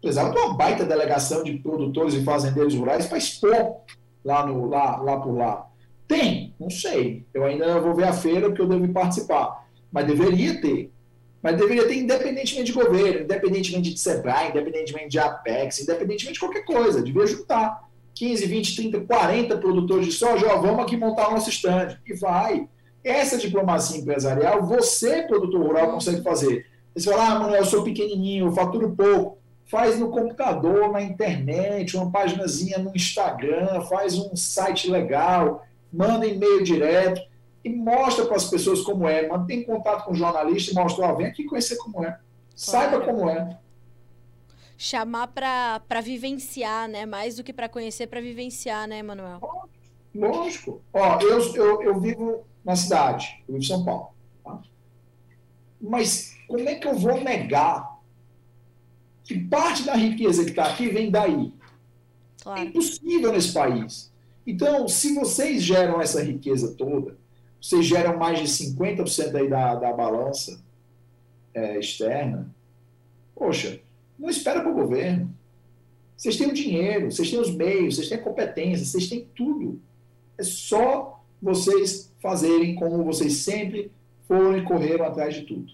Precisava 0.00 0.30
de 0.30 0.38
uma 0.38 0.56
baita 0.56 0.84
delegação 0.84 1.42
de 1.42 1.54
produtores 1.58 2.14
e 2.14 2.22
fazendeiros 2.22 2.74
rurais 2.74 3.06
para 3.06 3.18
expor 3.18 3.78
lá, 4.24 4.46
no, 4.46 4.66
lá, 4.66 4.98
lá 4.98 5.18
por 5.18 5.36
lá. 5.36 5.66
Tem? 6.06 6.54
Não 6.60 6.70
sei. 6.70 7.26
Eu 7.34 7.44
ainda 7.44 7.80
vou 7.80 7.94
ver 7.94 8.04
a 8.04 8.12
feira 8.12 8.48
porque 8.48 8.62
eu 8.62 8.68
devo 8.68 8.86
participar. 8.92 9.66
Mas 9.90 10.06
deveria 10.06 10.60
ter. 10.60 10.92
mas 11.42 11.56
deveria 11.56 11.88
ter 11.88 11.96
independentemente 11.96 12.64
de 12.64 12.72
governo, 12.72 13.22
independentemente 13.22 13.92
de 13.92 13.98
SEBRAE, 13.98 14.50
independentemente 14.50 15.08
de 15.08 15.18
Apex, 15.18 15.80
independentemente 15.80 16.34
de 16.34 16.40
qualquer 16.40 16.64
coisa. 16.64 17.02
Devia 17.02 17.26
juntar 17.26 17.88
15, 18.14 18.46
20, 18.46 18.76
30, 18.76 19.00
40 19.00 19.56
produtores 19.58 20.06
de 20.06 20.12
soja, 20.12 20.46
ó, 20.46 20.58
vamos 20.60 20.80
aqui 20.80 20.96
montar 20.96 21.28
o 21.28 21.32
nosso 21.32 21.50
stand. 21.50 21.98
E 22.06 22.14
vai. 22.14 22.68
Essa 23.02 23.36
diplomacia 23.36 24.00
empresarial, 24.00 24.64
você, 24.64 25.22
produtor 25.22 25.60
rural, 25.60 25.92
consegue 25.92 26.22
fazer. 26.22 26.66
Você 26.94 27.10
fala, 27.10 27.26
ah, 27.26 27.38
Manuel, 27.40 27.60
eu 27.60 27.66
sou 27.66 27.82
pequenininho, 27.82 28.46
eu 28.46 28.52
faturo 28.52 28.94
pouco. 28.96 29.38
Faz 29.66 29.98
no 29.98 30.10
computador, 30.10 30.92
na 30.92 31.02
internet, 31.02 31.96
uma 31.96 32.10
paginazinha 32.10 32.78
no 32.78 32.94
Instagram, 32.94 33.80
faz 33.82 34.16
um 34.16 34.36
site 34.36 34.90
legal, 34.90 35.66
manda 35.92 36.26
e-mail 36.26 36.62
direto 36.62 37.20
e 37.64 37.70
mostra 37.70 38.26
para 38.26 38.36
as 38.36 38.44
pessoas 38.44 38.82
como 38.82 39.08
é. 39.08 39.26
Mantém 39.26 39.64
contato 39.64 40.04
com 40.04 40.12
o 40.12 40.14
jornalista 40.14 40.70
e 40.70 40.74
mostra, 40.74 41.06
ó, 41.06 41.14
vem 41.14 41.26
aqui 41.26 41.44
conhecer 41.44 41.76
como 41.76 42.04
é. 42.04 42.18
Saiba 42.54 43.00
como 43.00 43.28
é. 43.28 43.58
Chamar 44.76 45.28
para 45.28 46.00
vivenciar, 46.02 46.88
né? 46.88 47.06
Mais 47.06 47.36
do 47.36 47.44
que 47.44 47.52
para 47.52 47.68
conhecer, 47.68 48.06
para 48.06 48.20
vivenciar, 48.20 48.88
né, 48.88 49.02
Manuel? 49.02 49.40
Lógico. 50.14 50.82
Ó, 50.92 51.20
eu, 51.20 51.54
eu, 51.54 51.82
eu 51.82 52.00
vivo 52.00 52.44
na 52.64 52.76
cidade, 52.76 53.42
eu 53.48 53.54
vivo 53.54 53.58
em 53.58 53.66
São 53.66 53.84
Paulo. 53.84 54.08
Tá? 54.44 54.62
Mas 55.80 56.36
como 56.46 56.68
é 56.68 56.74
que 56.74 56.86
eu 56.86 56.94
vou 56.94 57.20
negar 57.20 58.00
que 59.24 59.38
parte 59.38 59.84
da 59.84 59.94
riqueza 59.94 60.44
que 60.44 60.50
está 60.50 60.66
aqui 60.66 60.88
vem 60.88 61.10
daí? 61.10 61.52
Claro. 62.42 62.60
É 62.60 62.64
impossível 62.64 63.32
nesse 63.32 63.52
país. 63.52 64.12
Então, 64.46 64.86
se 64.86 65.14
vocês 65.14 65.62
geram 65.62 66.00
essa 66.00 66.22
riqueza 66.22 66.74
toda, 66.76 67.16
vocês 67.60 67.86
geram 67.86 68.18
mais 68.18 68.38
de 68.40 68.46
50% 68.46 69.34
aí 69.34 69.48
da, 69.48 69.74
da 69.74 69.92
balança 69.92 70.62
é, 71.54 71.78
externa, 71.78 72.54
poxa, 73.34 73.80
não 74.18 74.28
espera 74.28 74.60
para 74.60 74.70
o 74.70 74.74
governo. 74.74 75.34
Vocês 76.16 76.36
têm 76.36 76.48
o 76.48 76.54
dinheiro, 76.54 77.10
vocês 77.10 77.30
têm 77.30 77.40
os 77.40 77.54
meios, 77.54 77.96
vocês 77.96 78.08
têm 78.08 78.18
a 78.18 78.22
competência, 78.22 78.84
vocês 78.84 79.08
têm 79.08 79.28
tudo. 79.34 79.80
É 80.38 80.42
só 80.42 81.24
vocês 81.42 82.12
fazerem 82.20 82.74
como 82.74 83.04
vocês 83.04 83.34
sempre 83.38 83.90
foram 84.26 84.56
e 84.56 84.64
correram 84.64 85.04
atrás 85.04 85.34
de 85.34 85.42
tudo. 85.42 85.72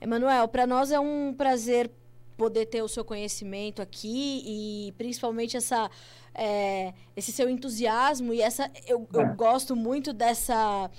Emanuel, 0.00 0.48
para 0.48 0.66
nós 0.66 0.90
é 0.90 0.98
um 0.98 1.34
prazer 1.34 1.90
poder 2.36 2.66
ter 2.66 2.80
o 2.80 2.88
seu 2.88 3.04
conhecimento 3.04 3.82
aqui 3.82 4.42
e 4.46 4.92
principalmente 4.96 5.58
essa 5.58 5.90
é, 6.34 6.94
esse 7.14 7.32
seu 7.32 7.50
entusiasmo 7.50 8.32
e 8.32 8.40
essa 8.40 8.70
eu, 8.86 9.06
eu 9.12 9.20
é. 9.20 9.34
gosto 9.34 9.76
muito 9.76 10.14
dessa 10.14 10.90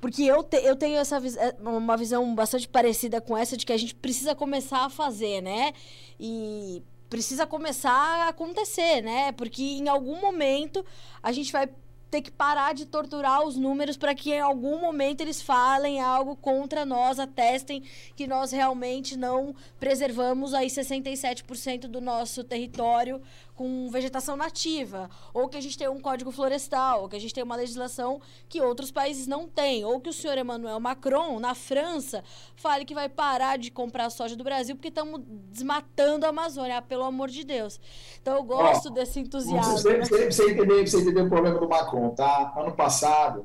porque 0.00 0.22
eu, 0.22 0.42
te, 0.42 0.56
eu 0.58 0.74
tenho 0.76 0.98
essa 0.98 1.16
é, 1.16 1.56
uma 1.60 1.96
visão 1.96 2.34
bastante 2.34 2.66
parecida 2.68 3.20
com 3.20 3.36
essa 3.36 3.56
de 3.56 3.66
que 3.66 3.72
a 3.72 3.76
gente 3.76 3.94
precisa 3.94 4.34
começar 4.34 4.84
a 4.84 4.90
fazer, 4.90 5.40
né? 5.42 5.72
E 6.18 6.82
precisa 7.08 7.46
começar 7.46 7.90
a 7.90 8.28
acontecer, 8.28 9.02
né? 9.02 9.32
Porque 9.32 9.62
em 9.62 9.88
algum 9.88 10.20
momento 10.20 10.84
a 11.22 11.32
gente 11.32 11.52
vai 11.52 11.68
ter 12.10 12.22
que 12.22 12.30
parar 12.30 12.74
de 12.74 12.86
torturar 12.86 13.44
os 13.44 13.56
números 13.56 13.96
para 13.96 14.14
que 14.14 14.32
em 14.32 14.40
algum 14.40 14.80
momento 14.80 15.20
eles 15.20 15.40
falem 15.40 16.00
algo 16.00 16.34
contra 16.34 16.84
nós, 16.84 17.20
atestem 17.20 17.84
que 18.16 18.26
nós 18.26 18.50
realmente 18.50 19.16
não 19.16 19.54
preservamos 19.78 20.52
aí 20.52 20.66
67% 20.66 21.82
do 21.82 22.00
nosso 22.00 22.42
território 22.42 23.22
com 23.60 23.90
vegetação 23.90 24.36
nativa, 24.36 25.10
ou 25.34 25.46
que 25.46 25.54
a 25.58 25.60
gente 25.60 25.76
tem 25.76 25.86
um 25.86 26.00
código 26.00 26.30
florestal, 26.30 27.02
ou 27.02 27.08
que 27.10 27.16
a 27.16 27.18
gente 27.18 27.34
tem 27.34 27.44
uma 27.44 27.56
legislação 27.56 28.18
que 28.48 28.58
outros 28.58 28.90
países 28.90 29.26
não 29.26 29.46
têm, 29.46 29.84
ou 29.84 30.00
que 30.00 30.08
o 30.08 30.14
senhor 30.14 30.38
Emmanuel 30.38 30.80
Macron, 30.80 31.38
na 31.38 31.54
França, 31.54 32.24
fale 32.56 32.86
que 32.86 32.94
vai 32.94 33.06
parar 33.06 33.58
de 33.58 33.70
comprar 33.70 34.08
soja 34.08 34.34
do 34.34 34.42
Brasil 34.42 34.74
porque 34.74 34.88
estamos 34.88 35.20
desmatando 35.52 36.24
a 36.24 36.30
Amazônia, 36.30 36.78
ah, 36.78 36.80
pelo 36.80 37.04
amor 37.04 37.28
de 37.28 37.44
Deus. 37.44 37.78
Então 38.22 38.34
eu 38.34 38.42
gosto 38.42 38.88
Ó, 38.88 38.92
desse 38.92 39.20
entusiasmo. 39.20 39.76
Você, 39.76 39.92
né? 39.92 40.06
você, 40.06 40.30
você, 40.30 40.52
entender, 40.52 40.88
você 40.88 40.96
entender 41.02 41.20
o 41.20 41.28
problema 41.28 41.60
do 41.60 41.68
Macron, 41.68 42.14
tá? 42.14 42.54
Ano 42.56 42.72
passado, 42.72 43.44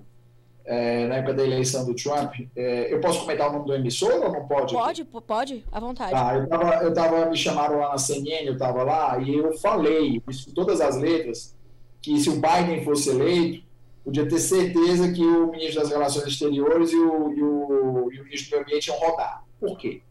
é, 0.65 1.07
na 1.07 1.15
época 1.15 1.35
da 1.35 1.43
eleição 1.43 1.85
do 1.85 1.93
Trump, 1.93 2.33
é, 2.55 2.91
eu 2.91 2.99
posso 2.99 3.19
comentar 3.21 3.49
o 3.49 3.53
nome 3.53 3.65
do 3.65 3.75
emissor 3.75 4.11
ou 4.13 4.31
não 4.31 4.47
pode? 4.47 4.73
Pode, 4.73 5.05
pode, 5.05 5.65
à 5.71 5.79
vontade. 5.79 6.11
Tá, 6.11 6.35
eu 6.35 6.47
tava, 6.47 6.83
eu 6.83 6.93
tava, 6.93 7.25
me 7.27 7.37
chamaram 7.37 7.79
lá 7.79 7.89
na 7.91 7.97
CNN, 7.97 8.45
eu 8.45 8.57
tava 8.57 8.83
lá, 8.83 9.19
e 9.19 9.35
eu 9.35 9.53
falei, 9.59 10.21
isso 10.27 10.53
todas 10.53 10.81
as 10.81 10.97
letras, 10.97 11.55
que 12.01 12.19
se 12.19 12.29
o 12.29 12.41
Biden 12.41 12.83
fosse 12.83 13.09
eleito, 13.09 13.63
podia 14.03 14.27
ter 14.27 14.39
certeza 14.39 15.11
que 15.11 15.23
o 15.23 15.51
ministro 15.51 15.81
das 15.81 15.91
Relações 15.91 16.25
Exteriores 16.25 16.91
e 16.91 16.97
o, 16.97 17.33
e 17.33 17.43
o, 17.43 18.11
e 18.11 18.19
o 18.19 18.23
ministro 18.23 18.49
do 18.49 18.51
Meio 18.51 18.63
Ambiente 18.63 18.87
iam 18.87 18.99
rodar. 18.99 19.43
Por 19.59 19.77
quê? 19.77 20.01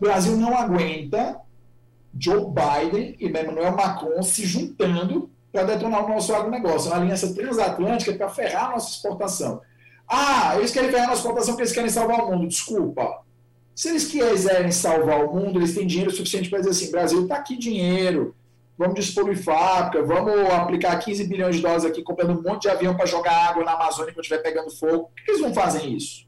O 0.00 0.04
Brasil 0.04 0.36
não 0.36 0.56
aguenta 0.56 1.40
Joe 2.18 2.46
Biden 2.46 3.16
e 3.18 3.26
Emmanuel 3.26 3.76
Macron 3.76 4.22
se 4.22 4.46
juntando 4.46 5.30
para 5.58 5.74
detonar 5.74 6.04
o 6.04 6.08
nosso 6.08 6.32
agronegócio. 6.32 6.90
Uma 6.90 7.00
aliança 7.00 7.34
transatlântica 7.34 8.12
para 8.14 8.28
ferrar 8.28 8.66
a 8.66 8.72
nossa 8.72 8.90
exportação. 8.90 9.60
Ah, 10.06 10.54
eles 10.56 10.70
querem 10.70 10.90
ferrar 10.90 11.06
a 11.06 11.08
nossa 11.08 11.20
exportação 11.20 11.54
porque 11.54 11.62
eles 11.62 11.72
querem 11.72 11.90
salvar 11.90 12.20
o 12.20 12.30
mundo. 12.30 12.46
Desculpa. 12.46 13.22
Se 13.74 13.88
eles 13.88 14.06
quiserem 14.06 14.70
salvar 14.70 15.24
o 15.24 15.34
mundo, 15.34 15.58
eles 15.58 15.74
têm 15.74 15.86
dinheiro 15.86 16.10
suficiente 16.12 16.48
para 16.48 16.60
dizer 16.60 16.70
assim: 16.70 16.90
Brasil, 16.90 17.22
está 17.22 17.36
aqui 17.36 17.56
dinheiro, 17.56 18.34
vamos 18.76 18.94
despoluir 18.94 19.42
fábrica, 19.42 20.02
vamos 20.04 20.48
aplicar 20.50 20.96
15 20.98 21.24
bilhões 21.24 21.56
de 21.56 21.62
dólares 21.62 21.84
aqui, 21.84 22.02
comprando 22.02 22.38
um 22.38 22.42
monte 22.42 22.62
de 22.62 22.68
avião 22.68 22.96
para 22.96 23.06
jogar 23.06 23.48
água 23.48 23.64
na 23.64 23.72
Amazônia 23.72 24.12
quando 24.12 24.24
estiver 24.24 24.42
pegando 24.42 24.70
fogo. 24.70 25.10
Por 25.14 25.24
que 25.24 25.30
eles 25.32 25.42
não 25.42 25.52
fazem 25.52 25.96
isso? 25.96 26.26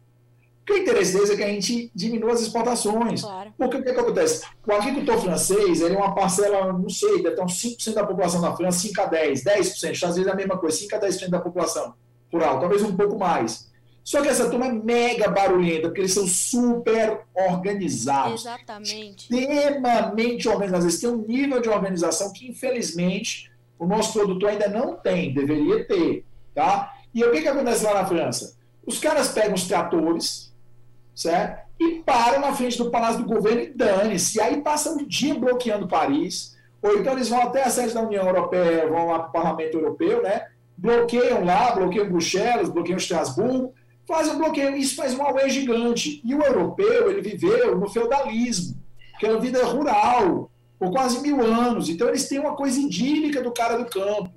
Porque 0.70 0.74
o 0.74 0.82
interesse 0.82 1.12
deles 1.12 1.30
é 1.30 1.36
que 1.36 1.42
a 1.42 1.48
gente 1.48 1.90
diminua 1.92 2.32
as 2.32 2.42
exportações. 2.42 3.22
Claro. 3.22 3.52
Porque 3.58 3.76
o 3.76 3.82
que, 3.82 3.92
que 3.92 4.00
acontece? 4.00 4.46
O 4.64 4.72
agricultor 4.72 5.18
francês, 5.18 5.80
ele 5.80 5.96
é 5.96 5.98
uma 5.98 6.14
parcela, 6.14 6.72
não 6.72 6.88
sei, 6.88 7.22
deve 7.22 7.34
ter 7.34 7.42
uns 7.42 7.60
5% 7.60 7.94
da 7.94 8.06
população 8.06 8.40
da 8.40 8.54
França, 8.54 8.78
5 8.78 9.00
a 9.00 9.06
10, 9.06 9.44
10%, 9.44 10.04
às 10.04 10.14
vezes 10.14 10.26
é 10.26 10.30
a 10.30 10.34
mesma 10.34 10.56
coisa, 10.56 10.76
5 10.76 10.94
a 10.94 11.00
10% 11.00 11.28
da 11.28 11.40
população 11.40 11.94
rural, 12.32 12.60
talvez 12.60 12.82
um 12.82 12.96
pouco 12.96 13.18
mais. 13.18 13.68
Só 14.04 14.22
que 14.22 14.28
essa 14.28 14.48
turma 14.48 14.66
é 14.66 14.72
mega 14.72 15.28
barulhenta, 15.28 15.88
porque 15.88 16.02
eles 16.02 16.14
são 16.14 16.26
super 16.26 17.20
organizados. 17.34 18.42
Exatamente. 18.42 19.22
Extremamente 19.24 20.48
organizados. 20.48 20.86
Eles 20.86 21.00
têm 21.00 21.10
um 21.10 21.26
nível 21.26 21.60
de 21.60 21.68
organização 21.68 22.32
que, 22.32 22.48
infelizmente, 22.48 23.50
o 23.76 23.86
nosso 23.86 24.12
produtor 24.12 24.50
ainda 24.50 24.68
não 24.68 24.94
tem, 24.94 25.34
deveria 25.34 25.84
ter. 25.84 26.24
Tá? 26.54 26.94
E 27.12 27.24
o 27.24 27.32
que, 27.32 27.42
que 27.42 27.48
acontece 27.48 27.84
lá 27.84 27.94
na 27.94 28.06
França? 28.06 28.56
Os 28.86 28.98
caras 28.98 29.28
pegam 29.28 29.54
os 29.54 29.64
tratores, 29.64 30.49
certo? 31.20 31.68
E 31.78 32.02
param 32.04 32.40
na 32.40 32.54
frente 32.54 32.78
do 32.78 32.90
Palácio 32.90 33.22
do 33.22 33.28
Governo 33.28 33.60
e 33.60 33.74
dane-se. 33.74 34.38
E 34.38 34.40
aí 34.40 34.60
passam 34.62 34.96
o 34.96 35.06
dia 35.06 35.34
bloqueando 35.34 35.86
Paris, 35.86 36.56
ou 36.82 36.96
então 36.96 37.12
eles 37.12 37.28
vão 37.28 37.42
até 37.42 37.62
a 37.62 37.70
sede 37.70 37.92
da 37.92 38.00
União 38.00 38.26
Europeia, 38.26 38.88
vão 38.88 39.08
lá 39.08 39.18
para 39.18 39.28
o 39.28 39.32
Parlamento 39.32 39.76
Europeu, 39.76 40.22
né? 40.22 40.46
Bloqueiam 40.76 41.44
lá, 41.44 41.72
bloqueiam 41.72 42.08
Bruxelas, 42.08 42.70
bloqueiam 42.70 42.96
Estrasburgo, 42.96 43.74
fazem 44.08 44.34
um 44.34 44.38
bloqueio. 44.38 44.76
Isso 44.76 44.96
faz 44.96 45.14
um 45.14 45.22
auê 45.22 45.50
gigante. 45.50 46.22
E 46.24 46.34
o 46.34 46.42
europeu, 46.42 47.10
ele 47.10 47.20
viveu 47.20 47.76
no 47.76 47.88
feudalismo, 47.88 48.76
que 49.18 49.26
é 49.26 49.30
uma 49.30 49.40
vida 49.40 49.62
rural, 49.66 50.50
por 50.78 50.90
quase 50.90 51.20
mil 51.20 51.42
anos. 51.42 51.90
Então 51.90 52.08
eles 52.08 52.26
têm 52.26 52.38
uma 52.38 52.56
coisa 52.56 52.80
idílica 52.80 53.42
do 53.42 53.52
cara 53.52 53.76
do 53.76 53.84
campo. 53.84 54.32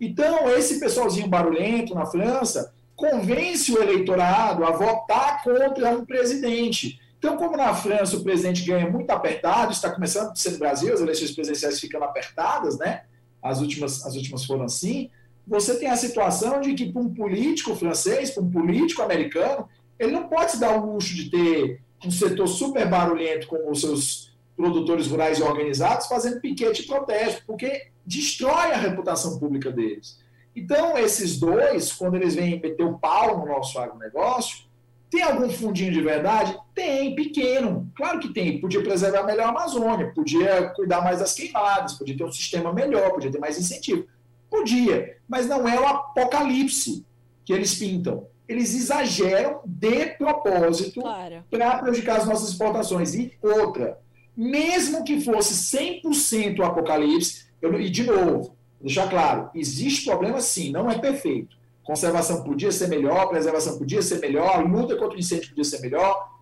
Então, 0.00 0.48
esse 0.50 0.78
pessoalzinho 0.78 1.26
barulhento 1.26 1.92
na 1.92 2.06
França, 2.06 2.72
convence 2.98 3.72
o 3.72 3.80
eleitorado 3.80 4.64
a 4.64 4.72
votar 4.72 5.40
contra 5.44 5.96
um 5.96 6.04
presidente. 6.04 7.00
Então, 7.16 7.36
como 7.36 7.56
na 7.56 7.72
França 7.72 8.16
o 8.16 8.24
presidente 8.24 8.64
ganha 8.64 8.90
muito 8.90 9.08
apertado, 9.12 9.70
está 9.70 9.88
começando 9.88 10.32
a 10.32 10.34
ser 10.34 10.50
no 10.50 10.58
Brasil, 10.58 10.92
as 10.92 11.00
eleições 11.00 11.30
presidenciais 11.30 11.78
ficando 11.78 12.04
apertadas, 12.04 12.76
né? 12.76 13.04
As 13.40 13.60
últimas, 13.60 14.04
as 14.04 14.16
últimas 14.16 14.44
foram 14.44 14.64
assim. 14.64 15.10
Você 15.46 15.78
tem 15.78 15.88
a 15.88 15.96
situação 15.96 16.60
de 16.60 16.74
que, 16.74 16.92
para 16.92 17.00
um 17.00 17.14
político 17.14 17.76
francês, 17.76 18.32
para 18.32 18.42
um 18.42 18.50
político 18.50 19.00
americano, 19.00 19.68
ele 19.96 20.10
não 20.10 20.28
pode 20.28 20.52
se 20.52 20.60
dar 20.60 20.76
o 20.76 20.92
luxo 20.92 21.14
de 21.14 21.30
ter 21.30 21.80
um 22.04 22.10
setor 22.10 22.48
super 22.48 22.88
barulhento 22.88 23.46
com 23.46 23.70
os 23.70 23.80
seus 23.80 24.32
produtores 24.56 25.06
rurais 25.06 25.38
e 25.38 25.42
organizados 25.42 26.08
fazendo 26.08 26.40
piquete 26.40 26.82
e 26.82 26.86
protesto, 26.86 27.44
porque 27.46 27.90
destrói 28.04 28.72
a 28.72 28.76
reputação 28.76 29.38
pública 29.38 29.70
deles. 29.70 30.18
Então, 30.58 30.98
esses 30.98 31.38
dois, 31.38 31.92
quando 31.92 32.16
eles 32.16 32.34
vêm 32.34 32.60
meter 32.60 32.82
o 32.82 32.98
pau 32.98 33.38
no 33.38 33.46
nosso 33.46 33.78
agronegócio, 33.78 34.66
tem 35.08 35.22
algum 35.22 35.48
fundinho 35.48 35.92
de 35.92 36.00
verdade? 36.00 36.58
Tem, 36.74 37.14
pequeno. 37.14 37.90
Claro 37.94 38.18
que 38.18 38.32
tem. 38.32 38.60
Podia 38.60 38.82
preservar 38.82 39.22
melhor 39.22 39.46
a 39.46 39.50
Amazônia, 39.50 40.12
podia 40.12 40.70
cuidar 40.70 41.00
mais 41.00 41.20
das 41.20 41.32
queimadas, 41.32 41.94
podia 41.94 42.16
ter 42.16 42.24
um 42.24 42.32
sistema 42.32 42.72
melhor, 42.72 43.12
podia 43.12 43.30
ter 43.30 43.38
mais 43.38 43.56
incentivo. 43.56 44.06
Podia, 44.50 45.16
mas 45.28 45.46
não 45.46 45.68
é 45.68 45.78
o 45.78 45.86
apocalipse 45.86 47.06
que 47.44 47.52
eles 47.52 47.76
pintam. 47.76 48.26
Eles 48.48 48.74
exageram 48.74 49.60
de 49.64 50.06
propósito 50.16 51.00
claro. 51.00 51.44
para 51.48 51.78
prejudicar 51.78 52.18
as 52.18 52.26
nossas 52.26 52.50
exportações. 52.50 53.14
E 53.14 53.32
outra, 53.40 53.98
mesmo 54.36 55.04
que 55.04 55.20
fosse 55.20 55.76
100% 55.76 56.58
o 56.58 56.64
apocalipse, 56.64 57.46
eu, 57.62 57.80
e 57.80 57.88
de 57.88 58.04
novo, 58.04 58.57
deixar 58.80 59.08
claro, 59.08 59.50
existe 59.54 60.04
problema 60.04 60.40
sim, 60.40 60.70
não 60.70 60.90
é 60.90 60.98
perfeito. 60.98 61.56
Conservação 61.82 62.44
podia 62.44 62.70
ser 62.70 62.88
melhor, 62.88 63.28
preservação 63.28 63.78
podia 63.78 64.02
ser 64.02 64.20
melhor, 64.20 64.62
luta 64.62 64.94
contra 64.96 65.16
o 65.16 65.18
incêndio 65.18 65.48
podia 65.48 65.64
ser 65.64 65.80
melhor. 65.80 66.36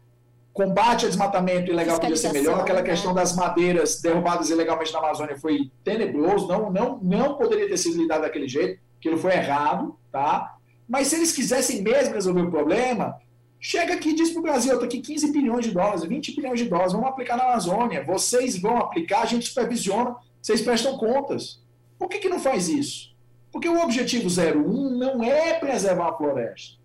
combate 0.53 1.05
ao 1.05 1.11
desmatamento 1.11 1.71
ilegal 1.71 2.01
podia 2.01 2.17
ser 2.17 2.33
melhor, 2.33 2.61
aquela 2.61 2.81
né? 2.81 2.89
questão 2.89 3.15
das 3.15 3.37
madeiras 3.37 4.01
derrubadas 4.01 4.51
ilegalmente 4.51 4.93
na 4.93 4.99
Amazônia 4.99 5.37
foi 5.37 5.71
tenebroso, 5.85 6.49
não, 6.49 6.71
não, 6.71 6.99
não 7.03 7.37
poderia 7.37 7.69
ter 7.69 7.77
sido 7.77 8.01
lidado 8.01 8.23
daquele 8.23 8.49
jeito, 8.49 8.81
aquilo 8.99 9.19
foi 9.19 9.35
errado, 9.35 9.97
tá? 10.11 10.57
Mas 10.89 11.09
se 11.09 11.17
eles 11.17 11.33
quisessem 11.33 11.83
mesmo 11.83 12.15
resolver 12.15 12.43
o 12.43 12.51
problema, 12.51 13.17
chega 13.61 13.95
aqui 13.95 14.11
e 14.11 14.15
diz 14.15 14.31
para 14.31 14.41
o 14.41 14.43
Brasil, 14.43 14.73
eu 14.73 14.77
estou 14.77 14.87
aqui 14.89 15.01
15 15.01 15.31
bilhões 15.33 15.65
de 15.65 15.73
dólares, 15.73 16.05
20 16.05 16.35
bilhões 16.35 16.59
de 16.59 16.69
dólares, 16.69 16.93
vamos 16.93 17.09
aplicar 17.09 17.37
na 17.37 17.45
Amazônia, 17.45 18.05
vocês 18.05 18.59
vão 18.59 18.79
aplicar, 18.79 19.23
a 19.23 19.27
gente 19.27 19.47
supervisiona, 19.49 20.17
vocês 20.43 20.61
prestam 20.63 20.97
contas. 20.97 21.61
Por 21.99 22.09
que, 22.09 22.19
que 22.19 22.29
não 22.29 22.39
faz 22.39 22.69
isso? 22.69 23.15
Porque 23.51 23.69
o 23.69 23.83
objetivo 23.83 24.29
01 24.29 24.91
não 24.99 25.23
é 25.23 25.55
preservar 25.55 26.11
a 26.11 26.17
floresta. 26.17 26.79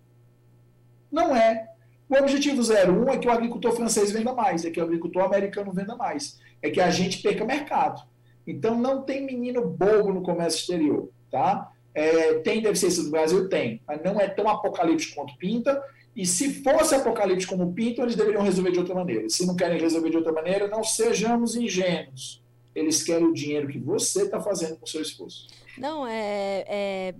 Não 1.10 1.36
é. 1.36 1.68
O 2.08 2.16
objetivo 2.16 2.62
01 2.62 3.10
é 3.10 3.18
que 3.18 3.28
o 3.28 3.30
agricultor 3.30 3.72
francês 3.72 4.10
venda 4.10 4.32
mais, 4.32 4.64
é 4.64 4.70
que 4.70 4.80
o 4.80 4.84
agricultor 4.84 5.22
americano 5.22 5.72
venda 5.72 5.96
mais, 5.96 6.40
é 6.60 6.70
que 6.70 6.80
a 6.80 6.90
gente 6.90 7.22
perca 7.22 7.44
mercado. 7.44 8.02
Então 8.46 8.78
não 8.78 9.02
tem 9.02 9.24
menino 9.24 9.66
bobo 9.66 10.12
no 10.12 10.22
comércio 10.22 10.60
exterior, 10.60 11.10
tá? 11.30 11.70
É, 11.94 12.34
tem 12.40 12.62
deficiência 12.62 13.02
do 13.02 13.10
Brasil? 13.10 13.48
Tem, 13.48 13.80
mas 13.86 14.02
não 14.02 14.20
é 14.20 14.28
tão 14.28 14.48
apocalíptico 14.48 15.14
quanto 15.14 15.36
pinta. 15.36 15.82
E 16.14 16.26
se 16.26 16.62
fosse 16.62 16.94
apocalíptico 16.94 17.56
como 17.56 17.72
pinta, 17.72 18.02
eles 18.02 18.16
deveriam 18.16 18.42
resolver 18.42 18.72
de 18.72 18.78
outra 18.78 18.94
maneira. 18.94 19.28
Se 19.28 19.46
não 19.46 19.56
querem 19.56 19.78
resolver 19.78 20.10
de 20.10 20.16
outra 20.16 20.32
maneira, 20.32 20.68
não 20.68 20.84
sejamos 20.84 21.56
ingênuos. 21.56 22.42
Eles 22.74 23.02
querem 23.02 23.26
o 23.26 23.34
dinheiro 23.34 23.68
que 23.68 23.78
você 23.78 24.22
está 24.22 24.40
fazendo 24.40 24.76
com 24.76 24.84
o 24.84 24.88
seu 24.88 25.02
esforço. 25.02 25.48
Não, 25.76 26.06
é, 26.06 26.64
é 26.68 27.14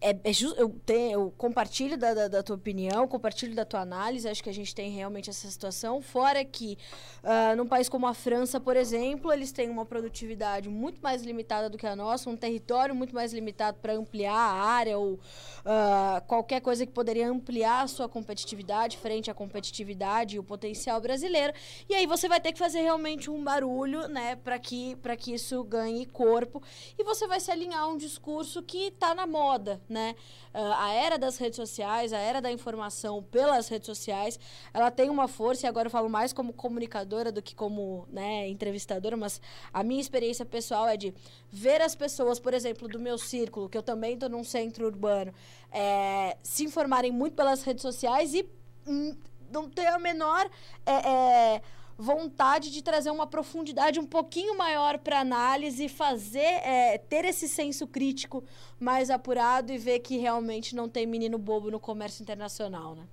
é, 0.00 0.16
é 0.24 0.32
just, 0.32 0.56
eu, 0.56 0.74
eu 0.88 1.34
compartilho 1.36 1.96
da, 1.98 2.14
da, 2.14 2.28
da, 2.28 2.42
tua 2.42 2.56
opinião, 2.56 3.06
compartilho 3.06 3.54
da 3.54 3.66
tua 3.66 3.80
análise, 3.80 4.28
acho 4.28 4.42
que 4.42 4.48
a 4.48 4.54
gente 4.54 4.74
tem 4.74 4.90
realmente 4.90 5.28
essa 5.28 5.48
situação. 5.48 6.00
Fora 6.00 6.42
que, 6.44 6.78
uh, 7.22 7.54
num 7.54 7.66
país 7.66 7.88
como 7.88 8.06
a 8.06 8.14
França, 8.14 8.58
por 8.58 8.76
exemplo, 8.76 9.30
eles 9.30 9.52
têm 9.52 9.68
uma 9.68 9.84
produtividade 9.84 10.68
muito 10.70 11.02
mais 11.02 11.22
limitada 11.22 11.68
do 11.68 11.76
que 11.76 11.86
a 11.86 11.94
nossa, 11.94 12.30
um 12.30 12.36
território 12.36 12.94
muito 12.94 13.14
mais 13.14 13.32
limitado 13.32 13.78
para 13.82 13.92
ampliar 13.92 14.32
a 14.32 14.62
área 14.62 14.96
ou 14.96 15.14
uh, 15.14 16.26
qualquer 16.26 16.62
coisa 16.62 16.86
que 16.86 16.92
poderia 16.92 17.28
ampliar 17.28 17.82
a 17.82 17.88
sua 17.88 18.08
competitividade 18.08 18.96
frente 18.96 19.30
à 19.30 19.34
competitividade 19.34 20.36
e 20.36 20.38
o 20.38 20.42
potencial 20.42 20.98
brasileiro. 21.00 21.52
E 21.88 21.94
aí 21.94 22.06
você 22.06 22.26
vai 22.26 22.40
ter 22.40 22.52
que 22.52 22.58
fazer 22.58 22.80
realmente 22.80 23.30
um 23.30 23.44
barulho, 23.44 24.08
né, 24.08 24.36
para 24.36 24.58
que, 24.58 24.96
que 25.18 25.34
isso 25.34 25.62
ganhe 25.62 26.06
corpo. 26.06 26.62
E 26.98 27.04
você 27.04 27.26
vai 27.26 27.38
se 27.38 27.50
alinhar 27.50 27.82
a 27.82 27.88
um 27.88 27.98
discurso 27.98 28.62
que 28.62 28.86
está 28.86 29.14
na 29.14 29.26
moda 29.26 29.80
né? 29.90 30.14
Uh, 30.54 30.72
a 30.78 30.92
era 30.92 31.18
das 31.18 31.36
redes 31.36 31.56
sociais, 31.56 32.12
a 32.12 32.18
era 32.18 32.40
da 32.40 32.50
informação 32.50 33.22
pelas 33.22 33.68
redes 33.68 33.86
sociais, 33.86 34.38
ela 34.72 34.90
tem 34.90 35.10
uma 35.10 35.28
força, 35.28 35.66
e 35.66 35.68
agora 35.68 35.86
eu 35.86 35.90
falo 35.90 36.08
mais 36.08 36.32
como 36.32 36.52
comunicadora 36.52 37.30
do 37.30 37.42
que 37.42 37.54
como 37.54 38.06
né, 38.10 38.48
entrevistadora, 38.48 39.16
mas 39.16 39.40
a 39.72 39.82
minha 39.82 40.00
experiência 40.00 40.46
pessoal 40.46 40.88
é 40.88 40.96
de 40.96 41.12
ver 41.50 41.82
as 41.82 41.94
pessoas, 41.94 42.38
por 42.38 42.54
exemplo, 42.54 42.88
do 42.88 42.98
meu 42.98 43.18
círculo, 43.18 43.68
que 43.68 43.76
eu 43.76 43.82
também 43.82 44.14
estou 44.14 44.28
num 44.28 44.44
centro 44.44 44.86
urbano, 44.86 45.34
é, 45.72 46.36
se 46.42 46.64
informarem 46.64 47.10
muito 47.12 47.34
pelas 47.34 47.62
redes 47.62 47.82
sociais 47.82 48.32
e 48.34 48.48
hum, 48.86 49.14
não 49.50 49.68
ter 49.68 49.86
a 49.86 49.98
menor. 49.98 50.48
É, 50.86 50.92
é, 50.92 51.62
vontade 52.00 52.70
de 52.70 52.82
trazer 52.82 53.10
uma 53.10 53.26
profundidade 53.26 54.00
um 54.00 54.06
pouquinho 54.06 54.56
maior 54.56 54.98
para 54.98 55.20
análise, 55.20 55.86
fazer, 55.86 56.38
é, 56.38 56.96
ter 56.96 57.26
esse 57.26 57.46
senso 57.46 57.86
crítico 57.86 58.42
mais 58.80 59.10
apurado 59.10 59.70
e 59.70 59.76
ver 59.76 59.98
que 59.98 60.16
realmente 60.16 60.74
não 60.74 60.88
tem 60.88 61.06
menino 61.06 61.36
bobo 61.36 61.70
no 61.70 61.78
comércio 61.78 62.22
internacional, 62.22 62.94
né? 62.94 63.04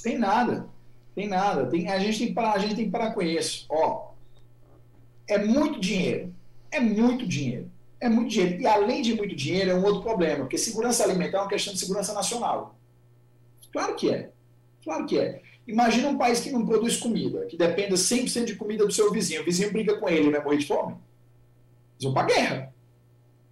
Tem 0.00 0.16
nada, 0.16 0.68
tem 1.16 1.26
nada. 1.26 1.66
Tem, 1.66 1.90
a, 1.90 1.98
gente 1.98 2.18
tem 2.18 2.28
que 2.28 2.34
parar, 2.34 2.52
a 2.52 2.58
gente 2.58 2.76
tem 2.76 2.84
que 2.84 2.90
parar 2.92 3.12
com 3.12 3.20
isso. 3.22 3.66
Ó, 3.68 4.12
é 5.28 5.36
muito 5.36 5.80
dinheiro, 5.80 6.32
é 6.70 6.78
muito 6.78 7.26
dinheiro, 7.26 7.68
é 8.00 8.08
muito 8.08 8.30
dinheiro. 8.30 8.60
E 8.62 8.66
além 8.68 9.02
de 9.02 9.14
muito 9.14 9.34
dinheiro, 9.34 9.72
é 9.72 9.74
um 9.74 9.84
outro 9.84 10.02
problema, 10.02 10.44
porque 10.44 10.56
segurança 10.56 11.02
alimentar 11.02 11.38
é 11.38 11.40
uma 11.40 11.48
questão 11.48 11.72
de 11.72 11.80
segurança 11.80 12.14
nacional. 12.14 12.76
Claro 13.72 13.96
que 13.96 14.10
é, 14.10 14.30
claro 14.84 15.06
que 15.06 15.18
é. 15.18 15.42
Imagina 15.66 16.08
um 16.08 16.16
país 16.16 16.40
que 16.40 16.50
não 16.50 16.64
produz 16.64 16.96
comida, 16.96 17.44
que 17.46 17.56
dependa 17.56 17.96
100% 17.96 18.44
de 18.44 18.54
comida 18.54 18.86
do 18.86 18.92
seu 18.92 19.10
vizinho. 19.10 19.42
O 19.42 19.44
vizinho 19.44 19.72
briga 19.72 19.96
com 19.98 20.08
ele, 20.08 20.30
vai 20.30 20.42
morrer 20.42 20.58
de 20.58 20.66
fome. 20.66 20.94
Eles 21.94 22.04
vão 22.04 22.14
para 22.14 22.22
a 22.22 22.26
guerra. 22.26 22.74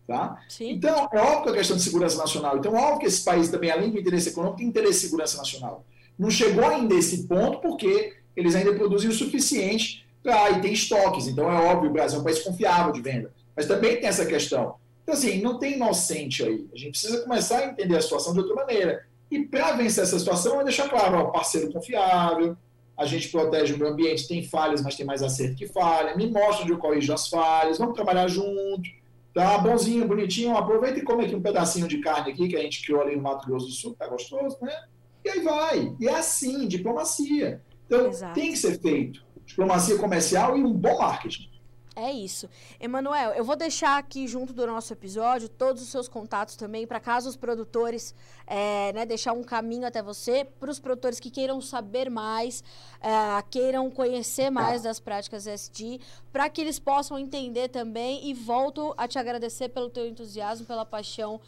Tá? 0.07 0.39
Então, 0.61 1.09
é 1.12 1.19
óbvio 1.19 1.45
que 1.45 1.49
a 1.51 1.55
questão 1.55 1.77
de 1.77 1.83
segurança 1.83 2.19
nacional. 2.19 2.59
Então, 2.59 2.77
é 2.77 2.81
óbvio 2.81 3.01
que 3.01 3.07
esse 3.07 3.25
país 3.25 3.49
também, 3.49 3.71
além 3.71 3.91
do 3.91 3.99
interesse 3.99 4.29
econômico, 4.29 4.59
tem 4.59 4.67
interesse 4.67 5.01
de 5.01 5.07
segurança 5.07 5.39
nacional. 5.39 5.85
Não 6.19 6.31
chegou 6.31 6.65
ainda 6.65 6.95
a 6.95 6.99
esse 6.99 7.27
ponto 7.27 7.59
porque 7.61 8.15
eles 8.37 8.55
ainda 8.55 8.75
produzem 8.75 9.11
o 9.11 9.15
suficiente 9.15 10.07
para 10.23 10.51
e 10.51 10.61
tem 10.61 10.73
estoques. 10.73 11.27
Então, 11.27 11.51
é 11.51 11.57
óbvio, 11.57 11.91
o 11.91 11.93
Brasil 11.93 12.19
é 12.19 12.21
um 12.21 12.25
país 12.25 12.41
confiável 12.41 12.93
de 12.93 13.01
venda. 13.01 13.33
Mas 13.57 13.67
também 13.67 13.97
tem 13.97 14.09
essa 14.09 14.27
questão. 14.27 14.77
Então, 15.03 15.15
assim, 15.15 15.41
não 15.41 15.59
tem 15.59 15.75
inocente 15.75 16.43
aí. 16.43 16.67
A 16.73 16.77
gente 16.77 16.91
precisa 16.93 17.23
começar 17.23 17.59
a 17.59 17.67
entender 17.67 17.97
a 17.97 18.01
situação 18.01 18.33
de 18.33 18.41
outra 18.41 18.55
maneira. 18.55 19.07
E 19.35 19.43
para 19.43 19.72
vencer 19.72 20.05
essa 20.05 20.16
situação, 20.16 20.61
é 20.61 20.62
deixar 20.62 20.89
claro, 20.89 21.18
ó, 21.18 21.24
parceiro 21.24 21.72
confiável, 21.72 22.57
a 22.97 23.05
gente 23.05 23.28
protege 23.30 23.74
o 23.74 23.78
meio 23.78 23.91
ambiente, 23.91 24.28
tem 24.28 24.45
falhas, 24.45 24.80
mas 24.80 24.95
tem 24.95 25.05
mais 25.05 25.24
acerto 25.24 25.57
que 25.57 25.66
falha, 25.66 26.16
me 26.16 26.30
mostra 26.30 26.62
onde 26.62 26.72
eu 26.72 26.78
corrijo 26.78 27.12
as 27.12 27.26
falhas, 27.26 27.78
vamos 27.78 27.95
trabalhar 27.95 28.28
junto, 28.28 28.89
tá 29.35 29.59
bonzinho, 29.59 30.07
bonitinho, 30.07 30.57
aproveita 30.57 31.01
e 31.01 31.03
come 31.03 31.24
aqui 31.24 31.35
um 31.35 31.43
pedacinho 31.43 31.89
de 31.89 31.99
carne 31.99 32.30
aqui 32.30 32.47
que 32.47 32.57
a 32.57 32.62
gente 32.62 32.80
criou 32.87 33.03
ali 33.03 33.16
no 33.16 33.22
Mato 33.22 33.45
Grosso 33.49 33.66
do 33.66 33.72
Sul, 33.72 33.97
tá 33.99 34.07
gostoso, 34.07 34.57
né? 34.62 34.85
E 35.24 35.30
aí 35.30 35.41
vai. 35.41 35.97
E 35.99 36.07
é 36.07 36.14
assim, 36.14 36.68
diplomacia. 36.68 37.61
Então, 37.87 38.07
Exato. 38.07 38.35
tem 38.35 38.53
que 38.53 38.57
ser 38.57 38.80
feito. 38.80 39.24
Diplomacia 39.45 39.99
comercial 39.99 40.57
e 40.57 40.62
um 40.62 40.72
bom 40.72 40.99
marketing. 40.99 41.51
É 41.97 42.11
isso. 42.11 42.49
Emanuel, 42.81 43.31
eu 43.33 43.45
vou 43.45 43.55
deixar 43.55 43.99
aqui 43.99 44.27
junto 44.27 44.53
do 44.53 44.67
nosso 44.67 44.93
episódio 44.93 45.49
todos 45.49 45.81
os 45.81 45.89
seus 45.89 46.09
contatos 46.09 46.57
também, 46.57 46.89
para 46.89 46.99
caso 46.99 47.29
os 47.29 47.37
produtores, 47.37 48.13
é, 48.49 48.93
né, 48.93 49.07
deixar 49.07 49.33
um 49.33 49.45
caminho 49.45 49.87
até 49.87 50.03
você, 50.03 50.45
para 50.45 50.71
os 50.71 50.81
produtores 50.81 51.21
que 51.21 51.31
queiram 51.31 51.61
saber 51.61 52.11
mais, 52.11 52.65
é, 53.01 53.41
queiram 53.49 53.89
conhecer 53.93 54.51
mais 54.51 54.83
das 54.83 54.99
práticas 54.99 55.47
SD, 55.47 56.01
para 56.33 56.49
que 56.51 56.61
eles 56.61 56.81
possam 56.81 57.17
entender 57.17 57.69
também. 57.69 58.29
E 58.29 58.35
volto 58.35 58.93
a 58.97 59.07
te 59.07 59.17
agradecer 59.17 59.69
pelo 59.69 59.89
teu 59.89 60.05
entusiasmo, 60.05 60.67
pela 60.67 60.85
paixão 60.85 61.41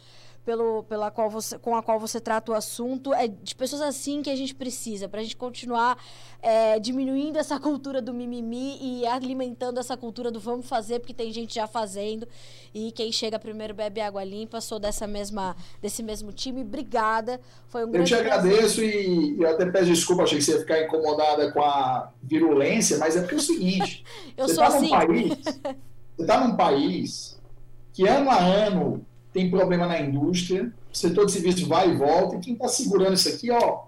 pelo, 0.47 0.83
pela 0.83 1.11
qual 1.11 1.29
você, 1.29 1.59
com 1.59 1.75
a 1.75 1.83
qual 1.83 1.99
você 1.99 2.21
trata 2.21 2.53
o 2.53 2.55
assunto. 2.55 3.13
É 3.13 3.27
de 3.27 3.53
pessoas 3.53 3.81
assim 3.81 4.21
que 4.21 4.29
a 4.29 4.35
gente 4.35 4.55
precisa, 4.55 5.09
para 5.09 5.19
a 5.19 5.23
gente 5.23 5.35
continuar 5.35 6.01
é, 6.41 6.79
diminuindo 6.79 7.37
essa 7.37 7.59
cultura 7.59 8.01
do 8.01 8.13
mimimi 8.13 8.79
e 8.81 9.05
alimentando 9.05 9.77
essa 9.77 9.97
cultura 9.97 10.31
do 10.31 10.39
vamos 10.39 10.65
fazer, 10.65 10.99
porque 10.99 11.13
tem 11.13 11.33
gente 11.33 11.55
já 11.55 11.67
fazendo. 11.67 12.25
E 12.73 12.93
quem 12.93 13.11
chega 13.11 13.37
primeiro 13.37 13.73
bebe 13.73 13.99
água 13.99 14.23
limpa. 14.23 14.61
Sou 14.61 14.79
dessa 14.79 15.05
mesma, 15.05 15.53
desse 15.81 16.01
mesmo 16.01 16.31
time. 16.31 16.61
Obrigada. 16.61 17.41
Foi 17.67 17.83
um 17.83 17.91
grande 17.91 18.13
Eu 18.13 18.17
te 18.17 18.23
agradeço 18.23 18.81
e 18.81 19.35
eu 19.37 19.49
até 19.49 19.65
peço 19.65 19.87
desculpa, 19.87 20.23
achei 20.23 20.37
que 20.37 20.45
você 20.45 20.53
ia 20.53 20.59
ficar 20.59 20.81
incomodada 20.81 21.51
com 21.51 21.61
a 21.61 22.09
virulência, 22.23 22.97
mas 22.97 23.17
é 23.17 23.19
porque 23.19 23.35
é 23.35 23.37
o 23.37 23.41
seguinte: 23.41 24.05
eu 24.37 24.47
você 24.47 24.55
sou 24.55 24.63
tá 24.63 24.69
assim. 24.69 24.91
Num 24.91 24.91
país, 24.91 25.29
você 26.15 26.21
está 26.21 26.39
num 26.39 26.55
país 26.55 27.37
que 27.91 28.07
ano 28.07 28.29
a 28.29 28.39
ano 28.39 29.05
tem 29.37 29.51
problema 29.51 29.85
na 29.85 29.99
indústria, 30.01 30.73
o 30.91 30.97
setor 30.97 31.27
de 31.27 31.31
serviços 31.31 31.61
vai 31.61 31.91
e 31.91 31.95
volta, 31.95 32.35
e 32.35 32.39
quem 32.39 32.53
está 32.53 32.67
segurando 32.67 33.13
isso 33.13 33.29
aqui, 33.29 33.51
ó, 33.51 33.83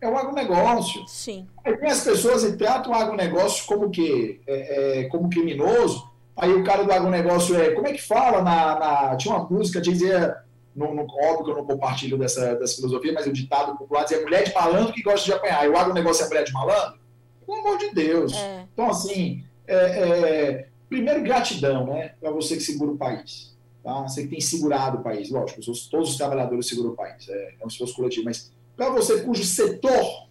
é 0.00 0.08
o 0.08 0.18
agronegócio. 0.18 1.06
Sim. 1.06 1.46
Aí 1.64 1.76
tem 1.76 1.88
as 1.88 2.02
pessoas 2.02 2.42
e 2.42 2.56
tratam 2.56 2.90
o 2.90 2.94
agronegócio 2.96 3.64
como 3.64 3.88
que 3.90 4.40
é, 4.44 5.02
é, 5.02 5.04
como 5.04 5.30
criminoso. 5.30 6.10
Aí 6.36 6.52
o 6.52 6.64
cara 6.64 6.82
do 6.82 6.90
agronegócio 6.90 7.54
é, 7.54 7.70
como 7.70 7.86
é 7.86 7.92
que 7.92 8.02
fala 8.02 8.42
na, 8.42 8.78
na 8.78 9.16
tinha 9.16 9.36
uma 9.36 9.48
música 9.48 9.80
dizia 9.80 10.36
no, 10.74 10.92
no, 10.92 11.02
óbvio 11.02 11.44
que 11.44 11.50
eu 11.52 11.56
não 11.56 11.64
compartilho 11.64 12.18
dessa, 12.18 12.56
dessa 12.56 12.74
filosofia, 12.74 13.12
mas 13.12 13.26
o 13.26 13.32
ditado 13.32 13.78
popular 13.78 14.02
dizia 14.02 14.20
mulher 14.20 14.42
de 14.42 14.52
malandro 14.52 14.92
que 14.92 15.02
gosta 15.02 15.24
de 15.24 15.32
apanhar. 15.32 15.64
E 15.64 15.68
o 15.68 15.76
agronegócio 15.76 16.24
é 16.24 16.28
mulher 16.28 16.44
de 16.44 16.52
malandro? 16.52 16.98
Pelo 17.46 17.58
amor 17.58 17.78
de 17.78 17.94
Deus. 17.94 18.34
É. 18.34 18.66
Então, 18.72 18.90
assim, 18.90 19.44
é, 19.66 19.76
é, 19.76 20.68
primeiro, 20.88 21.22
gratidão, 21.22 21.86
né, 21.86 22.14
para 22.20 22.32
você 22.32 22.56
que 22.56 22.62
segura 22.62 22.90
o 22.90 22.98
país. 22.98 23.55
Tá? 23.86 24.02
Você 24.02 24.24
que 24.24 24.30
tem 24.30 24.40
segurado 24.40 24.98
o 24.98 25.00
país, 25.00 25.30
lógico, 25.30 25.60
todos 25.88 26.10
os 26.10 26.16
trabalhadores 26.16 26.66
seguram 26.66 26.90
o 26.90 26.96
país, 26.96 27.28
é, 27.28 27.54
é 27.60 27.64
um 27.64 27.68
esforço 27.68 27.94
coletivo, 27.94 28.24
mas 28.24 28.50
para 28.76 28.90
você 28.90 29.22
cujo 29.22 29.44
setor, 29.44 30.26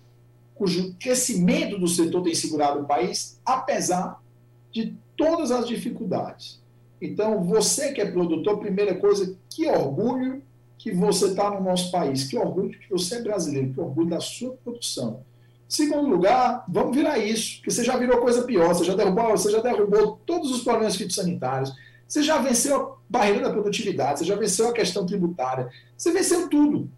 cujo 0.54 0.94
crescimento 1.00 1.80
do 1.80 1.88
setor 1.88 2.22
tem 2.22 2.36
segurado 2.36 2.82
o 2.82 2.86
país, 2.86 3.40
apesar 3.46 4.22
de 4.74 4.94
todas 5.16 5.52
as 5.52 5.70
dificuldades. 5.70 6.62
Então, 7.02 7.46
você 7.46 7.94
que 7.94 8.02
é 8.02 8.12
produtor, 8.12 8.60
primeira 8.60 8.94
coisa, 8.94 9.38
que 9.50 9.66
orgulho 9.68 10.44
que 10.78 10.92
você 10.92 11.28
está 11.28 11.50
no 11.50 11.62
nosso 11.62 11.90
país, 11.92 12.26
que 12.26 12.38
orgulho 12.38 12.78
que 12.78 12.90
você 12.90 13.16
é 13.16 13.22
brasileiro, 13.22 13.72
que 13.72 13.80
orgulho 13.80 14.10
da 14.10 14.20
sua 14.20 14.52
produção. 14.66 15.22
Segundo 15.66 16.10
lugar, 16.10 16.66
vamos 16.68 16.94
virar 16.94 17.20
isso, 17.20 17.56
porque 17.56 17.72
você 17.72 17.86
já 17.86 17.96
virou 17.96 18.18
coisa 18.18 18.44
pior, 18.44 18.76
você 18.76 18.84
já 18.84 18.96
derrubou, 18.96 19.30
você 19.30 19.50
já 19.50 19.62
derrubou 19.62 20.20
todos 20.26 20.52
os 20.52 20.62
problemas 20.62 20.98
fitossanitários, 20.98 21.74
você 22.08 22.22
já 22.22 22.38
venceu 22.38 22.82
a 22.82 22.96
barreira 23.10 23.42
da 23.42 23.52
produtividade, 23.52 24.20
você 24.20 24.26
já 24.26 24.36
venceu 24.36 24.70
a 24.70 24.74
questão 24.74 25.06
tributária, 25.06 25.70
você 25.98 26.12
venceu 26.12 26.50
tudo. 26.50 26.90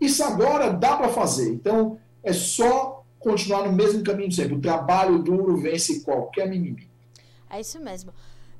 Isso 0.00 0.22
agora 0.22 0.70
dá 0.70 0.96
para 0.96 1.08
fazer. 1.08 1.48
Então, 1.52 1.98
é 2.22 2.32
só 2.32 3.04
continuar 3.18 3.66
no 3.66 3.72
mesmo 3.72 4.02
caminho 4.02 4.30
sempre. 4.30 4.54
O 4.54 4.60
trabalho 4.60 5.18
duro 5.18 5.56
vence 5.56 6.00
qualquer 6.00 6.48
mimimi. 6.48 6.88
É 7.48 7.60
isso 7.60 7.80
mesmo. 7.80 8.12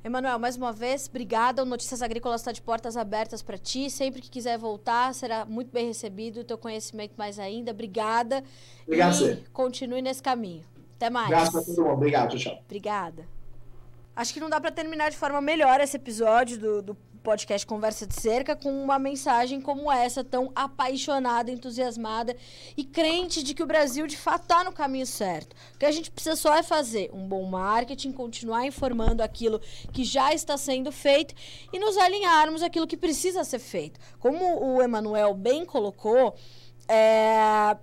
Emanuel, 0.03 0.39
mais 0.39 0.55
uma 0.55 0.71
vez, 0.71 1.07
obrigada. 1.09 1.61
O 1.61 1.65
Notícias 1.65 2.01
Agrícolas 2.01 2.41
está 2.41 2.51
de 2.51 2.61
portas 2.61 2.95
abertas 2.95 3.41
para 3.41 3.57
ti. 3.57 3.89
Sempre 3.89 4.21
que 4.21 4.29
quiser 4.29 4.57
voltar, 4.57 5.13
será 5.13 5.45
muito 5.45 5.71
bem 5.71 5.87
recebido. 5.87 6.39
O 6.39 6.43
teu 6.43 6.57
conhecimento 6.57 7.13
mais 7.17 7.37
ainda. 7.37 7.71
Obrigada. 7.71 8.43
Obrigado, 8.83 9.13
e 9.13 9.17
você. 9.17 9.43
continue 9.51 10.01
nesse 10.01 10.23
caminho. 10.23 10.63
Até 10.95 11.09
mais. 11.09 11.29
Graças 11.29 11.55
a 11.55 11.61
todo 11.61 11.83
mundo. 11.83 11.93
Obrigado, 11.93 12.29
tchau, 12.29 12.39
tchau. 12.39 12.61
Obrigada. 12.65 13.36
Acho 14.17 14.33
que 14.33 14.39
não 14.39 14.49
dá 14.49 14.59
para 14.59 14.71
terminar 14.71 15.11
de 15.11 15.15
forma 15.15 15.39
melhor 15.39 15.79
esse 15.79 15.95
episódio 15.95 16.57
do, 16.57 16.81
do 16.81 16.95
podcast 17.21 17.67
Conversa 17.67 18.07
de 18.07 18.19
Cerca 18.19 18.55
com 18.55 18.71
uma 18.71 18.97
mensagem 18.97 19.61
como 19.61 19.91
essa, 19.91 20.23
tão 20.23 20.51
apaixonada, 20.55 21.51
entusiasmada 21.51 22.35
e 22.75 22.83
crente 22.83 23.43
de 23.43 23.53
que 23.53 23.61
o 23.61 23.67
Brasil 23.67 24.07
de 24.07 24.17
fato 24.17 24.41
está 24.41 24.63
no 24.63 24.71
caminho 24.71 25.05
certo. 25.05 25.55
O 25.75 25.77
que 25.77 25.85
a 25.85 25.91
gente 25.91 26.09
precisa 26.09 26.35
só 26.35 26.55
é 26.55 26.63
fazer 26.63 27.11
um 27.13 27.27
bom 27.27 27.43
marketing, 27.43 28.11
continuar 28.11 28.65
informando 28.65 29.21
aquilo 29.21 29.61
que 29.93 30.03
já 30.03 30.33
está 30.33 30.57
sendo 30.57 30.91
feito 30.91 31.35
e 31.71 31.77
nos 31.77 31.95
alinharmos 31.95 32.63
aquilo 32.63 32.87
que 32.87 32.97
precisa 32.97 33.43
ser 33.43 33.59
feito. 33.59 33.99
Como 34.17 34.65
o 34.65 34.81
Emanuel 34.81 35.35
bem 35.35 35.63
colocou, 35.63 36.33
é, 36.87 37.77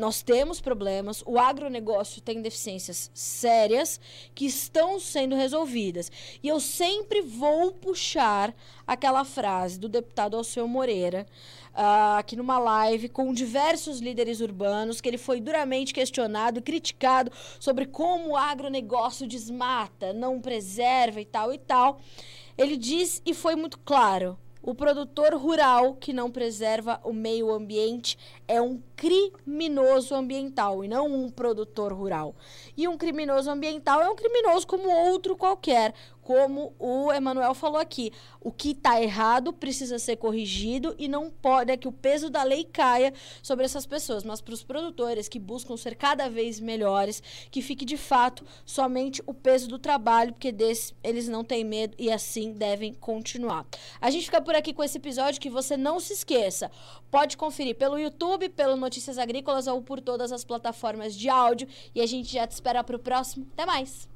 nós 0.00 0.22
temos 0.22 0.62
problemas, 0.62 1.22
o 1.26 1.38
agronegócio 1.38 2.22
tem 2.22 2.40
deficiências 2.40 3.10
sérias 3.12 4.00
que 4.34 4.46
estão 4.46 4.98
sendo 4.98 5.36
resolvidas. 5.36 6.10
E 6.42 6.48
eu 6.48 6.58
sempre 6.58 7.20
vou 7.20 7.70
puxar 7.70 8.54
aquela 8.86 9.26
frase 9.26 9.78
do 9.78 9.90
deputado 9.90 10.38
Alceu 10.38 10.66
Moreira, 10.66 11.26
uh, 11.74 12.16
aqui 12.18 12.34
numa 12.34 12.58
live 12.58 13.10
com 13.10 13.30
diversos 13.34 14.00
líderes 14.00 14.40
urbanos, 14.40 15.02
que 15.02 15.08
ele 15.08 15.18
foi 15.18 15.38
duramente 15.38 15.92
questionado, 15.92 16.62
criticado 16.62 17.30
sobre 17.60 17.84
como 17.84 18.30
o 18.30 18.36
agronegócio 18.38 19.28
desmata, 19.28 20.14
não 20.14 20.40
preserva 20.40 21.20
e 21.20 21.26
tal 21.26 21.52
e 21.52 21.58
tal. 21.58 22.00
Ele 22.56 22.78
diz 22.78 23.20
e 23.26 23.34
foi 23.34 23.54
muito 23.54 23.78
claro: 23.78 24.38
o 24.62 24.74
produtor 24.74 25.34
rural 25.34 25.94
que 25.94 26.12
não 26.12 26.30
preserva 26.30 27.00
o 27.02 27.12
meio 27.12 27.50
ambiente 27.50 28.18
é 28.50 28.60
um 28.60 28.82
criminoso 28.96 30.12
ambiental 30.12 30.84
e 30.84 30.88
não 30.88 31.06
um 31.06 31.30
produtor 31.30 31.92
rural. 31.92 32.34
E 32.76 32.88
um 32.88 32.98
criminoso 32.98 33.48
ambiental 33.48 34.02
é 34.02 34.10
um 34.10 34.16
criminoso 34.16 34.66
como 34.66 34.90
outro 34.90 35.36
qualquer, 35.36 35.94
como 36.30 36.72
o 36.78 37.12
Emanuel 37.12 37.54
falou 37.54 37.80
aqui. 37.80 38.12
O 38.40 38.52
que 38.52 38.70
está 38.70 39.02
errado 39.02 39.52
precisa 39.52 39.98
ser 39.98 40.16
corrigido 40.16 40.94
e 40.98 41.08
não 41.08 41.30
pode 41.30 41.72
é 41.72 41.76
que 41.76 41.88
o 41.88 41.92
peso 41.92 42.30
da 42.30 42.42
lei 42.42 42.62
caia 42.62 43.12
sobre 43.42 43.64
essas 43.64 43.86
pessoas, 43.86 44.22
mas 44.22 44.40
para 44.40 44.54
os 44.54 44.62
produtores 44.62 45.28
que 45.28 45.38
buscam 45.38 45.76
ser 45.76 45.96
cada 45.96 46.28
vez 46.28 46.60
melhores, 46.60 47.22
que 47.50 47.62
fique 47.62 47.84
de 47.84 47.96
fato 47.96 48.44
somente 48.64 49.22
o 49.26 49.34
peso 49.34 49.66
do 49.66 49.78
trabalho, 49.78 50.32
porque 50.32 50.52
desse 50.52 50.94
eles 51.02 51.26
não 51.26 51.42
têm 51.42 51.64
medo 51.64 51.94
e 51.98 52.12
assim 52.12 52.52
devem 52.52 52.94
continuar. 52.94 53.66
A 54.00 54.10
gente 54.10 54.26
fica 54.26 54.40
por 54.40 54.54
aqui 54.54 54.72
com 54.72 54.84
esse 54.84 54.98
episódio 54.98 55.40
que 55.40 55.50
você 55.50 55.76
não 55.76 55.98
se 55.98 56.12
esqueça. 56.12 56.70
Pode 57.10 57.36
conferir 57.36 57.74
pelo 57.74 57.98
YouTube, 57.98 58.39
pelo 58.48 58.76
Notícias 58.76 59.18
Agrícolas 59.18 59.66
ou 59.66 59.82
por 59.82 60.00
todas 60.00 60.32
as 60.32 60.44
plataformas 60.44 61.14
de 61.14 61.28
áudio 61.28 61.68
e 61.94 62.00
a 62.00 62.06
gente 62.06 62.32
já 62.32 62.46
te 62.46 62.52
espera 62.52 62.82
para 62.82 62.96
o 62.96 62.98
próximo. 62.98 63.46
Até 63.52 63.66
mais. 63.66 64.08